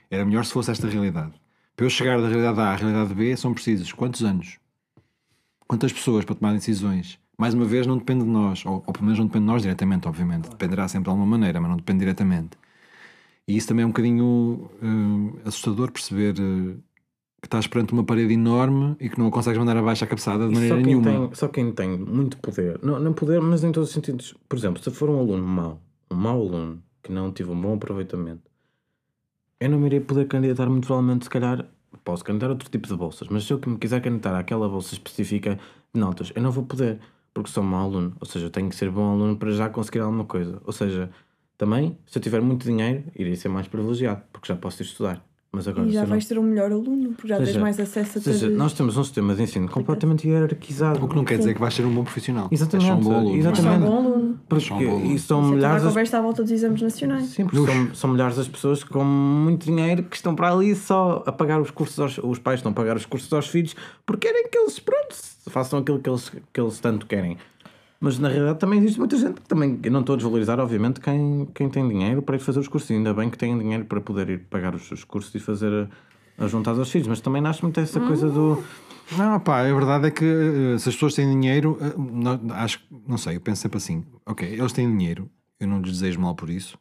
[0.10, 1.34] Era melhor se fosse esta realidade.
[1.76, 4.58] Para eu chegar da realidade A à realidade B, são precisos quantos anos?
[5.68, 7.20] Quantas pessoas para tomar decisões?
[7.38, 9.62] Mais uma vez, não depende de nós, ou, ou pelo menos não depende de nós
[9.62, 10.50] diretamente, obviamente.
[10.50, 12.58] Dependerá sempre de alguma maneira, mas não depende diretamente.
[13.46, 16.78] E isso também é um bocadinho eh, assustador perceber eh,
[17.42, 20.48] que estás perante uma parede enorme e que não a consegues mandar abaixo a cabeçada
[20.48, 21.04] de maneira só, nenhuma.
[21.04, 24.36] tem, só quem tem muito poder, não, não poder, mas em todos os sentidos.
[24.48, 27.60] Por exemplo, se eu for um aluno mau, um mau aluno que não tive um
[27.60, 28.42] bom aproveitamento,
[29.60, 31.66] eu não me irei poder candidatar muito provavelmente, se calhar,
[32.04, 34.68] posso candidatar a outro tipo de bolsas, mas se eu que me quiser candidatar àquela
[34.68, 35.60] bolsa específica
[35.94, 37.00] de notas, eu não vou poder,
[37.34, 38.16] porque sou mau aluno.
[38.20, 40.62] Ou seja, eu tenho que ser bom aluno para já conseguir alguma coisa.
[40.66, 41.10] Ou seja,
[41.58, 45.29] também, se eu tiver muito dinheiro, irei ser mais privilegiado, porque já posso ir estudar.
[45.52, 47.48] Mas agora, E já se eu não- vais ter um melhor aluno, porque já tens
[47.48, 51.04] Seja- mais acesso a ou seja, nós temos um sistema de ensino completamente hierarquizado.
[51.04, 52.48] O que não quer dizer que vais ser um bom profissional.
[52.52, 53.36] Exatamente, És só um bom aluno.
[53.36, 53.90] Mas só um exatamente.
[53.90, 54.40] bom aluno.
[54.48, 55.06] Porque um bom aluno.
[55.16, 57.26] e são Isso é milhares as conversa à volta dos exames nacionais.
[57.30, 61.24] Sim, porque são, são milhares as pessoas com muito dinheiro que estão para ali só
[61.26, 64.28] a pagar os cursos aos, os pais estão a pagar os cursos aos filhos porque
[64.28, 65.16] querem que eles pronto,
[65.48, 67.38] façam aquilo que eles, que eles tanto querem.
[68.00, 71.02] Mas na realidade também existe muita gente que também, eu não estou a desvalorizar, obviamente,
[71.02, 72.90] quem, quem tem dinheiro para ir fazer os cursos.
[72.92, 75.90] Ainda bem que têm dinheiro para poder ir pagar os, os cursos e fazer
[76.38, 77.08] a, a juntar aos filhos.
[77.08, 78.64] Mas também nasce muito essa coisa do.
[79.18, 82.80] Não, pá, a verdade é que eh, se as pessoas têm dinheiro, eh, não, acho,
[83.08, 85.28] não sei, eu penso sempre assim, ok, eles têm dinheiro,
[85.60, 86.78] eu não lhes desejo mal por isso.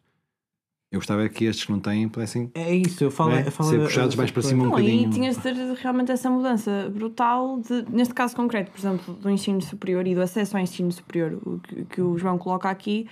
[0.90, 3.32] Eu gostava que estes que não têm pudessem É isso, eu falo.
[3.32, 3.46] É?
[3.46, 5.10] eu falo Ser puxados mais para cima um Não, e bocadinho.
[5.10, 9.60] tinhas de ter realmente essa mudança brutal, de, neste caso concreto, por exemplo, do ensino
[9.60, 13.06] superior e do acesso ao ensino superior, o que, que o João coloca aqui.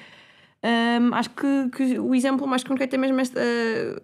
[0.62, 3.40] hum, acho que, que o exemplo mais concreto é mesmo esta,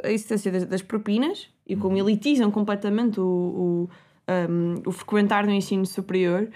[0.05, 3.91] a existência das, das propinas e como elitizam completamente o, o,
[4.51, 6.51] hum, o frequentar no ensino superior.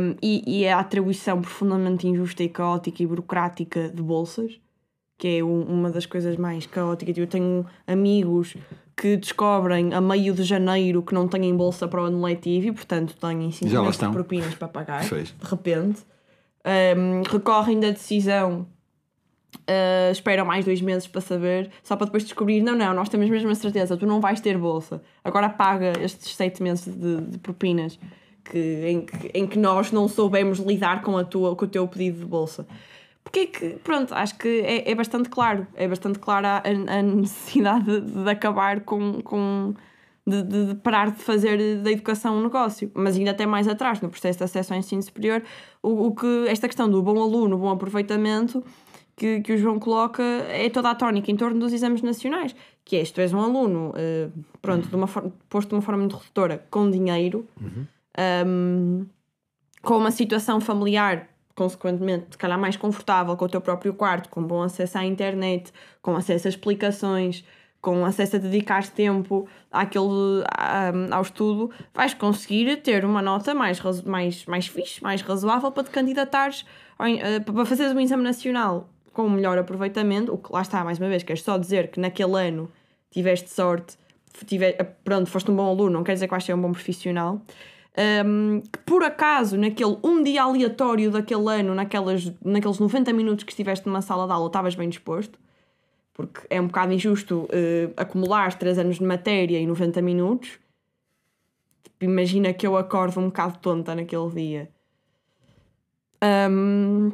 [0.00, 4.60] hum, e, e a atribuição profundamente injusta e caótica e burocrática de bolsas,
[5.20, 7.16] que é um- uma das coisas mais caóticas.
[7.18, 8.56] Eu tenho amigos
[8.96, 12.72] que descobrem a meio de janeiro que não têm bolsa para o ano letivo e,
[12.72, 14.12] portanto, têm ensino Já lá de estão.
[14.12, 15.28] propinas para pagar, Pois.
[15.38, 16.00] de repente.
[16.64, 18.66] Um, recorrem da decisão,
[19.56, 23.28] uh, esperam mais dois meses para saber, só para depois descobrir: não, não, nós temos
[23.28, 27.38] mesmo a certeza, tu não vais ter bolsa, agora paga estes sete meses de, de
[27.38, 27.98] propinas
[28.44, 31.86] que, em, que, em que nós não soubemos lidar com, a tua, com o teu
[31.88, 32.66] pedido de bolsa.
[33.22, 37.02] Porque é que, pronto, acho que é, é bastante claro, é bastante clara a, a
[37.02, 39.20] necessidade de, de acabar com.
[39.22, 39.74] com
[40.26, 44.00] de, de- de parar de fazer da educação um negócio, mas ainda até mais atrás,
[44.00, 45.42] no processo de acesso ao ensino superior,
[45.82, 48.62] o, o que esta questão do bom aluno, bom aproveitamento,
[49.16, 52.96] que, que o João coloca, é toda a tónica em torno dos exames nacionais, que
[52.96, 54.28] é, se tu és um aluno, eh,
[54.62, 57.48] pronto, de uma forma, posto de uma forma muito redutora, com dinheiro,
[58.46, 59.06] um,
[59.82, 61.28] com uma situação familiar,
[61.60, 65.70] consequentemente, se calhar mais confortável com o teu próprio quarto, com bom acesso à internet,
[66.00, 67.44] com acesso a explicações,
[67.82, 73.78] com acesso a dedicar tempo àquele, à- ao estudo, vais conseguir ter uma nota mais,
[74.06, 76.64] mais, mais fixe, mais razoável para te candidatares,
[76.98, 80.98] eh, para fazeres um exame nacional com um melhor aproveitamento, o que lá está, mais
[80.98, 82.70] uma vez, queres só dizer que naquele ano
[83.10, 83.98] tiveste sorte,
[84.46, 84.72] tive,
[85.04, 87.40] pronto, foste um bom aluno, não quer dizer que vais ser um bom profissional,
[88.26, 93.52] um, que por acaso, naquele um dia aleatório daquele ano, naquelas, naqueles 90 minutos que
[93.52, 95.38] estiveste numa sala de aula, estavas bem disposto,
[96.14, 100.58] porque é um bocado injusto uh, acumular 3 anos de matéria em 90 minutos.
[101.82, 104.70] Tipo, imagina que eu acordo um bocado tonta naquele dia.
[106.22, 107.12] Um,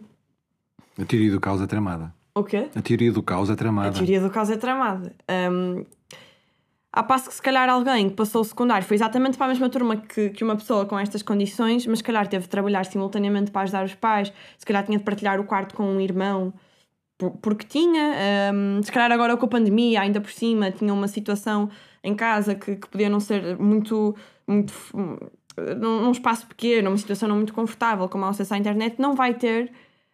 [1.01, 2.12] A teoria do caos é tramada.
[2.35, 2.69] o quê?
[2.74, 3.93] A teoria do caos é A tramada.
[3.93, 5.15] teoria do caos é tramada.
[5.51, 5.85] Um,
[6.97, 9.68] Há passo que se calhar alguém que passou o secundário foi exatamente para a mesma
[9.68, 13.51] turma que, que uma pessoa com estas condições, mas se calhar teve de trabalhar simultaneamente
[13.51, 16.55] para ajudar os pais, se calhar tinha de partilhar o quarto com um irmão,
[17.18, 18.14] por- porque tinha,
[18.55, 21.68] um, se calhar agora com a pandemia, ainda por cima, tinha uma situação
[22.02, 24.16] em casa que, que podia não ser muito,
[24.48, 25.18] muito hum,
[25.78, 29.14] num, num espaço pequeno, uma situação não muito confortável, como a acesso à internet, não
[29.14, 29.70] vai ter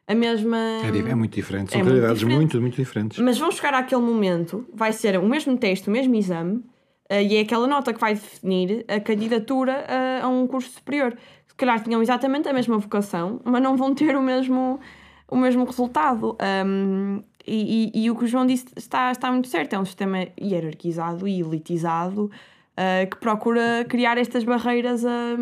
[0.06, 0.56] a mesma.
[0.58, 1.72] É, é muito diferente.
[1.72, 2.36] São É muito realidades diferente.
[2.38, 3.18] muito, muito diferentes.
[3.18, 6.62] Mas vão chegar àquele momento, vai ser o mesmo texto, o mesmo exame,
[7.08, 11.16] eh, e é aquela nota que vai definir a candidatura a, a um curso superior.
[11.46, 14.80] Se calhar tinham exatamente a mesma vocação, mas não vão ter o mesmo,
[15.28, 16.36] o mesmo resultado.
[16.66, 19.74] Um, e, e- e o que o João disse está, está muito certo.
[19.74, 22.30] É um sistema hierarquizado e elitizado
[22.76, 25.36] eh, que procura criar estas barreiras a,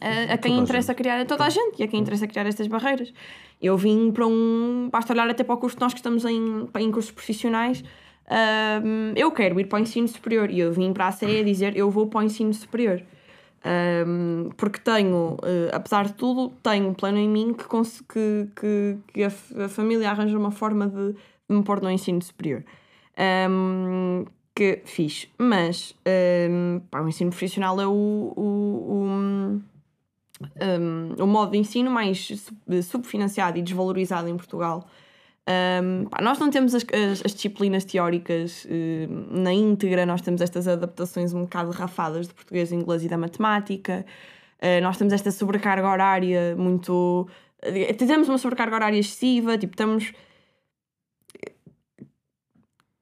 [0.00, 2.26] a, a quem Toda a interessa criar, a toda a gente, e a quem interessa
[2.26, 3.12] criar estas barreiras.
[3.60, 4.88] Eu vim para um.
[4.92, 7.82] Basta olhar até para o curso que nós que estamos em, em cursos profissionais.
[8.28, 11.76] ahm, eu quero ir para o ensino superior e eu vim para a CE dizer
[11.76, 13.02] eu vou para o ensino superior.
[13.64, 17.64] Ahm, porque tenho, eh, apesar de tudo, tenho um plano em mim que,
[18.08, 22.22] que, que, que a, a família arranja uma forma de, de me pôr no ensino
[22.22, 22.62] superior.
[23.16, 25.28] Ahm, que fiz.
[25.38, 29.60] Mas ahm, pá, o ensino profissional é o, o, o,
[30.80, 34.86] um, o modo de ensino mais sub- subfinanciado e desvalorizado em Portugal.
[35.48, 38.68] Um, pá, nós não temos as, as, as disciplinas teóricas uh,
[39.30, 44.04] na íntegra, nós temos estas adaptações um bocado rafadas de português, inglês e da matemática.
[44.60, 47.26] Uh, nós temos esta sobrecarga horária muito.
[47.64, 50.12] Uh, temos uma sobrecarga horária excessiva, tipo, estamos.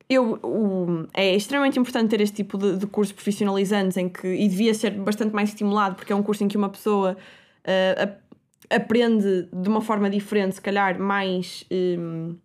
[0.09, 4.49] Eu, o, é extremamente importante ter este tipo de, de cursos profissionalizantes em que, e
[4.49, 7.16] devia ser bastante mais estimulado, porque é um curso em que uma pessoa
[8.70, 12.37] aprende de uma forma diferente, se calhar mais um,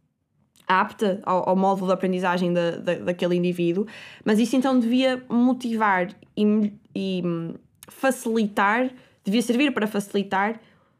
[0.67, 3.85] apta ao, ao módulo de aprendizagem da, da, daquele indivíduo,
[4.23, 7.53] mas isso então devia motivar e, e hum,
[7.87, 8.89] facilitar,
[9.23, 10.59] devia servir para facilitar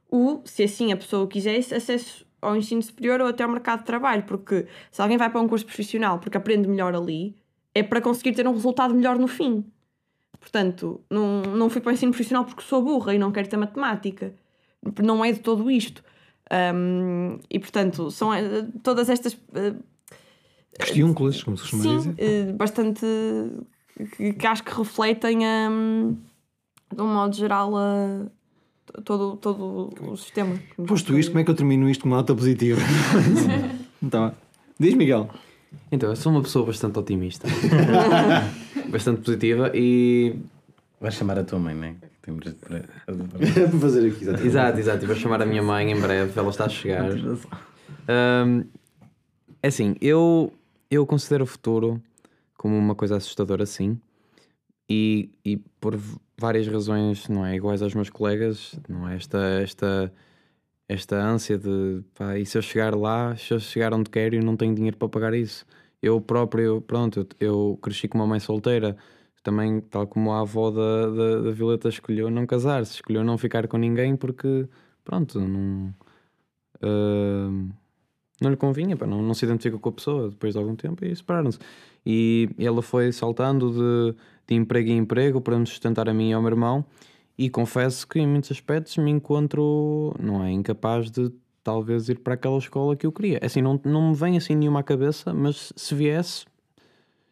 [0.10, 3.86] o, se assim a pessoa quisesse, acesso ao ensino superior ou até ao mercado de
[3.86, 7.36] trabalho, porque se alguém vai para um curso profissional porque aprende melhor ali,
[7.74, 9.64] é para conseguir ter um resultado melhor no fim.
[10.40, 13.58] Portanto, não, não fui para o ensino profissional porque sou burra e não quero ter
[13.58, 14.34] matemática
[15.02, 16.04] não é de todo isto.
[16.76, 19.34] Um, e portanto, são uh, todas estas.
[19.34, 19.82] Uh,
[20.78, 22.50] Questiúnculas, como se costuma sim, dizer.
[22.50, 23.06] Uh, bastante.
[24.18, 26.18] Que, que, acho que refletem, um,
[26.94, 28.26] de um modo geral, a,
[29.03, 30.56] todo, todo o sistema.
[30.88, 32.82] Posto isto, como é que eu termino isto com uma nota positiva?
[34.02, 34.34] então,
[34.80, 35.30] diz Miguel.
[35.91, 37.48] Então, eu sou uma pessoa bastante otimista,
[38.90, 40.36] bastante positiva e.
[40.99, 41.95] Vais chamar a tua mãe, não é?
[42.22, 42.84] Temos para
[43.80, 44.48] fazer aqui, exatamente.
[44.48, 45.08] Exato, exato.
[45.08, 47.10] Vou chamar a minha mãe em breve, ela está a chegar.
[47.12, 48.64] Um,
[49.64, 50.53] é assim, eu,
[50.90, 52.02] eu considero o futuro
[52.56, 53.99] como uma coisa assustadora, sim.
[54.88, 55.99] E, e por
[56.42, 57.56] várias razões, não é?
[57.56, 59.16] Iguais aos meus colegas, não é?
[59.16, 60.14] Esta, esta,
[60.90, 64.40] esta ânsia de pá, e se eu chegar lá, se eu chegar onde quero e
[64.40, 65.66] não tenho dinheiro para pagar isso.
[66.02, 68.98] Eu próprio, pronto, eu, cresci com uma mãe solteira
[69.44, 73.68] também, tal como a avó da, da, da Violeta escolheu não casar-se, escolheu não ficar
[73.68, 74.68] com ninguém porque,
[75.04, 75.94] pronto, não,
[76.84, 77.70] uh,
[78.42, 81.06] não lhe convinha, pá, não, não se identifica com a pessoa depois de algum tempo
[81.06, 81.60] e separaram-se.
[82.06, 84.18] E ela foi saltando de,
[84.52, 86.86] de emprego em emprego para nos sustentar a mim e ao meu irmão.
[87.38, 91.32] E confesso que em muitos aspectos me encontro, não é, incapaz de
[91.64, 93.40] talvez ir para aquela escola que eu queria.
[93.41, 96.45] É assim, não, não me vem assim nenhuma à cabeça, mas se viesse,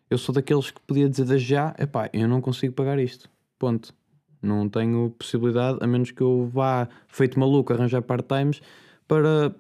[0.10, 3.30] eu sou daqueles que podia dizer desde já: epá, eu não consigo pagar isto.
[3.58, 3.94] Ponto.
[4.42, 8.62] Não tenho possibilidade, a menos que eu vá feito maluco arranjar part-times
[9.06, 9.54] para,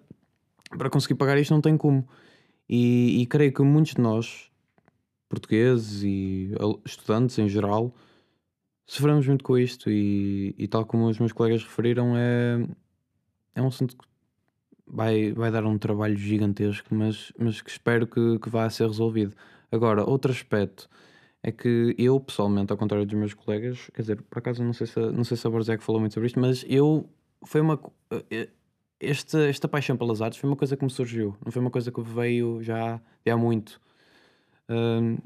[0.77, 2.07] para conseguir pagar isto, não tem como.
[2.69, 4.48] E, e creio que muitos de nós,
[5.29, 6.51] portugueses e
[6.83, 7.93] estudantes em geral,
[8.85, 9.89] sofremos muito com isto.
[9.89, 12.67] E, e tal como os meus colegas referiram, é,
[13.55, 14.05] é um assunto que
[14.85, 19.33] vai, vai dar um trabalho gigantesco, mas, mas que espero que, que vá ser resolvido.
[19.71, 20.89] Agora, outro aspecto
[21.43, 24.87] é que eu, pessoalmente, ao contrário dos meus colegas, quer dizer, por acaso não sei
[24.87, 27.07] se, não sei se a Borzec falou muito sobre isto, mas eu
[27.43, 27.79] foi uma.
[28.31, 28.49] Eh,
[28.99, 31.91] esta, esta paixão pelas artes foi uma coisa que me surgiu, não foi uma coisa
[31.91, 33.79] que veio já de há muito.
[34.69, 35.17] Um,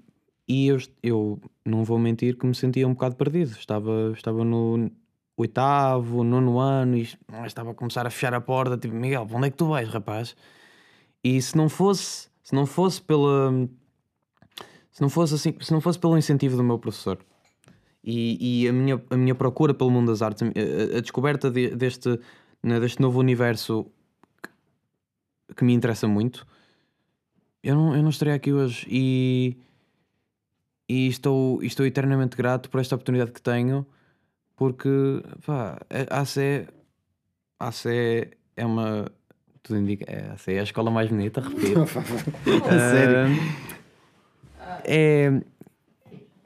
[0.47, 3.51] e eu, eu não vou mentir que me sentia um bocado perdido.
[3.51, 4.91] Estava, estava no
[5.37, 7.07] oitavo, nono ano e
[7.45, 9.89] estava a começar a fechar a porta, tipo, Miguel, para onde é que tu vais,
[9.89, 10.35] rapaz?
[11.23, 13.51] E se não fosse, se não fosse pela,
[14.91, 17.17] se não fosse assim, se não fosse pelo incentivo do meu professor
[18.03, 21.69] e, e a, minha, a minha procura pelo mundo das artes, a, a descoberta de,
[21.75, 22.19] deste,
[22.61, 23.87] né, deste novo universo
[24.41, 26.45] que, que, me interessa muito,
[27.63, 29.57] eu não, eu não estaria aqui hoje e,
[30.87, 33.85] e estou, estou eternamente grato por esta oportunidade que tenho,
[34.55, 34.89] porque
[35.45, 35.79] pá,
[36.09, 36.67] a ACE,
[37.59, 39.09] a ACE é uma.
[39.61, 41.81] Tudo indica, é, a ACE é a escola mais bonita, repito.
[42.67, 43.63] a sério
[44.83, 45.41] é.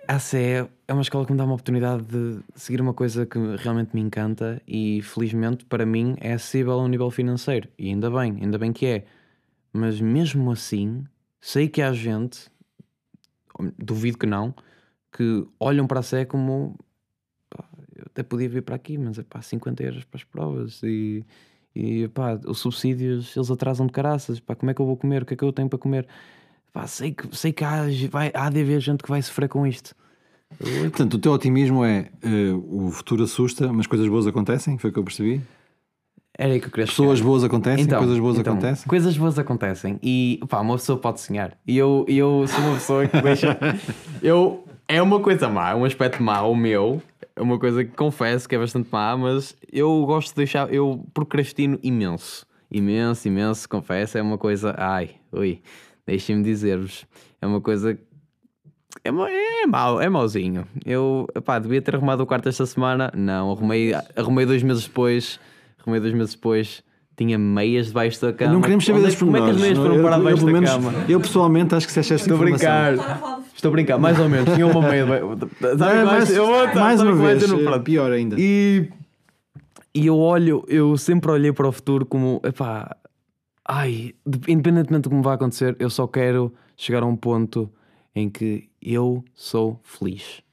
[0.07, 3.37] A CE é uma escola que me dá uma oportunidade de seguir uma coisa que
[3.57, 7.67] realmente me encanta e felizmente para mim é acessível ao nível financeiro.
[7.77, 9.05] E ainda bem, ainda bem que é.
[9.71, 11.03] Mas mesmo assim,
[11.39, 12.49] sei que há gente,
[13.77, 14.53] duvido que não,
[15.11, 16.77] que olham para a CE como
[17.49, 17.65] pá,
[17.95, 21.25] eu até podia vir para aqui, mas é pá, 50 euros para as provas e,
[21.75, 25.23] e pá, os subsídios eles atrasam de caraças, pá, como é que eu vou comer?
[25.23, 26.07] O que é que eu tenho para comer?
[26.71, 29.65] Pá, sei que, sei que há, vai, há de haver gente que vai sofrer com
[29.65, 29.95] isto.
[30.59, 34.77] Portanto, o teu otimismo é uh, o futuro assusta, mas coisas boas acontecem?
[34.77, 35.41] Foi o que eu percebi?
[36.37, 38.87] Era aí que eu queria Pessoas boas acontecem, então, coisas boas então, acontecem.
[38.87, 41.57] Coisas boas acontecem e pá, uma pessoa pode sonhar.
[41.65, 43.57] E eu, eu sou uma pessoa que deixa.
[44.21, 47.01] eu, é uma coisa má, é um aspecto mau meu,
[47.35, 50.71] é uma coisa que confesso que é bastante má, mas eu gosto de deixar.
[50.71, 52.45] Eu procrastino imenso.
[52.69, 54.17] Imenso, imenso, confesso.
[54.17, 54.75] É uma coisa.
[54.77, 55.61] Ai, ui
[56.07, 57.05] deixem-me dizer-vos,
[57.41, 57.99] é uma coisa.
[59.03, 60.65] É, é mau, é mauzinho.
[60.85, 63.11] Eu, pá, devia ter arrumado o quarto esta semana.
[63.13, 65.39] Não, arrumei, arrumei dois meses depois.
[65.87, 66.83] Arrumei dois meses depois.
[67.15, 68.53] tinha meias debaixo da cama.
[68.53, 70.51] Não queremos saber é desses que- Como é que as meias foram parar debaixo da
[70.51, 70.93] menos, cama?
[71.09, 72.93] Eu pessoalmente acho que se é de Estou a brincar.
[73.55, 74.53] Estou a brincar, mais ou menos.
[74.53, 75.03] Tinha uma meia.
[75.05, 77.81] de- Não, é mais, uma vez, pronto.
[77.83, 78.35] pior ainda.
[78.37, 78.87] E,
[79.95, 82.95] e eu olho, eu sempre olhei para o futuro como, epá,
[83.67, 87.67] ai, de- independentemente do que me vai acontecer, eu só quero chegar a um ponto
[88.13, 90.43] em que eu sou feliz.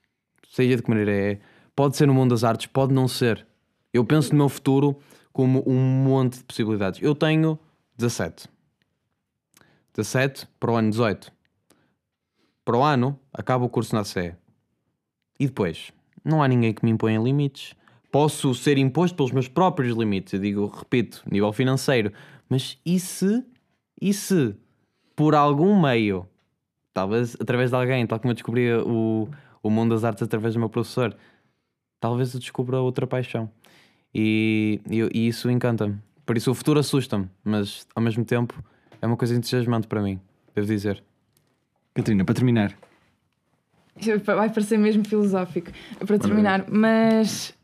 [0.50, 1.38] Seja de que maneira é.
[1.76, 3.46] Pode ser no mundo das artes, pode não ser.
[3.92, 4.96] Eu penso no meu futuro
[5.34, 7.02] como um monte de possibilidades.
[7.02, 7.58] Eu tenho
[7.98, 8.48] 17.
[9.92, 11.32] 17 para o ano 18.
[12.64, 14.36] Para o ano, acaba o curso na CE.
[15.38, 15.90] E depois?
[16.24, 17.74] Não há ninguém que me imponha limites.
[18.12, 20.34] Posso ser imposto pelos meus próprios limites.
[20.34, 22.12] Eu digo, repito, nível financeiro.
[22.48, 23.44] Mas e se,
[24.00, 24.54] e se
[25.16, 26.28] por algum meio,
[26.92, 29.28] talvez através de alguém, tal como eu descobri o,
[29.60, 31.16] o mundo das artes através do meu professor,
[31.98, 33.50] talvez eu descubra outra paixão.
[34.14, 35.96] E, e, e isso encanta-me.
[36.24, 38.62] Por isso o futuro assusta-me, mas ao mesmo tempo
[39.02, 40.20] é uma coisa entusiasmante para mim,
[40.54, 41.02] devo dizer.
[41.94, 42.76] Catarina, para terminar,
[44.24, 45.70] Vai parecer mesmo filosófico
[46.04, 47.54] para terminar, mas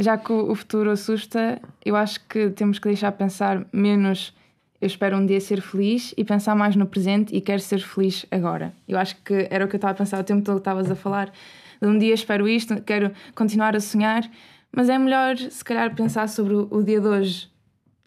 [0.00, 4.34] já que o o futuro assusta, eu acho que temos que deixar pensar menos.
[4.80, 8.26] Eu espero um dia ser feliz e pensar mais no presente e quero ser feliz
[8.30, 8.74] agora.
[8.86, 10.90] Eu acho que era o que eu estava a pensar o tempo todo que estavas
[10.90, 11.32] a falar.
[11.80, 14.28] De um dia espero isto, quero continuar a sonhar,
[14.76, 17.48] mas é melhor se calhar pensar sobre o, o dia de hoje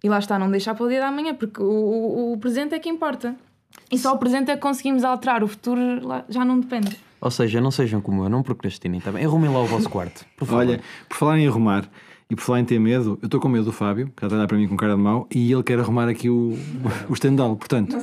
[0.01, 2.73] e lá está, não deixar para o dia da manhã, porque o, o, o presente
[2.73, 3.35] é que importa.
[3.91, 6.95] E só o presente é que conseguimos alterar, o futuro lá- já não depende.
[7.19, 9.25] Ou seja, não sejam como eu, não procrastinem, tá bem?
[9.25, 10.59] Arrumem lá o vosso quarto, por favor.
[10.61, 11.89] olha, por falar em arrumar
[12.29, 14.37] e por falar em ter medo, eu estou com medo do Fábio, que está a
[14.37, 16.55] olhar para mim com cara de mau, e ele quer arrumar aqui o,
[17.09, 17.97] o estendal, portanto.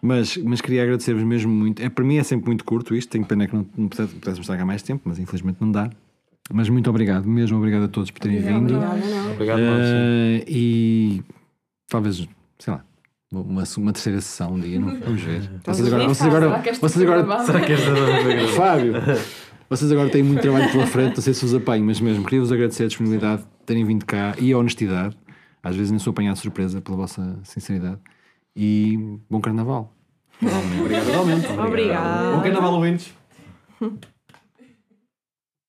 [0.00, 1.82] Mas, mas queria agradecer-vos mesmo muito.
[1.82, 4.40] É, para mim é sempre muito curto isto, tenho pena que não, não pudesse- pudéssemos
[4.40, 5.90] estar cá mais tempo, mas infelizmente não dá.
[6.50, 8.74] Mas muito obrigado, mesmo obrigado a todos por terem vindo.
[9.32, 9.96] Obrigado, Márcio.
[9.96, 11.22] Eh, e
[11.88, 12.26] talvez,
[12.58, 12.84] sei lá,
[13.30, 15.50] uma, uma terceira sessão um dia, não, vamos ver.
[15.64, 17.44] Vocês agora, vocês agora, vocês agora?
[17.44, 17.90] Será que esta
[18.56, 18.94] Fábio,
[19.68, 22.50] vocês agora têm muito trabalho pela frente, não sei se vos apanho, mas mesmo queria-vos
[22.50, 25.14] agradecer a disponibilidade de terem vindo cá e a honestidade.
[25.62, 27.98] Às vezes nem sou apanhado de surpresa pela vossa sinceridade.
[28.56, 29.92] E bom carnaval.
[30.80, 31.46] Obrigado, igualmente.
[31.52, 32.36] Obrigada.
[32.36, 33.12] Bom carnaval, ouvintes.